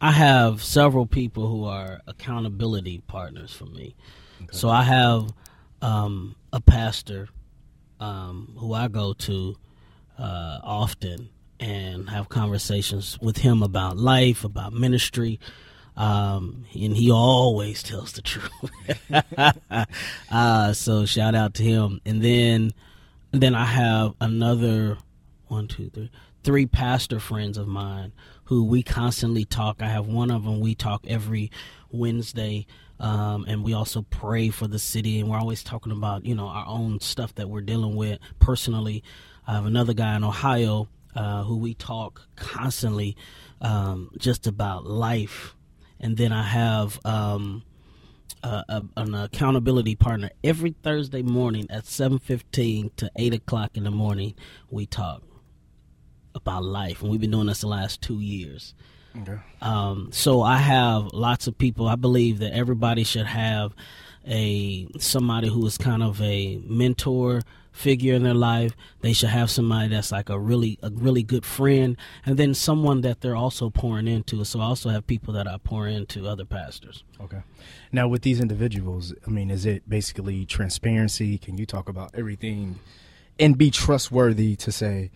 I 0.00 0.12
have 0.12 0.62
several 0.62 1.06
people 1.06 1.48
who 1.48 1.64
are 1.64 2.00
accountability 2.06 3.02
partners 3.06 3.52
for 3.54 3.64
me. 3.66 3.94
So 4.50 4.68
I 4.68 4.82
have 4.82 5.30
um, 5.80 6.34
a 6.52 6.60
pastor 6.60 7.28
um, 8.00 8.54
who 8.58 8.74
I 8.74 8.88
go 8.88 9.12
to 9.14 9.56
uh, 10.18 10.60
often 10.62 11.28
and 11.60 12.10
have 12.10 12.28
conversations 12.28 13.18
with 13.20 13.38
him 13.38 13.62
about 13.62 13.96
life, 13.96 14.44
about 14.44 14.72
ministry. 14.72 15.38
Um, 15.96 16.64
and 16.74 16.96
he 16.96 17.10
always 17.10 17.82
tells 17.82 18.12
the 18.12 18.22
truth. 18.22 18.70
uh, 20.30 20.72
so 20.72 21.04
shout 21.04 21.34
out 21.34 21.54
to 21.54 21.62
him. 21.62 22.00
And 22.04 22.22
then, 22.22 22.72
then 23.30 23.54
I 23.54 23.66
have 23.66 24.14
another 24.20 24.98
one, 25.48 25.68
two, 25.68 25.90
three, 25.90 26.10
three 26.42 26.66
pastor 26.66 27.20
friends 27.20 27.58
of 27.58 27.68
mine 27.68 28.12
who 28.52 28.64
we 28.64 28.82
constantly 28.82 29.46
talk. 29.46 29.80
I 29.80 29.88
have 29.88 30.06
one 30.06 30.30
of 30.30 30.44
them 30.44 30.60
we 30.60 30.74
talk 30.74 31.06
every 31.08 31.50
Wednesday, 31.90 32.66
um, 33.00 33.46
and 33.48 33.64
we 33.64 33.72
also 33.72 34.02
pray 34.02 34.50
for 34.50 34.66
the 34.66 34.78
city. 34.78 35.18
And 35.20 35.30
we're 35.30 35.38
always 35.38 35.64
talking 35.64 35.90
about 35.90 36.26
you 36.26 36.34
know 36.34 36.48
our 36.48 36.66
own 36.66 37.00
stuff 37.00 37.34
that 37.36 37.48
we're 37.48 37.62
dealing 37.62 37.96
with 37.96 38.18
personally. 38.40 39.02
I 39.46 39.54
have 39.54 39.64
another 39.64 39.94
guy 39.94 40.16
in 40.16 40.22
Ohio 40.22 40.88
uh, 41.16 41.44
who 41.44 41.56
we 41.56 41.72
talk 41.72 42.28
constantly 42.36 43.16
um, 43.62 44.10
just 44.18 44.46
about 44.46 44.86
life, 44.86 45.56
and 45.98 46.18
then 46.18 46.32
I 46.32 46.42
have. 46.42 47.00
Um, 47.04 47.64
uh, 48.44 48.64
a, 48.68 48.82
an 48.96 49.14
accountability 49.14 49.94
partner 49.94 50.28
every 50.42 50.74
Thursday 50.82 51.22
morning 51.22 51.64
at 51.70 51.86
seven 51.86 52.18
fifteen 52.18 52.90
to 52.96 53.08
eight 53.14 53.32
o'clock 53.32 53.76
in 53.76 53.84
the 53.84 53.90
morning. 53.92 54.34
We 54.68 54.84
talk 54.84 55.22
about 56.34 56.64
life, 56.64 57.02
and 57.02 57.10
we've 57.10 57.20
been 57.20 57.30
doing 57.30 57.46
this 57.46 57.60
the 57.60 57.68
last 57.68 58.00
two 58.00 58.20
years. 58.20 58.74
Okay. 59.20 59.38
Um, 59.60 60.08
so 60.10 60.42
I 60.42 60.56
have 60.56 61.12
lots 61.12 61.46
of 61.46 61.58
people. 61.58 61.86
I 61.88 61.96
believe 61.96 62.38
that 62.38 62.52
everybody 62.54 63.04
should 63.04 63.26
have 63.26 63.74
a 64.26 64.88
somebody 64.98 65.48
who 65.48 65.66
is 65.66 65.76
kind 65.76 66.02
of 66.02 66.20
a 66.22 66.56
mentor 66.66 67.42
figure 67.72 68.14
in 68.14 68.22
their 68.22 68.34
life. 68.34 68.72
They 69.00 69.12
should 69.12 69.30
have 69.30 69.50
somebody 69.50 69.88
that's 69.88 70.12
like 70.12 70.28
a 70.28 70.38
really 70.38 70.78
a 70.82 70.90
really 70.90 71.22
good 71.22 71.44
friend, 71.44 71.96
and 72.24 72.38
then 72.38 72.54
someone 72.54 73.00
that 73.02 73.20
they're 73.20 73.36
also 73.36 73.70
pouring 73.70 74.08
into. 74.08 74.44
So 74.44 74.60
I 74.60 74.64
also 74.64 74.90
have 74.90 75.06
people 75.06 75.34
that 75.34 75.46
I 75.46 75.58
pour 75.62 75.86
into 75.86 76.26
other 76.26 76.44
pastors. 76.44 77.02
Okay. 77.20 77.42
Now, 77.90 78.08
with 78.08 78.22
these 78.22 78.40
individuals, 78.40 79.14
I 79.26 79.30
mean, 79.30 79.50
is 79.50 79.66
it 79.66 79.88
basically 79.88 80.46
transparency? 80.46 81.36
Can 81.36 81.58
you 81.58 81.66
talk 81.66 81.88
about 81.88 82.10
everything 82.14 82.78
and 83.38 83.58
be 83.58 83.70
trustworthy 83.70 84.56
to 84.56 84.72
say, 84.72 85.10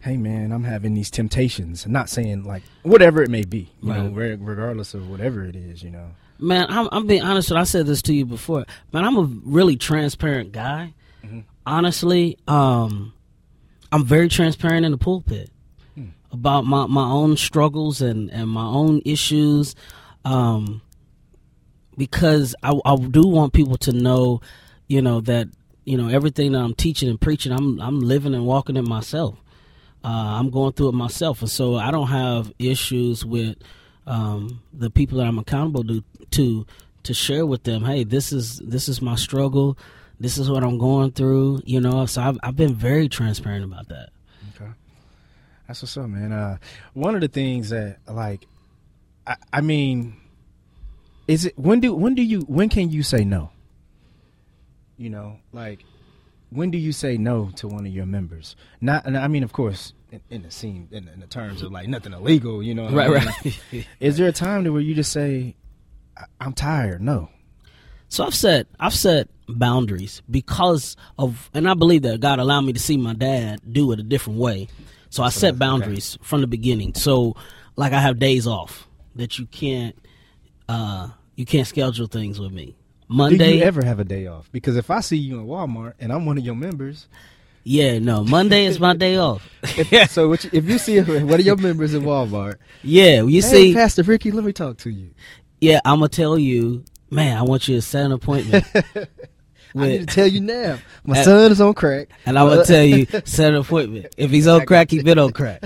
hey, 0.00 0.16
man, 0.16 0.52
I'm 0.52 0.64
having 0.64 0.94
these 0.94 1.10
temptations? 1.10 1.86
not 1.86 2.08
saying 2.08 2.44
like 2.44 2.62
whatever 2.82 3.22
it 3.22 3.30
may 3.30 3.44
be, 3.44 3.70
you 3.82 3.92
know, 3.92 4.08
re- 4.08 4.36
regardless 4.36 4.94
of 4.94 5.08
whatever 5.08 5.44
it 5.44 5.56
is, 5.56 5.82
you 5.82 5.90
know. 5.90 6.10
Man, 6.38 6.66
I'm, 6.68 6.88
I'm 6.92 7.06
being 7.06 7.22
honest. 7.22 7.50
I 7.50 7.64
said 7.64 7.86
this 7.86 8.00
to 8.02 8.14
you 8.14 8.24
before. 8.24 8.64
Man, 8.92 9.04
I'm 9.04 9.16
a 9.16 9.22
really 9.22 9.76
transparent 9.76 10.52
guy. 10.52 10.94
Honestly, 11.66 12.38
um, 12.46 13.12
I'm 13.92 14.04
very 14.04 14.28
transparent 14.28 14.86
in 14.86 14.92
the 14.92 14.98
pulpit 14.98 15.50
about 16.30 16.64
my, 16.64 16.86
my 16.86 17.08
own 17.08 17.36
struggles 17.36 18.00
and, 18.00 18.30
and 18.30 18.48
my 18.48 18.64
own 18.64 19.02
issues. 19.04 19.74
Um, 20.24 20.80
because 21.96 22.54
I, 22.62 22.78
I 22.84 22.96
do 22.96 23.26
want 23.26 23.52
people 23.52 23.76
to 23.78 23.92
know, 23.92 24.40
you 24.86 25.02
know, 25.02 25.20
that, 25.22 25.48
you 25.84 25.96
know, 25.96 26.08
everything 26.08 26.52
that 26.52 26.60
I'm 26.60 26.74
teaching 26.74 27.08
and 27.08 27.20
preaching, 27.20 27.50
I'm, 27.52 27.80
I'm 27.80 28.00
living 28.00 28.34
and 28.34 28.46
walking 28.46 28.76
it 28.76 28.82
myself. 28.86 29.38
Uh, 30.04 30.38
I'm 30.38 30.50
going 30.50 30.72
through 30.72 30.90
it 30.90 30.94
myself, 30.94 31.40
and 31.40 31.50
so 31.50 31.76
I 31.76 31.90
don't 31.90 32.08
have 32.08 32.52
issues 32.58 33.24
with 33.24 33.56
um, 34.06 34.62
the 34.72 34.90
people 34.90 35.18
that 35.18 35.26
I'm 35.26 35.38
accountable 35.38 35.84
to, 35.84 36.04
to 36.30 36.66
to 37.02 37.14
share 37.14 37.46
with 37.46 37.64
them. 37.64 37.84
Hey, 37.84 38.04
this 38.04 38.32
is 38.32 38.58
this 38.58 38.88
is 38.88 39.02
my 39.02 39.16
struggle. 39.16 39.76
This 40.20 40.38
is 40.38 40.50
what 40.50 40.62
I'm 40.62 40.78
going 40.78 41.12
through. 41.12 41.62
You 41.64 41.80
know, 41.80 42.06
so 42.06 42.22
I've 42.22 42.38
I've 42.42 42.56
been 42.56 42.74
very 42.74 43.08
transparent 43.08 43.64
about 43.64 43.88
that. 43.88 44.10
Okay. 44.54 44.70
That's 45.66 45.82
what's 45.82 45.96
up, 45.96 46.08
man. 46.08 46.32
Uh, 46.32 46.58
one 46.94 47.14
of 47.14 47.20
the 47.20 47.28
things 47.28 47.70
that 47.70 47.98
like, 48.08 48.46
I, 49.26 49.36
I 49.52 49.60
mean, 49.60 50.16
is 51.26 51.44
it 51.44 51.58
when 51.58 51.80
do 51.80 51.92
when 51.94 52.14
do 52.14 52.22
you 52.22 52.40
when 52.42 52.68
can 52.68 52.90
you 52.90 53.02
say 53.02 53.24
no? 53.24 53.50
You 54.96 55.10
know, 55.10 55.38
like 55.52 55.84
when 56.50 56.70
do 56.70 56.78
you 56.78 56.92
say 56.92 57.16
no 57.16 57.50
to 57.56 57.68
one 57.68 57.86
of 57.86 57.92
your 57.92 58.06
members? 58.06 58.56
Not, 58.80 59.06
I 59.06 59.28
mean, 59.28 59.42
of 59.42 59.52
course, 59.52 59.92
in, 60.10 60.20
in 60.30 60.42
the 60.42 60.50
scene, 60.50 60.88
in, 60.90 61.08
in 61.08 61.20
the 61.20 61.26
terms 61.26 61.62
of 61.62 61.72
like 61.72 61.88
nothing 61.88 62.12
illegal. 62.12 62.62
You 62.62 62.74
know, 62.74 62.88
right, 62.90 63.08
I 63.08 63.24
mean? 63.44 63.54
right. 63.72 63.86
Is 64.00 64.16
there 64.16 64.28
a 64.28 64.32
time 64.32 64.64
to 64.64 64.70
where 64.70 64.80
you 64.80 64.94
just 64.94 65.12
say, 65.12 65.56
I- 66.16 66.24
"I'm 66.40 66.52
tired"? 66.52 67.00
No. 67.00 67.28
So 68.08 68.24
I've 68.24 68.34
set 68.34 68.66
I've 68.80 68.94
set 68.94 69.28
boundaries 69.48 70.22
because 70.30 70.96
of, 71.18 71.50
and 71.54 71.68
I 71.68 71.74
believe 71.74 72.02
that 72.02 72.20
God 72.20 72.38
allowed 72.38 72.62
me 72.62 72.72
to 72.72 72.80
see 72.80 72.96
my 72.96 73.12
dad 73.14 73.60
do 73.70 73.92
it 73.92 74.00
a 74.00 74.02
different 74.02 74.38
way. 74.38 74.68
So 75.10 75.22
I 75.22 75.28
set 75.30 75.58
boundaries 75.58 76.18
from 76.22 76.40
the 76.40 76.46
beginning. 76.46 76.94
So 76.94 77.34
like 77.76 77.92
I 77.92 78.00
have 78.00 78.18
days 78.18 78.46
off 78.46 78.88
that 79.16 79.38
you 79.38 79.46
can't 79.46 79.96
uh 80.68 81.08
you 81.34 81.44
can't 81.46 81.66
schedule 81.66 82.06
things 82.06 82.38
with 82.40 82.52
me. 82.52 82.66
Do 82.66 83.14
Monday, 83.14 83.58
you 83.58 83.62
ever 83.64 83.82
have 83.82 84.00
a 84.00 84.04
day 84.04 84.26
off? 84.26 84.50
Because 84.52 84.76
if 84.76 84.90
I 84.90 85.00
see 85.00 85.16
you 85.16 85.38
in 85.38 85.46
Walmart 85.46 85.94
and 85.98 86.12
I'm 86.12 86.26
one 86.26 86.36
of 86.36 86.44
your 86.44 86.54
members, 86.56 87.08
yeah, 87.68 87.98
no, 87.98 88.24
Monday 88.24 88.64
is 88.64 88.80
my 88.80 88.94
day 88.96 89.16
off. 89.18 89.46
if, 89.62 90.10
so 90.10 90.32
you, 90.32 90.38
if 90.52 90.64
you 90.68 90.78
see 90.78 91.00
one 91.00 91.34
of 91.34 91.40
your 91.46 91.56
members 91.56 91.92
in 91.92 92.02
Walmart, 92.02 92.56
Yeah, 92.82 93.22
you 93.22 93.42
hey, 93.42 93.48
see, 93.48 93.74
Pastor 93.74 94.02
Ricky, 94.04 94.30
let 94.30 94.44
me 94.44 94.52
talk 94.52 94.78
to 94.78 94.90
you. 94.90 95.10
yeah, 95.60 95.80
I'm 95.84 95.98
gonna 95.98 96.08
tell 96.08 96.38
you, 96.38 96.84
man, 97.10 97.36
I 97.36 97.42
want 97.42 97.68
you 97.68 97.76
to 97.76 97.82
set 97.82 98.06
an 98.06 98.12
appointment. 98.12 98.64
I 99.76 99.86
need 99.86 99.98
to 100.00 100.06
tell 100.06 100.26
you 100.26 100.40
now. 100.40 100.78
My 101.04 101.20
Uh, 101.20 101.24
son 101.24 101.52
is 101.52 101.60
on 101.60 101.74
crack. 101.74 102.08
and 102.24 102.38
I'm 102.38 102.48
gonna 102.48 102.64
tell 102.64 102.82
you, 102.84 103.06
set 103.26 103.50
an 103.52 103.56
appointment. 103.60 104.14
If 104.16 104.30
he's 104.30 104.46
on 104.46 104.64
crack, 104.64 104.90
he 104.90 105.02
been 105.02 105.18
on 105.18 105.32
crack. 105.32 105.62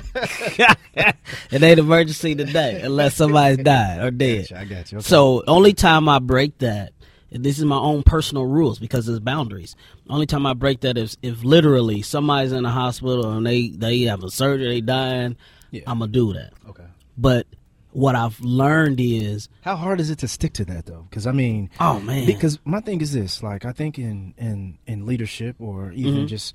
it 1.50 1.62
ain't 1.62 1.78
emergency 1.78 2.34
today 2.34 2.80
unless 2.82 3.14
somebody's 3.14 3.58
died 3.64 4.00
or 4.02 4.10
dead. 4.10 4.48
I 4.54 4.64
got 4.64 4.90
you. 4.90 4.98
Okay. 4.98 5.06
So 5.06 5.44
only 5.46 5.72
time 5.72 6.08
I 6.08 6.18
break 6.18 6.58
that 6.58 6.92
This 7.34 7.58
is 7.58 7.64
my 7.64 7.76
own 7.78 8.02
personal 8.02 8.44
rules 8.46 8.78
because 8.78 9.06
there's 9.06 9.20
boundaries. 9.20 9.74
Only 10.08 10.26
time 10.26 10.46
I 10.46 10.54
break 10.54 10.80
that 10.80 10.98
is 10.98 11.16
if 11.22 11.42
literally 11.44 12.02
somebody's 12.02 12.52
in 12.52 12.62
the 12.64 12.70
hospital 12.70 13.30
and 13.32 13.46
they 13.46 13.68
they 13.70 14.02
have 14.02 14.22
a 14.22 14.30
surgery, 14.30 14.66
they 14.68 14.80
dying. 14.80 15.36
Yeah. 15.70 15.82
I'm 15.86 16.00
gonna 16.00 16.12
do 16.12 16.32
that. 16.34 16.52
Okay. 16.68 16.84
But 17.16 17.46
what 17.92 18.14
I've 18.14 18.40
learned 18.40 19.00
is, 19.00 19.48
How 19.62 19.76
hard 19.76 20.00
is 20.00 20.08
it 20.10 20.18
to 20.20 20.28
stick 20.28 20.52
to 20.54 20.64
that 20.66 20.86
though? 20.86 21.06
Because 21.08 21.26
I 21.26 21.32
mean, 21.32 21.70
oh 21.80 22.00
man, 22.00 22.26
because 22.26 22.58
my 22.64 22.80
thing 22.80 23.00
is 23.00 23.12
this: 23.12 23.42
like 23.42 23.64
I 23.64 23.72
think 23.72 23.98
in 23.98 24.34
in 24.38 24.78
in 24.86 25.06
leadership 25.06 25.56
or 25.58 25.92
even 25.92 26.24
Mhm. 26.24 26.28
just 26.28 26.54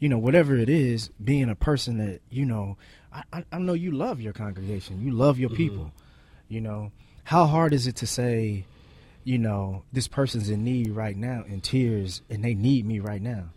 you 0.00 0.08
know 0.08 0.18
whatever 0.18 0.56
it 0.56 0.68
is, 0.68 1.10
being 1.22 1.48
a 1.50 1.54
person 1.54 1.98
that 1.98 2.20
you 2.30 2.44
know, 2.44 2.76
I, 3.12 3.22
I, 3.32 3.44
I 3.52 3.58
know 3.58 3.72
you 3.74 3.90
love 3.92 4.20
your 4.20 4.32
congregation, 4.32 5.00
you 5.00 5.10
love 5.12 5.38
your 5.38 5.50
people. 5.50 5.92
You 6.48 6.60
know, 6.62 6.92
how 7.24 7.44
hard 7.46 7.74
is 7.74 7.86
it 7.86 7.96
to 7.96 8.06
say, 8.06 8.64
you 9.28 9.36
know, 9.36 9.82
this 9.92 10.08
person's 10.08 10.48
in 10.48 10.64
need 10.64 10.88
right 10.90 11.14
now, 11.14 11.44
in 11.46 11.60
tears, 11.60 12.22
and 12.30 12.42
they 12.42 12.54
need 12.54 12.86
me 12.86 12.98
right 12.98 13.20
now? 13.20 13.50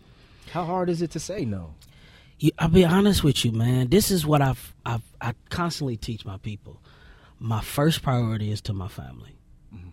How 0.50 0.66
hard 0.66 0.90
is 0.90 1.00
it 1.00 1.10
to 1.12 1.18
say 1.18 1.46
no? 1.46 1.74
I'll 2.58 2.68
be 2.68 2.84
honest 2.84 3.24
with 3.24 3.42
you, 3.42 3.52
man. 3.52 3.88
This 3.88 4.10
is 4.10 4.26
what 4.26 4.42
I've, 4.42 4.74
I've 4.84 5.02
I 5.18 5.32
constantly 5.48 5.96
teach 5.96 6.26
my 6.26 6.36
people. 6.36 6.82
My 7.38 7.62
first 7.62 8.02
priority 8.02 8.52
is 8.52 8.60
to 8.62 8.74
my 8.74 8.88
family, 8.88 9.38
mm-hmm. 9.74 9.88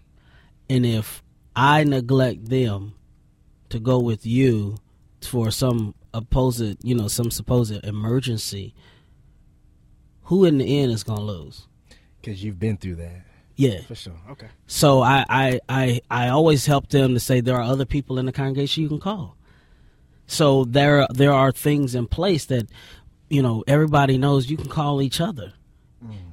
and 0.69 0.85
if 0.85 1.23
I 1.55 1.85
neglect 1.85 2.49
them 2.49 2.95
to 3.69 3.79
go 3.79 3.99
with 3.99 4.25
you 4.25 4.79
for 5.21 5.49
some 5.49 5.95
opposed, 6.13 6.83
you 6.83 6.93
know, 6.93 7.07
some 7.07 7.31
supposed 7.31 7.85
emergency, 7.85 8.75
who 10.23 10.43
in 10.43 10.57
the 10.57 10.79
end 10.79 10.91
is 10.91 11.03
gonna 11.03 11.21
lose? 11.21 11.67
Because 12.19 12.43
you've 12.43 12.59
been 12.59 12.75
through 12.75 12.95
that 12.95 13.28
Yeah. 13.59 13.81
for 13.81 13.95
sure. 13.95 14.13
Okay. 14.31 14.47
So 14.67 15.01
I, 15.01 15.25
I, 15.29 15.59
I, 15.67 16.01
I 16.09 16.27
always 16.29 16.65
help 16.65 16.89
them 16.89 17.13
to 17.13 17.19
say 17.19 17.41
there 17.41 17.55
are 17.57 17.61
other 17.61 17.85
people 17.85 18.17
in 18.17 18.25
the 18.25 18.31
congregation 18.31 18.83
you 18.83 18.89
can 18.89 18.99
call. 18.99 19.35
So 20.27 20.63
there 20.63 21.07
there 21.11 21.33
are 21.33 21.51
things 21.51 21.95
in 21.95 22.05
place 22.07 22.45
that 22.45 22.69
you 23.29 23.41
know 23.41 23.63
everybody 23.67 24.17
knows 24.17 24.49
you 24.49 24.57
can 24.57 24.69
call 24.69 25.01
each 25.01 25.19
other. 25.19 25.53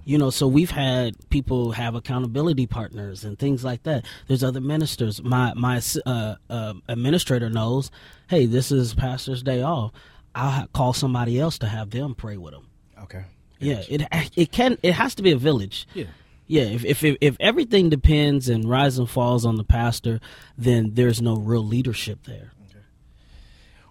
You 0.04 0.18
know, 0.18 0.30
so 0.30 0.46
we've 0.46 0.70
had 0.70 1.16
people 1.30 1.72
have 1.72 1.96
accountability 1.96 2.68
partners 2.68 3.24
and 3.24 3.36
things 3.36 3.64
like 3.64 3.82
that. 3.82 4.04
There's 4.28 4.44
other 4.44 4.60
ministers. 4.60 5.20
My 5.20 5.52
my 5.54 5.80
uh, 6.04 6.36
uh, 6.48 6.74
administrator 6.88 7.50
knows, 7.50 7.90
hey, 8.28 8.46
this 8.46 8.70
is 8.70 8.94
pastor's 8.94 9.42
day 9.42 9.62
off. 9.62 9.90
I'll 10.32 10.50
ha- 10.50 10.66
call 10.72 10.92
somebody 10.92 11.40
else 11.40 11.58
to 11.58 11.66
have 11.66 11.90
them 11.90 12.14
pray 12.14 12.36
with 12.36 12.52
them. 12.54 12.68
Okay. 13.02 13.24
Yeah, 13.58 13.82
it 13.88 14.02
it 14.36 14.52
can 14.52 14.78
it 14.84 14.92
has 14.92 15.16
to 15.16 15.24
be 15.24 15.32
a 15.32 15.36
village. 15.36 15.88
Yeah. 15.92 16.04
Yeah, 16.48 16.62
if, 16.62 16.84
if 16.84 17.02
if 17.04 17.16
if 17.20 17.36
everything 17.40 17.88
depends 17.90 18.48
and 18.48 18.68
rise 18.68 18.98
and 18.98 19.08
falls 19.10 19.44
on 19.44 19.56
the 19.56 19.64
pastor, 19.64 20.20
then 20.56 20.94
there's 20.94 21.20
no 21.20 21.36
real 21.36 21.64
leadership 21.64 22.20
there. 22.24 22.52
Okay. 22.70 22.84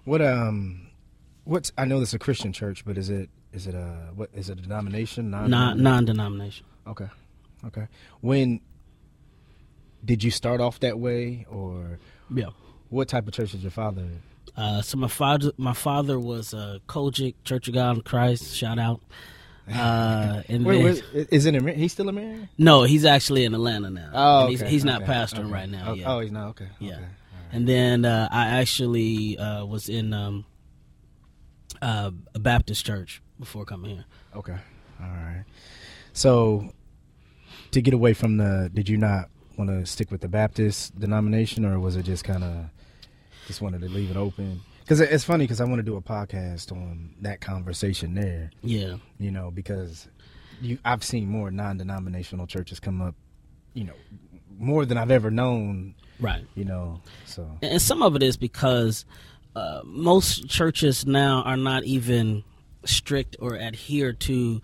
What 0.05 0.21
um, 0.21 0.87
what's 1.43 1.71
I 1.77 1.85
know 1.85 1.99
this 1.99 2.09
is 2.09 2.13
a 2.15 2.19
Christian 2.19 2.53
church, 2.53 2.85
but 2.85 2.97
is 2.97 3.09
it 3.09 3.29
is 3.51 3.67
it 3.67 3.75
a 3.75 4.11
what 4.15 4.29
is 4.33 4.49
it 4.49 4.57
a 4.59 4.61
denomination? 4.61 5.31
Non 5.31 5.49
Non-denomination? 5.49 5.83
non-denomination. 5.83 6.65
Okay. 6.87 7.07
Okay. 7.65 7.87
When 8.21 8.61
did 10.03 10.23
you 10.23 10.31
start 10.31 10.61
off 10.61 10.79
that 10.81 10.99
way, 10.99 11.45
or 11.49 11.99
Yeah. 12.33 12.49
what 12.89 13.07
type 13.09 13.27
of 13.27 13.33
church 13.33 13.53
is 13.53 13.61
your 13.63 13.71
father? 13.71 14.03
in? 14.03 14.21
Uh, 14.55 14.81
so 14.81 14.97
my 14.97 15.07
father 15.07 15.51
my 15.57 15.73
father 15.73 16.17
was 16.19 16.53
a 16.53 16.79
COGIC 16.87 17.35
Church 17.43 17.67
of 17.67 17.73
God 17.73 17.97
in 17.97 18.01
Christ. 18.03 18.55
Shout 18.55 18.79
out. 18.79 19.01
Uh, 19.73 20.43
and 20.47 20.63
Wait, 20.63 20.83
wait, 20.83 21.03
is 21.31 21.47
it? 21.47 21.75
He's 21.75 21.91
still 21.91 22.07
a 22.07 22.11
man? 22.11 22.47
no, 22.55 22.83
he's 22.83 23.03
actually 23.03 23.45
in 23.45 23.53
Atlanta 23.55 23.89
now. 23.89 24.11
Oh, 24.13 24.47
he's, 24.47 24.61
okay, 24.61 24.69
he's 24.69 24.85
not 24.85 25.01
okay, 25.01 25.11
pastoring 25.11 25.45
okay. 25.45 25.53
right 25.53 25.69
now. 25.69 25.85
Oh, 25.87 25.93
yeah. 25.93 26.13
oh, 26.13 26.19
he's 26.19 26.31
not. 26.31 26.49
Okay. 26.49 26.67
Yeah. 26.79 26.97
Okay. 26.97 27.05
And 27.51 27.67
then 27.67 28.05
uh, 28.05 28.29
I 28.31 28.59
actually 28.59 29.39
uh, 29.39 29.65
was 29.65 29.89
in 29.89 30.13
um, 30.13 30.45
uh, 31.81 32.11
a 32.35 32.39
Baptist 32.39 32.85
church 32.85 33.23
before 33.39 33.65
coming 33.65 33.95
here. 33.95 34.05
Okay. 34.35 34.57
All 35.01 35.07
right. 35.07 35.45
So, 36.13 36.69
to 37.71 37.81
get 37.81 37.93
away 37.93 38.13
from 38.13 38.37
the, 38.37 38.69
did 38.73 38.87
you 38.87 38.97
not 38.97 39.29
want 39.57 39.69
to 39.69 39.85
stick 39.85 40.11
with 40.11 40.21
the 40.21 40.27
Baptist 40.27 40.97
denomination, 40.99 41.65
or 41.65 41.79
was 41.79 41.95
it 41.95 42.03
just 42.03 42.23
kind 42.23 42.43
of 42.43 42.65
just 43.47 43.61
wanted 43.61 43.81
to 43.81 43.89
leave 43.89 44.11
it 44.11 44.17
open? 44.17 44.61
Because 44.85 45.01
it's 45.01 45.23
funny 45.23 45.45
because 45.45 45.59
I 45.59 45.63
want 45.63 45.77
to 45.77 45.83
do 45.83 45.95
a 45.95 46.01
podcast 46.01 46.71
on 46.71 47.15
that 47.21 47.41
conversation 47.41 48.13
there. 48.13 48.51
Yeah. 48.61 48.97
You 49.17 49.31
know, 49.31 49.49
because 49.49 50.07
you 50.61 50.77
I've 50.85 51.03
seen 51.03 51.27
more 51.27 51.49
non-denominational 51.49 52.45
churches 52.45 52.79
come 52.79 53.01
up. 53.01 53.15
You 53.73 53.85
know, 53.85 53.93
more 54.59 54.85
than 54.85 54.97
I've 54.99 55.09
ever 55.09 55.31
known. 55.31 55.95
Right. 56.19 56.45
You 56.53 56.65
know, 56.65 57.01
so 57.25 57.49
and 57.63 57.81
some 57.81 58.03
of 58.03 58.15
it 58.15 58.21
is 58.21 58.37
because 58.37 59.05
uh, 59.55 59.81
most 59.83 60.47
churches 60.47 61.05
now 61.05 61.41
are 61.41 61.57
not 61.57 61.83
even 61.85 62.43
strict 62.85 63.37
or 63.39 63.55
adhere 63.55 64.13
to 64.13 64.61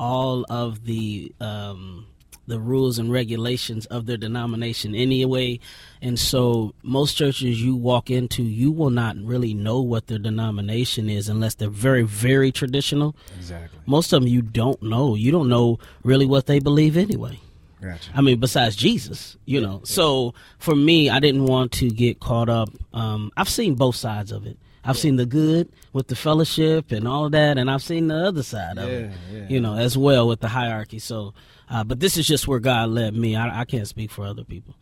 all 0.00 0.44
of 0.50 0.84
the 0.84 1.32
um, 1.40 2.06
the 2.50 2.60
rules 2.60 2.98
and 2.98 3.10
regulations 3.10 3.86
of 3.86 4.04
their 4.04 4.18
denomination 4.18 4.94
anyway, 4.94 5.58
and 6.02 6.18
so 6.18 6.74
most 6.82 7.14
churches 7.14 7.62
you 7.62 7.74
walk 7.74 8.10
into, 8.10 8.42
you 8.42 8.70
will 8.70 8.90
not 8.90 9.16
really 9.16 9.54
know 9.54 9.80
what 9.80 10.08
their 10.08 10.18
denomination 10.18 11.08
is 11.08 11.28
unless 11.28 11.54
they're 11.54 11.70
very, 11.70 12.02
very 12.02 12.52
traditional. 12.52 13.16
exactly. 13.38 13.78
Most 13.86 14.12
of 14.12 14.20
them 14.20 14.28
you 14.28 14.42
don't 14.42 14.82
know. 14.82 15.14
You 15.14 15.30
don't 15.30 15.48
know 15.48 15.78
really 16.04 16.26
what 16.26 16.44
they 16.46 16.58
believe 16.58 16.96
anyway. 16.96 17.40
Gotcha. 17.80 18.10
I 18.14 18.20
mean, 18.20 18.38
besides 18.38 18.76
Jesus, 18.76 19.38
you 19.46 19.60
know. 19.60 19.80
So 19.84 20.34
for 20.58 20.76
me, 20.76 21.08
I 21.08 21.18
didn't 21.18 21.46
want 21.46 21.72
to 21.72 21.88
get 21.88 22.20
caught 22.20 22.50
up. 22.50 22.68
Um, 22.92 23.30
I've 23.36 23.48
seen 23.48 23.74
both 23.74 23.96
sides 23.96 24.32
of 24.32 24.46
it. 24.46 24.58
I've 24.84 24.96
seen 24.98 25.16
the 25.16 25.26
good 25.26 25.68
with 25.92 26.08
the 26.08 26.16
fellowship 26.16 26.90
and 26.90 27.06
all 27.06 27.26
of 27.26 27.32
that, 27.32 27.58
and 27.58 27.70
I've 27.70 27.82
seen 27.82 28.08
the 28.08 28.16
other 28.26 28.42
side 28.42 28.78
of 28.78 28.88
it, 28.88 29.10
Yeah, 29.30 29.38
yeah. 29.38 29.46
you 29.48 29.60
know, 29.60 29.76
as 29.76 29.98
well 29.98 30.26
with 30.26 30.40
the 30.40 30.48
hierarchy. 30.48 30.98
So, 30.98 31.34
uh, 31.68 31.84
but 31.84 32.00
this 32.00 32.16
is 32.16 32.26
just 32.26 32.48
where 32.48 32.60
God 32.60 32.88
led 32.90 33.14
me. 33.14 33.36
I, 33.36 33.60
I 33.60 33.64
can't 33.64 33.86
speak 33.86 34.10
for 34.10 34.24
other 34.24 34.44
people. 34.44 34.74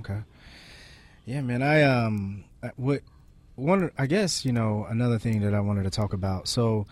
Okay. 0.00 0.18
Yeah, 1.26 1.40
man. 1.42 1.62
I 1.62 1.82
um, 1.82 2.44
what 2.76 3.02
one? 3.54 3.90
I 3.96 4.06
guess 4.06 4.44
you 4.44 4.52
know 4.52 4.86
another 4.88 5.18
thing 5.18 5.40
that 5.42 5.54
I 5.54 5.60
wanted 5.60 5.84
to 5.84 5.90
talk 5.90 6.12
about. 6.12 6.46
So, 6.48 6.86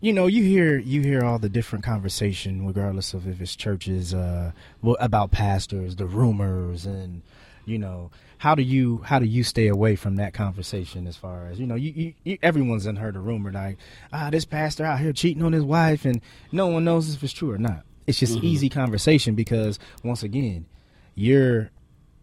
you 0.00 0.12
know, 0.12 0.26
you 0.26 0.42
hear 0.44 0.78
you 0.78 1.02
hear 1.02 1.24
all 1.24 1.38
the 1.38 1.48
different 1.48 1.84
conversation, 1.84 2.66
regardless 2.66 3.14
of 3.14 3.26
if 3.28 3.40
it's 3.40 3.54
churches, 3.56 4.14
uh, 4.14 4.52
about 5.00 5.30
pastors, 5.32 5.96
the 5.96 6.06
rumors, 6.06 6.86
and 6.86 7.22
you 7.68 7.78
know, 7.78 8.10
how 8.38 8.54
do 8.54 8.62
you 8.62 8.98
how 9.04 9.18
do 9.18 9.26
you 9.26 9.44
stay 9.44 9.68
away 9.68 9.96
from 9.96 10.16
that 10.16 10.32
conversation? 10.34 11.06
As 11.06 11.16
far 11.16 11.46
as 11.46 11.58
you 11.60 11.66
know, 11.66 11.74
you, 11.74 11.92
you, 11.94 12.14
you 12.24 12.38
everyone's 12.42 12.84
done 12.84 12.96
heard 12.96 13.16
a 13.16 13.20
rumor 13.20 13.52
like, 13.52 13.78
ah, 14.12 14.30
this 14.30 14.44
pastor 14.44 14.84
out 14.84 15.00
here 15.00 15.12
cheating 15.12 15.42
on 15.42 15.52
his 15.52 15.64
wife, 15.64 16.04
and 16.04 16.20
no 16.52 16.66
one 16.68 16.84
knows 16.84 17.12
if 17.14 17.22
it's 17.22 17.32
true 17.32 17.50
or 17.50 17.58
not. 17.58 17.84
It's 18.06 18.18
just 18.20 18.38
easy 18.38 18.68
conversation 18.70 19.34
because 19.34 19.78
once 20.02 20.22
again, 20.22 20.66
you're 21.14 21.70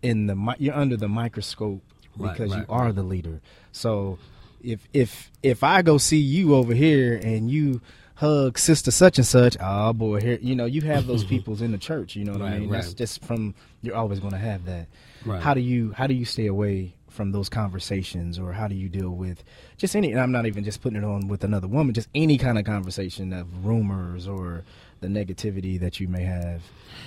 in 0.01 0.27
the 0.27 0.55
you're 0.59 0.75
under 0.75 0.97
the 0.97 1.07
microscope 1.07 1.81
Right, 2.17 2.31
because 2.31 2.51
you 2.51 2.59
right, 2.59 2.65
are 2.69 2.91
the 2.93 3.03
leader. 3.03 3.41
So 3.71 4.17
if 4.63 4.87
if 4.93 5.31
if 5.43 5.63
I 5.63 5.81
go 5.81 5.97
see 5.97 6.17
you 6.19 6.55
over 6.55 6.73
here 6.73 7.19
and 7.21 7.51
you 7.51 7.81
hug 8.15 8.57
sister 8.57 8.89
such 8.91 9.17
and 9.17 9.27
such, 9.27 9.57
oh 9.59 9.91
boy, 9.93 10.21
here 10.21 10.39
you 10.41 10.55
know 10.55 10.65
you 10.65 10.81
have 10.81 11.07
those 11.07 11.23
peoples 11.33 11.61
in 11.61 11.71
the 11.71 11.77
church. 11.77 12.15
You 12.15 12.23
know 12.25 12.33
what 12.33 12.41
I 12.41 12.51
Right, 12.51 12.61
mean? 12.61 12.69
That's 12.71 12.93
just 12.93 13.23
from 13.23 13.53
you're 13.81 13.95
always 13.95 14.19
going 14.19 14.31
to 14.33 14.39
have 14.39 14.65
that. 14.65 14.87
Right. 15.25 15.41
How 15.41 15.53
do 15.53 15.61
you 15.61 15.91
how 15.93 16.07
do 16.07 16.13
you 16.13 16.25
stay 16.25 16.47
away 16.47 16.93
from 17.09 17.31
those 17.31 17.49
conversations, 17.49 18.37
or 18.37 18.51
how 18.51 18.67
do 18.67 18.75
you 18.75 18.89
deal 18.89 19.09
with 19.09 19.43
just 19.77 19.95
any? 19.95 20.11
And 20.11 20.19
I'm 20.19 20.31
not 20.31 20.45
even 20.45 20.63
just 20.63 20.81
putting 20.81 20.97
it 20.97 21.05
on 21.05 21.27
with 21.27 21.43
another 21.43 21.67
woman, 21.67 21.93
just 21.93 22.09
any 22.13 22.37
kind 22.37 22.59
of 22.59 22.65
conversation 22.65 23.33
of 23.33 23.65
rumors 23.65 24.27
or 24.27 24.63
the 25.01 25.07
negativity 25.07 25.79
that 25.79 25.99
you 25.99 26.07
may 26.07 26.23
have 26.23 26.61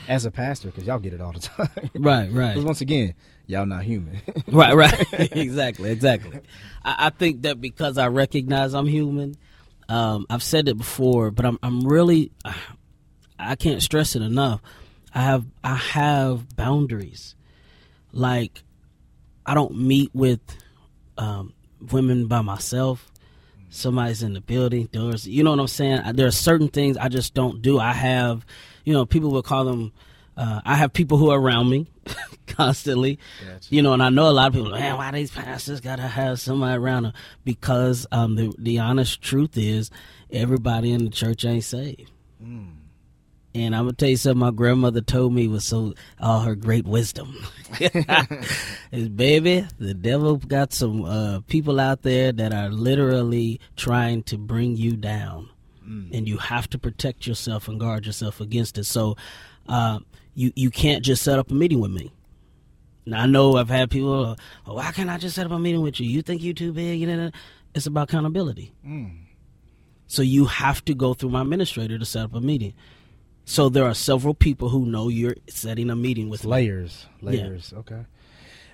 as 0.08 0.24
a 0.24 0.30
pastor, 0.30 0.68
because 0.68 0.84
y'all 0.84 0.98
get 0.98 1.12
it 1.12 1.20
all 1.20 1.32
the 1.32 1.40
time. 1.40 1.90
Right, 1.94 2.30
right. 2.32 2.54
Because 2.54 2.64
once 2.64 2.80
again, 2.80 3.14
y'all 3.46 3.66
not 3.66 3.82
human. 3.82 4.20
right, 4.48 4.74
right. 4.74 5.06
exactly, 5.36 5.90
exactly. 5.90 6.40
I, 6.84 7.06
I 7.06 7.10
think 7.10 7.42
that 7.42 7.60
because 7.60 7.98
I 7.98 8.08
recognize 8.08 8.74
I'm 8.74 8.86
human, 8.86 9.36
um, 9.88 10.26
I've 10.30 10.42
said 10.42 10.68
it 10.68 10.76
before, 10.76 11.30
but 11.30 11.44
I'm 11.44 11.58
I'm 11.62 11.86
really 11.86 12.32
I 13.38 13.54
can't 13.56 13.82
stress 13.82 14.16
it 14.16 14.22
enough. 14.22 14.60
I 15.14 15.22
have 15.22 15.44
I 15.62 15.74
have 15.74 16.56
boundaries. 16.56 17.34
Like 18.12 18.62
I 19.46 19.54
don't 19.54 19.76
meet 19.76 20.10
with 20.14 20.40
um, 21.16 21.54
women 21.90 22.26
by 22.26 22.42
myself. 22.42 23.10
Somebody's 23.70 24.22
in 24.22 24.32
the 24.32 24.40
building. 24.40 24.88
There's, 24.92 25.26
you 25.28 25.42
know 25.42 25.50
what 25.50 25.60
I'm 25.60 25.68
saying. 25.68 26.02
There 26.14 26.26
are 26.26 26.30
certain 26.30 26.68
things 26.68 26.96
I 26.96 27.08
just 27.08 27.34
don't 27.34 27.60
do. 27.60 27.78
I 27.78 27.92
have, 27.92 28.46
you 28.84 28.92
know, 28.94 29.04
people 29.04 29.30
would 29.32 29.44
call 29.44 29.64
them. 29.64 29.92
Uh, 30.36 30.60
I 30.64 30.76
have 30.76 30.92
people 30.92 31.18
who 31.18 31.30
are 31.30 31.38
around 31.38 31.68
me 31.68 31.86
constantly, 32.46 33.18
Gotcha. 33.44 33.74
you 33.74 33.82
know, 33.82 33.92
and 33.92 34.02
I 34.02 34.08
know 34.08 34.28
a 34.28 34.32
lot 34.32 34.48
of 34.48 34.52
people. 34.54 34.70
Man, 34.70 34.96
why 34.96 35.10
these 35.10 35.30
pastors 35.30 35.80
gotta 35.80 36.06
have 36.06 36.40
somebody 36.40 36.76
around 36.76 37.02
them? 37.04 37.12
Because 37.44 38.06
um, 38.12 38.36
the 38.36 38.54
the 38.56 38.78
honest 38.78 39.20
truth 39.20 39.58
is, 39.58 39.90
everybody 40.30 40.92
in 40.92 41.04
the 41.04 41.10
church 41.10 41.44
ain't 41.44 41.64
saved. 41.64 42.10
And 43.54 43.74
I'm 43.74 43.84
gonna 43.84 43.94
tell 43.94 44.10
you 44.10 44.16
something 44.16 44.38
my 44.38 44.50
grandmother 44.50 45.00
told 45.00 45.32
me 45.32 45.48
was 45.48 45.64
so 45.64 45.94
all 46.20 46.40
her 46.40 46.54
great 46.54 46.86
wisdom. 46.86 47.34
is 48.92 49.08
baby, 49.08 49.66
the 49.78 49.94
devil 49.94 50.36
got 50.36 50.72
some 50.72 51.04
uh, 51.04 51.40
people 51.48 51.80
out 51.80 52.02
there 52.02 52.30
that 52.32 52.52
are 52.52 52.68
literally 52.68 53.60
trying 53.76 54.22
to 54.24 54.36
bring 54.36 54.76
you 54.76 54.96
down. 54.96 55.48
Mm. 55.86 56.16
And 56.16 56.28
you 56.28 56.36
have 56.36 56.68
to 56.70 56.78
protect 56.78 57.26
yourself 57.26 57.68
and 57.68 57.80
guard 57.80 58.04
yourself 58.04 58.40
against 58.40 58.76
it. 58.76 58.84
So 58.84 59.16
uh, 59.66 60.00
you 60.34 60.52
you 60.54 60.70
can't 60.70 61.02
just 61.02 61.22
set 61.22 61.38
up 61.38 61.50
a 61.50 61.54
meeting 61.54 61.80
with 61.80 61.90
me. 61.90 62.12
Now 63.06 63.22
I 63.22 63.26
know 63.26 63.56
I've 63.56 63.70
had 63.70 63.90
people, 63.90 64.36
oh, 64.66 64.74
why 64.74 64.92
can't 64.92 65.08
I 65.08 65.16
just 65.16 65.34
set 65.34 65.46
up 65.46 65.52
a 65.52 65.58
meeting 65.58 65.80
with 65.80 65.98
you? 65.98 66.08
You 66.08 66.20
think 66.20 66.42
you 66.42 66.52
too 66.52 66.72
big? 66.74 67.00
You 67.00 67.06
know, 67.06 67.30
it's 67.74 67.86
about 67.86 68.10
accountability. 68.10 68.74
Mm. 68.86 69.20
So 70.06 70.22
you 70.22 70.46
have 70.46 70.84
to 70.86 70.94
go 70.94 71.14
through 71.14 71.30
my 71.30 71.42
administrator 71.42 71.98
to 71.98 72.04
set 72.04 72.24
up 72.24 72.34
a 72.34 72.40
meeting. 72.40 72.74
So 73.48 73.70
there 73.70 73.86
are 73.86 73.94
several 73.94 74.34
people 74.34 74.68
who 74.68 74.84
know 74.84 75.08
you're 75.08 75.36
setting 75.48 75.88
a 75.88 75.96
meeting 75.96 76.28
with 76.28 76.44
layers, 76.44 77.06
me. 77.22 77.30
layers. 77.30 77.72
Yeah. 77.72 77.78
Okay. 77.78 78.04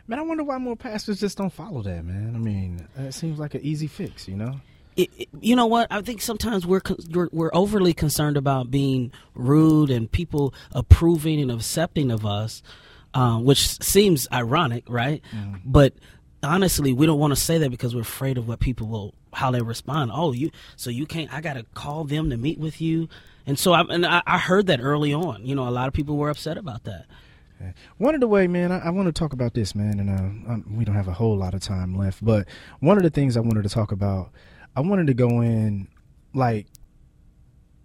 Man, 0.09 0.18
I 0.18 0.22
wonder 0.22 0.43
why 0.43 0.59
more 0.59 0.75
pastors 0.75 1.20
just 1.20 1.39
don't 1.39 1.53
follow 1.53 1.81
that, 1.83 2.05
man. 2.05 2.33
I 2.35 2.39
mean, 2.39 2.89
it 2.99 3.14
seems 3.14 3.39
like 3.39 3.55
an 3.55 3.61
easy 3.61 3.87
fix, 3.87 4.27
you 4.27 4.35
know. 4.35 4.61
It, 4.97 5.11
it, 5.16 5.29
you 5.41 5.55
know 5.55 5.66
what? 5.66 5.87
I 5.93 6.03
think 6.03 6.20
sometimes 6.22 6.66
we're, 6.66 6.81
we're, 7.09 7.29
we're 7.31 7.53
overly 7.55 7.95
concerned 7.95 8.37
about 8.37 8.72
being 8.72 9.12
rude 9.37 9.91
and 9.91 10.11
people 10.11 10.53
approving 10.72 11.41
and 11.41 11.53
accepting 11.53 12.11
of 12.11 12.27
us, 12.27 12.61
um, 13.14 13.45
which 13.45 13.81
seems 13.81 14.27
ironic, 14.33 14.83
right? 14.89 15.22
Mm. 15.33 15.61
But 15.64 15.95
honestly, 16.43 16.93
we 16.93 17.07
don't 17.07 17.20
want 17.20 17.31
to 17.31 17.41
say 17.41 17.59
that 17.59 17.70
because 17.70 17.95
we're 17.95 18.01
afraid 18.01 18.39
of 18.39 18.49
what 18.49 18.59
people 18.59 18.89
will 18.89 19.14
how 19.33 19.53
they 19.53 19.62
respond. 19.62 20.11
Oh, 20.12 20.33
you 20.33 20.51
so 20.75 20.91
you 20.91 21.07
can't. 21.07 21.33
I 21.33 21.41
got 21.41 21.55
to 21.55 21.64
call 21.75 22.03
them 22.03 22.31
to 22.31 22.37
meet 22.37 22.59
with 22.59 22.81
you. 22.81 23.09
And 23.47 23.59
so 23.59 23.72
I 23.72 23.82
and 23.82 24.07
I, 24.07 24.22
I, 24.26 24.38
heard 24.38 24.66
that 24.68 24.80
early 24.80 25.12
on. 25.12 25.45
You 25.45 25.55
know, 25.55 25.68
a 25.68 25.70
lot 25.70 25.86
of 25.88 25.95
people 25.95 26.16
were 26.16 26.30
upset 26.30 26.57
about 26.57 26.84
that. 26.84 27.07
One 27.99 28.14
of 28.14 28.20
the 28.20 28.28
way, 28.28 28.47
man, 28.47 28.72
I, 28.72 28.86
I, 28.86 28.90
want 28.90 29.07
to 29.07 29.12
talk 29.12 29.32
about 29.32 29.55
this, 29.55 29.74
man, 29.74 29.99
and 29.99 30.11
uh, 30.11 30.57
we 30.70 30.84
don't 30.84 30.97
have 30.97 31.09
a 31.09 31.12
whole 31.12 31.36
lot 31.36 31.55
of 31.55 31.61
time 31.61 31.97
left. 31.97 32.22
But 32.22 32.47
one 32.80 32.99
of 32.99 33.03
the 33.05 33.11
things 33.11 33.36
I 33.36 33.40
wanted 33.40 33.62
to 33.62 33.68
talk 33.70 33.90
about, 33.90 34.32
I 34.76 34.80
wanted 34.80 35.07
to 35.07 35.14
go 35.14 35.40
in, 35.40 35.88
like, 36.34 36.66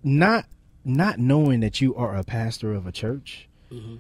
not 0.04 0.46
not 0.84 1.20
knowing 1.20 1.60
that 1.60 1.82
you 1.82 1.96
are 1.96 2.16
a 2.16 2.24
pastor 2.24 2.74
of 2.74 2.88
a 2.88 2.92
church. 2.92 3.48
Mm-hmm 3.72 3.98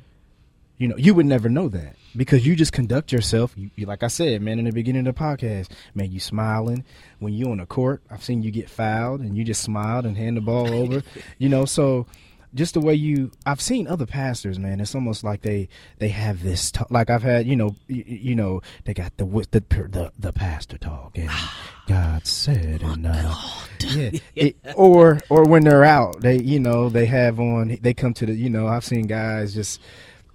you 0.79 0.87
know, 0.87 0.95
you 0.97 1.13
would 1.13 1.25
never 1.25 1.49
know 1.49 1.67
that 1.69 1.95
because 2.15 2.47
you 2.47 2.55
just 2.55 2.71
conduct 2.71 3.11
yourself. 3.11 3.53
You, 3.57 3.69
you, 3.75 3.85
like 3.85 4.01
I 4.01 4.07
said, 4.07 4.41
man, 4.41 4.59
in 4.59 4.65
the 4.65 4.71
beginning 4.71 5.05
of 5.05 5.13
the 5.13 5.21
podcast, 5.21 5.69
man, 5.93 6.09
you 6.09 6.21
smiling 6.21 6.85
when 7.19 7.33
you 7.33 7.51
on 7.51 7.57
the 7.57 7.65
court. 7.65 8.01
I've 8.09 8.23
seen 8.23 8.41
you 8.41 8.49
get 8.49 8.69
fouled 8.69 9.19
and 9.19 9.37
you 9.37 9.43
just 9.43 9.61
smiled 9.61 10.05
and 10.05 10.17
hand 10.17 10.37
the 10.37 10.41
ball 10.41 10.73
over. 10.73 11.03
you 11.37 11.49
know, 11.49 11.65
so 11.65 12.07
just 12.53 12.75
the 12.75 12.79
way 12.79 12.93
you 12.93 13.31
I've 13.45 13.59
seen 13.59 13.87
other 13.87 14.05
pastors, 14.05 14.57
man. 14.57 14.79
It's 14.79 14.95
almost 14.95 15.21
like 15.21 15.41
they 15.41 15.67
they 15.97 16.07
have 16.07 16.41
this 16.43 16.71
talk, 16.71 16.89
like 16.89 17.09
I've 17.09 17.23
had, 17.23 17.45
you 17.45 17.57
know, 17.57 17.75
you, 17.87 18.03
you 18.07 18.35
know, 18.35 18.61
they 18.85 18.93
got 18.93 19.17
the 19.17 19.25
the 19.25 19.59
the, 19.59 20.11
the 20.17 20.31
pastor 20.31 20.77
talk 20.77 21.17
and 21.17 21.29
God 21.87 22.25
said 22.25 22.83
and 22.83 23.05
uh, 23.05 23.35
yeah, 23.81 24.11
it, 24.33 24.55
or 24.75 25.19
or 25.29 25.43
when 25.43 25.65
they're 25.65 25.83
out, 25.83 26.21
they 26.21 26.39
you 26.39 26.59
know 26.59 26.87
they 26.87 27.05
have 27.07 27.37
on 27.39 27.77
they 27.81 27.93
come 27.93 28.13
to 28.13 28.25
the 28.25 28.33
you 28.33 28.49
know 28.49 28.67
I've 28.67 28.85
seen 28.85 29.07
guys 29.07 29.53
just 29.53 29.81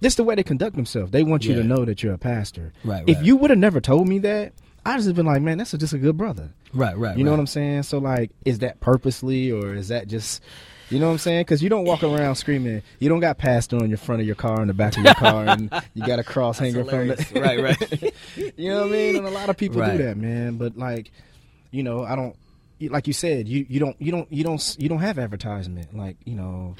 this 0.05 0.15
the 0.15 0.23
way 0.23 0.35
they 0.35 0.43
conduct 0.43 0.75
themselves. 0.75 1.11
They 1.11 1.23
want 1.23 1.45
you 1.45 1.55
yeah. 1.55 1.63
to 1.63 1.67
know 1.67 1.83
that 1.83 2.03
you're 2.03 2.13
a 2.13 2.17
pastor. 2.19 2.71
Right. 2.83 3.03
If 3.07 3.23
you 3.23 3.35
would 3.37 3.49
have 3.49 3.57
never 3.57 3.81
told 3.81 4.07
me 4.07 4.19
that, 4.19 4.53
I 4.85 4.97
just 4.97 5.07
have 5.07 5.15
been 5.15 5.25
like, 5.25 5.41
man, 5.41 5.57
that's 5.57 5.73
a, 5.73 5.79
just 5.79 5.93
a 5.93 5.97
good 5.97 6.15
brother. 6.15 6.53
Right. 6.73 6.95
Right. 6.95 7.17
You 7.17 7.23
know 7.23 7.31
right. 7.31 7.37
what 7.37 7.41
I'm 7.41 7.47
saying? 7.47 7.83
So 7.83 7.97
like, 7.97 8.29
is 8.45 8.59
that 8.59 8.79
purposely 8.81 9.51
or 9.51 9.73
is 9.73 9.87
that 9.87 10.07
just? 10.07 10.43
You 10.91 10.99
know 10.99 11.07
what 11.07 11.13
I'm 11.13 11.17
saying? 11.17 11.41
Because 11.41 11.63
you 11.63 11.69
don't 11.69 11.85
walk 11.85 12.03
around 12.03 12.35
screaming. 12.35 12.83
You 12.99 13.09
don't 13.09 13.19
got 13.19 13.39
pastor 13.39 13.77
on 13.77 13.89
your 13.89 13.97
front 13.97 14.21
of 14.21 14.27
your 14.27 14.35
car, 14.35 14.61
in 14.61 14.67
the 14.67 14.75
back 14.75 14.95
of 14.95 15.03
your 15.03 15.15
car, 15.15 15.47
and 15.47 15.71
you 15.95 16.05
got 16.05 16.19
a 16.19 16.23
cross 16.33 16.59
hanging 16.59 16.85
from 16.85 17.09
it. 17.09 17.31
right, 17.31 17.59
right. 17.59 18.13
you 18.55 18.69
know 18.69 18.81
what 18.81 18.89
I 18.89 18.91
mean? 18.91 19.15
And 19.15 19.25
a 19.25 19.31
lot 19.31 19.49
of 19.49 19.57
people 19.57 19.81
right. 19.81 19.97
do 19.97 20.03
that, 20.03 20.15
man. 20.15 20.57
But 20.57 20.77
like, 20.77 21.11
you 21.71 21.81
know, 21.81 22.03
I 22.03 22.15
don't. 22.15 22.35
Like 22.79 23.07
you 23.07 23.13
said, 23.13 23.47
you, 23.47 23.65
you 23.67 23.79
don't 23.79 23.99
you 23.99 24.11
don't 24.11 24.31
you 24.31 24.43
don't 24.43 24.75
you 24.77 24.87
don't 24.87 24.99
have 24.99 25.17
advertisement. 25.17 25.97
Like 25.97 26.17
you 26.23 26.35
know, 26.35 26.75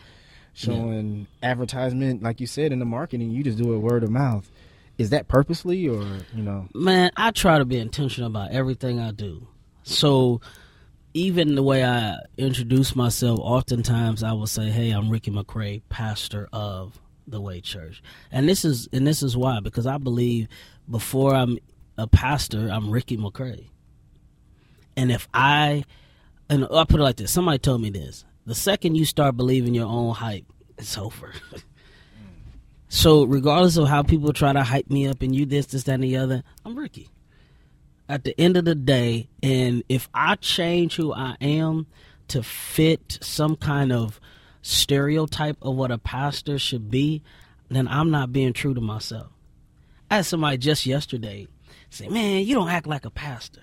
showing 0.56 1.28
yeah. 1.41 1.49
advertisement, 1.51 2.24
like 2.24 2.39
you 2.39 2.47
said 2.47 2.72
in 2.72 2.80
the 2.80 2.86
marketing, 2.86 3.30
you 3.30 3.43
just 3.43 3.58
do 3.58 3.74
it 3.74 3.78
word 3.80 4.03
of 4.03 4.10
mouth. 4.10 4.49
Is 4.97 5.10
that 5.12 5.28
purposely 5.28 5.88
or 5.88 6.03
you 6.34 6.41
know? 6.41 6.68
Man, 6.74 7.12
I 7.18 7.32
try 7.32 7.60
to 7.60 7.66
be 7.66 7.78
intentional 7.78 8.28
about 8.28 8.51
everything 8.51 8.99
I 8.99 9.12
do. 9.12 9.47
So 9.84 10.41
even 11.14 11.56
the 11.56 11.64
way 11.64 11.84
I 11.84 12.18
introduce 12.38 12.95
myself, 12.95 13.39
oftentimes 13.41 14.24
I 14.24 14.32
will 14.32 14.47
say, 14.47 14.70
"Hey, 14.72 14.91
I'm 14.91 15.10
Ricky 15.10 15.30
McCray, 15.30 15.82
pastor 15.89 16.47
of 16.53 16.99
the 17.28 17.41
Way 17.41 17.60
Church," 17.60 18.01
and 18.32 18.47
this 18.47 18.64
is 18.64 18.88
and 18.93 19.06
this 19.06 19.22
is 19.22 19.36
why 19.36 19.60
because 19.60 19.86
I 19.86 19.97
believe 19.97 20.47
before 20.89 21.36
I'm 21.36 21.60
a 21.97 22.08
pastor, 22.08 22.70
I'm 22.70 22.89
Ricky 22.89 23.18
McCray, 23.18 23.66
and 24.95 25.12
if 25.12 25.28
I 25.34 25.84
and 26.49 26.66
I 26.72 26.86
put 26.86 27.01
it 27.01 27.03
like 27.03 27.18
this, 27.18 27.32
somebody 27.32 27.58
told 27.58 27.82
me 27.82 27.89
this: 27.89 28.24
the 28.46 28.56
second 28.56 28.96
you 28.96 29.06
start 29.06 29.38
believing 29.38 29.74
your 29.74 29.88
own 29.88 30.14
hype, 30.14 30.46
it's 30.78 30.98
over. 30.98 31.34
Mm. 32.16 32.54
so 32.88 33.24
regardless 33.26 33.76
of 33.76 33.89
how 33.89 34.02
people 34.02 34.32
try 34.32 34.54
to 34.54 34.64
hype 34.64 34.89
me 34.89 35.06
up 35.06 35.22
and 35.22 35.36
you 35.36 35.46
this, 35.46 35.66
this, 35.66 35.84
that, 35.84 35.96
and 35.96 36.04
the 36.04 36.16
other, 36.16 36.43
I'm 36.64 36.78
Ricky. 36.78 37.10
At 38.08 38.24
the 38.24 38.39
end 38.39 38.56
of 38.56 38.64
the 38.64 38.76
day, 38.76 39.28
and 39.43 39.84
if 39.89 40.08
I 40.14 40.36
change 40.36 40.96
who 40.96 41.14
I 41.14 41.36
am 41.41 41.88
to 42.30 42.41
fit 42.41 43.18
some 43.22 43.58
kind 43.58 43.91
of 43.91 44.22
stereotype 44.62 45.58
of 45.62 45.76
what 45.76 45.91
a 45.91 45.98
pastor 45.98 46.58
should 46.58 46.89
be, 46.89 47.22
then 47.70 47.88
I'm 47.88 48.12
not 48.12 48.32
being 48.32 48.54
true 48.54 48.74
to 48.74 48.82
myself. 48.82 49.28
I 50.10 50.18
had 50.18 50.26
somebody 50.26 50.58
just 50.58 50.86
yesterday 50.86 51.48
say, 51.89 52.08
Man, 52.08 52.46
you 52.46 52.56
don't 52.56 52.70
act 52.70 52.88
like 52.88 53.06
a 53.06 53.10
pastor. 53.10 53.62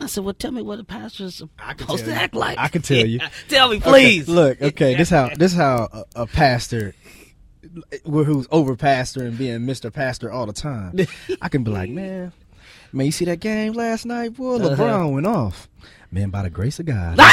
I 0.00 0.06
said, 0.06 0.24
"Well, 0.24 0.34
tell 0.34 0.52
me 0.52 0.62
what 0.62 0.78
a 0.78 0.84
pastor's 0.84 1.36
supposed 1.36 2.04
to 2.04 2.14
act 2.14 2.34
like." 2.34 2.58
I 2.58 2.68
can 2.68 2.82
tell 2.82 3.06
you. 3.06 3.20
tell 3.48 3.68
me, 3.68 3.80
please. 3.80 4.22
Okay, 4.22 4.32
look, 4.32 4.62
okay, 4.62 4.94
this 4.94 5.10
how 5.10 5.28
this 5.36 5.52
how 5.52 5.88
a, 5.92 6.22
a 6.22 6.26
pastor 6.26 6.94
who's 8.04 8.48
over 8.50 8.76
pastor 8.76 9.24
and 9.24 9.36
being 9.38 9.60
Mr. 9.60 9.92
Pastor 9.92 10.30
all 10.32 10.46
the 10.46 10.52
time. 10.52 10.96
I 11.40 11.48
can 11.48 11.62
be 11.64 11.70
like, 11.70 11.90
man, 11.90 12.32
man, 12.92 13.06
you 13.06 13.12
see 13.12 13.24
that 13.26 13.40
game 13.40 13.72
last 13.72 14.06
night? 14.06 14.34
Boy, 14.34 14.56
uh-huh. 14.56 14.68
LeBron 14.70 14.94
uh-huh. 14.94 15.08
went 15.08 15.26
off. 15.26 15.68
Man, 16.12 16.30
by 16.30 16.42
the 16.42 16.50
grace 16.50 16.80
of 16.80 16.86
God. 16.86 17.16
by 17.16 17.24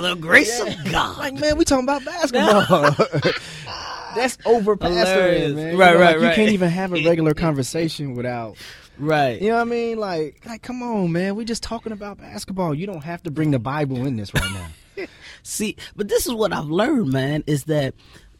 the 0.00 0.14
grace 0.20 0.62
yeah. 0.62 0.72
of 0.72 0.92
God. 0.92 1.16
Like, 1.16 1.34
man, 1.34 1.56
we 1.56 1.64
talking 1.64 1.84
about 1.84 2.04
basketball. 2.04 2.90
That's 4.14 4.36
over 4.44 4.76
pastoring, 4.76 5.54
man. 5.54 5.78
Right, 5.78 5.92
you 5.92 5.98
know, 5.98 6.00
right, 6.00 6.00
like, 6.00 6.16
right. 6.16 6.20
You 6.20 6.34
can't 6.34 6.52
even 6.52 6.68
have 6.68 6.92
a 6.92 7.02
regular 7.02 7.32
conversation 7.32 8.14
without 8.14 8.58
Right. 8.98 9.40
You 9.40 9.48
know 9.48 9.56
what 9.56 9.62
I 9.62 9.64
mean? 9.64 9.98
Like, 9.98 10.42
like, 10.46 10.62
come 10.62 10.82
on, 10.82 11.12
man. 11.12 11.34
We're 11.34 11.44
just 11.44 11.62
talking 11.62 11.92
about 11.92 12.18
basketball. 12.18 12.74
You 12.74 12.86
don't 12.86 13.04
have 13.04 13.22
to 13.24 13.30
bring 13.30 13.50
the 13.50 13.58
Bible 13.58 14.06
in 14.06 14.16
this 14.16 14.32
right 14.34 14.52
now. 14.96 15.06
See, 15.42 15.76
but 15.96 16.08
this 16.08 16.26
is 16.26 16.34
what 16.34 16.52
I've 16.52 16.66
learned, 16.66 17.12
man, 17.12 17.42
is 17.46 17.64
that 17.64 17.94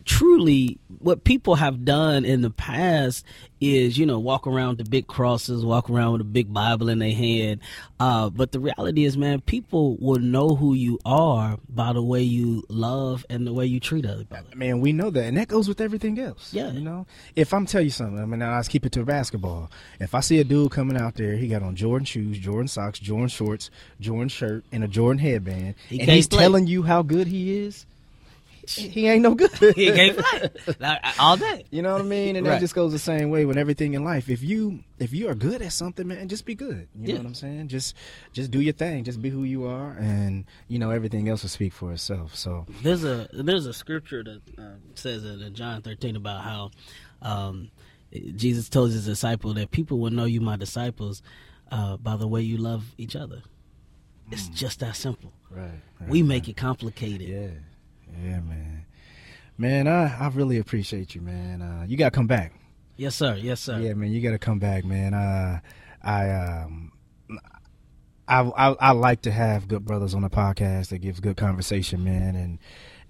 truly 0.04 0.78
what 0.98 1.24
people 1.24 1.56
have 1.56 1.84
done 1.84 2.24
in 2.24 2.42
the 2.42 2.50
past 2.50 3.24
is 3.60 3.96
you 3.96 4.04
know 4.04 4.18
walk 4.18 4.46
around 4.46 4.70
with 4.70 4.78
the 4.78 4.90
big 4.90 5.06
crosses 5.06 5.64
walk 5.64 5.88
around 5.88 6.12
with 6.12 6.20
a 6.20 6.24
big 6.24 6.52
bible 6.52 6.88
in 6.88 6.98
their 6.98 7.14
hand. 7.14 7.60
Uh, 8.00 8.28
but 8.28 8.50
the 8.52 8.58
reality 8.58 9.04
is 9.04 9.16
man 9.16 9.40
people 9.40 9.96
will 10.00 10.18
know 10.18 10.54
who 10.56 10.74
you 10.74 10.98
are 11.04 11.58
by 11.68 11.92
the 11.92 12.02
way 12.02 12.22
you 12.22 12.62
love 12.68 13.24
and 13.30 13.46
the 13.46 13.52
way 13.52 13.64
you 13.64 13.78
treat 13.78 14.04
other 14.04 14.24
people. 14.24 14.44
Man 14.56 14.80
we 14.80 14.92
know 14.92 15.10
that. 15.10 15.24
And 15.24 15.36
that 15.36 15.48
goes 15.48 15.68
with 15.68 15.80
everything 15.80 16.18
else 16.18 16.52
yeah. 16.52 16.70
you 16.70 16.80
know? 16.80 17.06
If 17.36 17.54
i'm 17.54 17.66
tell 17.66 17.82
you 17.82 17.90
something 17.90 18.18
i 18.18 18.24
mean 18.24 18.40
let's 18.40 18.68
keep 18.68 18.84
it 18.84 18.92
to 18.92 19.04
basketball. 19.04 19.70
If 20.00 20.14
i 20.14 20.20
see 20.20 20.40
a 20.40 20.44
dude 20.44 20.72
coming 20.72 20.96
out 20.96 21.14
there 21.14 21.36
he 21.36 21.48
got 21.48 21.62
on 21.62 21.76
jordan 21.76 22.04
shoes 22.04 22.38
jordan 22.38 22.68
socks 22.68 22.98
jordan 22.98 23.28
shorts 23.28 23.70
jordan 24.00 24.28
shirt 24.28 24.64
and 24.72 24.82
a 24.82 24.88
jordan 24.88 25.18
headband 25.18 25.74
he 25.88 26.00
and 26.00 26.10
he's 26.10 26.26
play. 26.26 26.40
telling 26.40 26.66
you 26.66 26.82
how 26.82 27.02
good 27.02 27.26
he 27.28 27.58
is 27.64 27.86
he 28.66 29.08
ain't 29.08 29.22
no 29.22 29.34
good. 29.34 29.50
he 29.76 29.90
can't 29.92 30.16
play 30.16 30.98
all 31.18 31.36
day. 31.36 31.64
You 31.70 31.82
know 31.82 31.92
what 31.92 32.02
I 32.02 32.04
mean? 32.04 32.36
And 32.36 32.46
right. 32.46 32.54
that 32.54 32.60
just 32.60 32.74
goes 32.74 32.92
the 32.92 32.98
same 32.98 33.30
way 33.30 33.44
with 33.44 33.56
everything 33.56 33.94
in 33.94 34.04
life. 34.04 34.28
If 34.28 34.42
you 34.42 34.84
if 34.98 35.12
you 35.12 35.28
are 35.28 35.34
good 35.34 35.62
at 35.62 35.72
something, 35.72 36.06
man, 36.06 36.28
just 36.28 36.44
be 36.44 36.54
good. 36.54 36.88
You 36.94 37.08
yeah. 37.08 37.14
know 37.14 37.20
what 37.20 37.26
I'm 37.28 37.34
saying? 37.34 37.68
Just 37.68 37.96
just 38.32 38.50
do 38.50 38.60
your 38.60 38.72
thing. 38.72 39.04
Just 39.04 39.20
be 39.20 39.30
who 39.30 39.44
you 39.44 39.66
are, 39.66 39.92
and 39.92 40.44
you 40.68 40.78
know 40.78 40.90
everything 40.90 41.28
else 41.28 41.42
will 41.42 41.50
speak 41.50 41.72
for 41.72 41.92
itself. 41.92 42.36
So 42.36 42.66
there's 42.82 43.04
a 43.04 43.28
there's 43.32 43.66
a 43.66 43.74
scripture 43.74 44.22
that 44.22 44.40
uh, 44.58 44.76
says 44.94 45.24
in 45.24 45.54
John 45.54 45.82
13 45.82 46.16
about 46.16 46.42
how 46.42 46.70
um, 47.20 47.70
Jesus 48.36 48.68
told 48.68 48.92
his 48.92 49.06
disciple 49.06 49.54
that 49.54 49.70
people 49.70 49.98
will 49.98 50.10
know 50.10 50.24
you 50.24 50.40
my 50.40 50.56
disciples 50.56 51.22
uh, 51.70 51.96
by 51.96 52.16
the 52.16 52.28
way 52.28 52.42
you 52.42 52.58
love 52.58 52.94
each 52.98 53.16
other. 53.16 53.42
It's 54.30 54.48
mm. 54.48 54.54
just 54.54 54.80
that 54.80 54.96
simple. 54.96 55.32
Right. 55.50 55.70
right 56.00 56.08
we 56.08 56.22
make 56.22 56.44
right. 56.44 56.50
it 56.50 56.56
complicated. 56.56 57.28
Yeah. 57.28 57.48
Yeah, 58.20 58.40
man. 58.40 58.86
Man, 59.58 59.86
I, 59.86 60.16
I 60.24 60.28
really 60.28 60.58
appreciate 60.58 61.14
you, 61.14 61.20
man. 61.20 61.62
Uh, 61.62 61.84
you 61.86 61.96
gotta 61.96 62.10
come 62.10 62.26
back. 62.26 62.52
Yes, 62.96 63.14
sir. 63.14 63.36
Yes, 63.36 63.60
sir. 63.60 63.78
Yeah, 63.80 63.94
man, 63.94 64.10
you 64.12 64.20
gotta 64.20 64.38
come 64.38 64.58
back, 64.58 64.84
man. 64.84 65.14
Uh, 65.14 65.60
I 66.02 66.30
um, 66.30 66.92
I, 68.28 68.40
I, 68.40 68.68
I 68.80 68.90
like 68.92 69.22
to 69.22 69.32
have 69.32 69.68
good 69.68 69.84
brothers 69.84 70.14
on 70.14 70.22
the 70.22 70.30
podcast 70.30 70.88
that 70.88 70.98
gives 70.98 71.20
good 71.20 71.36
conversation, 71.36 72.04
man, 72.04 72.34
and 72.36 72.58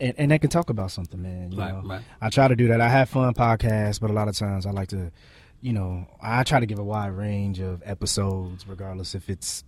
and, 0.01 0.15
and 0.19 0.31
they 0.31 0.39
can 0.39 0.51
talk 0.51 0.71
about 0.71 0.91
something, 0.91 1.21
man. 1.23 1.53
You 1.53 1.59
Right, 1.59 1.73
know, 1.73 1.89
right. 1.89 2.03
I 2.21 2.29
try 2.31 2.49
to 2.49 2.57
do 2.57 2.69
that. 2.69 2.81
I 2.81 2.89
have 2.89 3.09
fun 3.09 3.35
podcasts, 3.35 4.01
but 4.01 4.11
a 4.11 4.15
lot 4.15 4.27
of 4.29 4.37
times 4.37 4.67
I 4.67 4.71
like 4.73 4.89
to, 4.89 5.13
you 5.61 5.73
know, 5.73 6.07
I 6.21 6.43
try 6.43 6.59
to 6.61 6.67
give 6.67 6.79
a 6.79 6.85
wide 6.85 7.09
range 7.13 7.61
of 7.61 7.83
episodes, 7.85 8.67
regardless 8.67 9.15
if 9.15 9.29
it's 9.31 9.63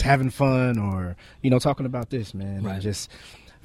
having 0.00 0.30
fun 0.30 0.78
or 0.78 1.16
you 1.42 1.50
know 1.50 1.58
talking 1.58 1.86
about 1.86 2.10
this, 2.10 2.32
man, 2.34 2.62
Right. 2.62 2.74
and 2.74 2.82
just 2.82 3.10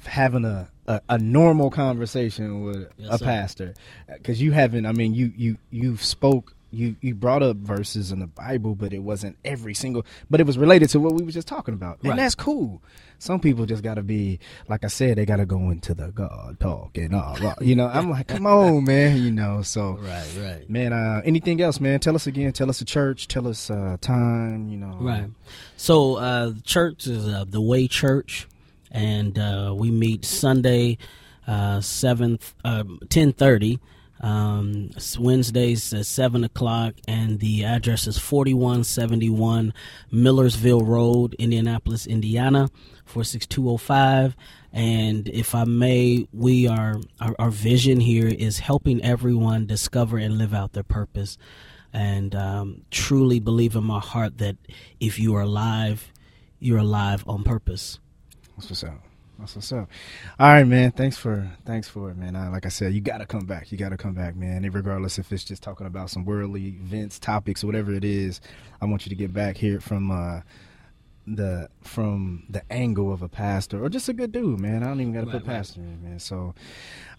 having 0.06 0.44
a, 0.44 0.68
a, 0.86 1.00
a 1.10 1.18
normal 1.18 1.70
conversation 1.70 2.62
with 2.64 2.88
Yes, 2.96 3.14
a 3.14 3.18
sir. 3.18 3.24
pastor 3.24 3.74
because 4.08 4.40
you 4.40 4.52
haven't 4.52 4.86
i 4.86 4.92
mean 4.92 5.14
you 5.14 5.32
you 5.36 5.58
you've 5.70 6.02
spoke 6.02 6.52
you 6.72 6.96
you 7.00 7.14
brought 7.14 7.42
up 7.42 7.56
verses 7.56 8.10
in 8.12 8.18
the 8.18 8.26
bible 8.26 8.74
but 8.74 8.92
it 8.92 8.98
wasn't 8.98 9.36
every 9.44 9.72
single 9.74 10.04
but 10.28 10.40
it 10.40 10.46
was 10.46 10.58
related 10.58 10.88
to 10.90 10.98
what 11.00 11.14
we 11.14 11.24
were 11.24 11.30
just 11.30 11.46
talking 11.48 11.74
about 11.74 11.98
and 12.02 12.10
Right. 12.10 12.16
that's 12.16 12.34
cool 12.34 12.82
some 13.18 13.40
people 13.40 13.64
just 13.66 13.82
gotta 13.82 14.02
be 14.02 14.38
like 14.68 14.84
i 14.84 14.88
said 14.88 15.16
they 15.16 15.24
gotta 15.24 15.46
go 15.46 15.70
into 15.70 15.94
the 15.94 16.08
god 16.08 16.58
talk 16.60 16.98
and 16.98 17.14
all 17.14 17.36
right. 17.40 17.54
you 17.62 17.74
know 17.76 17.86
i'm 17.86 18.10
like 18.10 18.26
come 18.26 18.46
on 18.46 18.84
man 18.84 19.16
you 19.22 19.30
know 19.30 19.62
so 19.62 19.92
Right, 20.00 20.26
right. 20.38 20.68
man 20.68 20.92
uh 20.92 21.22
anything 21.24 21.60
else 21.62 21.80
man 21.80 21.98
tell 22.00 22.14
us 22.16 22.26
again 22.26 22.52
tell 22.52 22.68
us 22.68 22.80
the 22.80 22.84
church 22.84 23.26
tell 23.28 23.46
us 23.48 23.70
uh 23.70 23.96
time 24.00 24.68
you 24.68 24.76
know 24.76 24.96
Right. 25.00 25.30
So 25.76 26.16
uh, 26.16 26.52
church 26.64 27.06
is 27.06 27.26
uh, 27.28 27.44
the 27.46 27.60
Way 27.60 27.86
Church, 27.86 28.48
and 28.96 29.38
uh, 29.38 29.74
we 29.76 29.90
meet 29.90 30.24
Sunday, 30.24 30.96
uh, 31.46 31.80
seventh, 31.80 32.54
um, 32.64 32.98
ten 33.08 33.32
thirty. 33.32 33.78
Um, 34.18 34.92
Wednesdays 35.18 35.92
at 35.92 36.06
seven 36.06 36.42
o'clock, 36.42 36.94
and 37.06 37.38
the 37.38 37.64
address 37.64 38.06
is 38.06 38.18
forty 38.18 38.54
one 38.54 38.82
seventy 38.82 39.28
one 39.28 39.74
Millersville 40.10 40.82
Road, 40.82 41.34
Indianapolis, 41.38 42.06
Indiana, 42.06 42.70
four 43.04 43.24
six 43.24 43.46
two 43.46 43.64
zero 43.64 43.76
five. 43.76 44.34
And 44.72 45.28
if 45.28 45.54
I 45.54 45.64
may, 45.64 46.26
we 46.32 46.66
are 46.66 46.96
our, 47.20 47.36
our 47.38 47.50
vision 47.50 48.00
here 48.00 48.26
is 48.26 48.60
helping 48.60 49.02
everyone 49.02 49.66
discover 49.66 50.16
and 50.16 50.38
live 50.38 50.54
out 50.54 50.72
their 50.72 50.82
purpose 50.82 51.36
and 51.92 52.34
um, 52.34 52.82
truly 52.90 53.38
believe 53.38 53.76
in 53.76 53.84
my 53.84 54.00
heart 54.00 54.38
that 54.38 54.56
if 54.98 55.18
you 55.18 55.34
are 55.36 55.42
alive, 55.42 56.10
you're 56.58 56.78
alive 56.78 57.22
on 57.26 57.44
purpose. 57.44 58.00
That's 58.56 58.70
what's 58.70 58.84
up. 58.84 59.00
That's 59.38 59.54
what's 59.54 59.70
up. 59.72 59.90
All 60.40 60.48
right, 60.48 60.64
man. 60.64 60.92
Thanks 60.92 61.18
for 61.18 61.50
thanks 61.66 61.88
for 61.88 62.10
it, 62.10 62.16
man. 62.16 62.34
Uh, 62.34 62.50
like 62.50 62.64
I 62.64 62.70
said, 62.70 62.94
you 62.94 63.02
got 63.02 63.18
to 63.18 63.26
come 63.26 63.44
back. 63.44 63.70
You 63.70 63.76
got 63.76 63.90
to 63.90 63.98
come 63.98 64.14
back, 64.14 64.34
man. 64.34 64.64
And 64.64 64.74
regardless 64.74 65.18
if 65.18 65.30
it's 65.30 65.44
just 65.44 65.62
talking 65.62 65.86
about 65.86 66.08
some 66.08 66.24
worldly 66.24 66.68
events, 66.68 67.18
topics, 67.18 67.62
whatever 67.62 67.92
it 67.92 68.04
is, 68.04 68.40
I 68.80 68.86
want 68.86 69.04
you 69.04 69.10
to 69.10 69.16
get 69.16 69.34
back 69.34 69.58
here 69.58 69.78
from 69.78 70.10
uh, 70.10 70.40
the 71.26 71.68
from 71.82 72.44
the 72.48 72.62
angle 72.72 73.12
of 73.12 73.20
a 73.20 73.28
pastor 73.28 73.84
or 73.84 73.90
just 73.90 74.08
a 74.08 74.14
good 74.14 74.32
dude, 74.32 74.58
man. 74.58 74.82
I 74.82 74.86
don't 74.86 75.02
even 75.02 75.12
got 75.12 75.20
to 75.20 75.26
Right, 75.26 75.32
put 75.32 75.46
right. 75.46 75.56
pastor 75.56 75.80
in, 75.82 76.02
man. 76.02 76.18
So, 76.18 76.54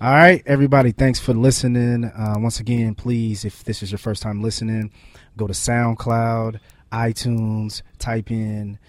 all 0.01 0.11
right, 0.11 0.41
everybody. 0.47 0.91
Thanks 0.93 1.19
for 1.19 1.35
listening. 1.35 2.05
Uh, 2.05 2.35
once 2.39 2.59
again, 2.59 2.95
please, 2.95 3.45
if 3.45 3.63
this 3.63 3.83
is 3.83 3.91
your 3.91 3.99
first 3.99 4.23
time 4.23 4.41
listening, 4.41 4.91
go 5.35 5.45
to 5.45 5.53
SoundCloud, 5.53 6.59
iTunes, 6.91 7.83
type 7.99 8.31
in 8.31 8.79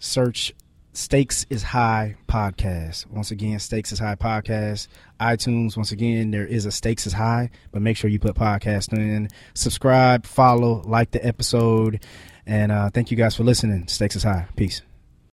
search 0.00 0.52
Stakes 0.96 1.44
is 1.50 1.64
High 1.64 2.14
podcast. 2.28 3.08
Once 3.08 3.32
again, 3.32 3.58
Stakes 3.58 3.90
is 3.90 3.98
High 3.98 4.14
podcast. 4.14 4.86
iTunes, 5.20 5.76
once 5.76 5.90
again, 5.90 6.30
there 6.30 6.46
is 6.46 6.66
a 6.66 6.70
Stakes 6.70 7.04
is 7.04 7.12
High, 7.12 7.50
but 7.72 7.82
make 7.82 7.96
sure 7.96 8.08
you 8.08 8.20
put 8.20 8.36
podcast 8.36 8.92
in. 8.92 9.28
Subscribe, 9.54 10.24
follow, 10.24 10.82
like 10.86 11.10
the 11.10 11.26
episode. 11.26 12.04
And 12.46 12.70
uh, 12.70 12.90
thank 12.90 13.10
you 13.10 13.16
guys 13.16 13.34
for 13.34 13.42
listening. 13.42 13.88
Stakes 13.88 14.14
is 14.14 14.22
High. 14.22 14.46
Peace. 14.54 14.82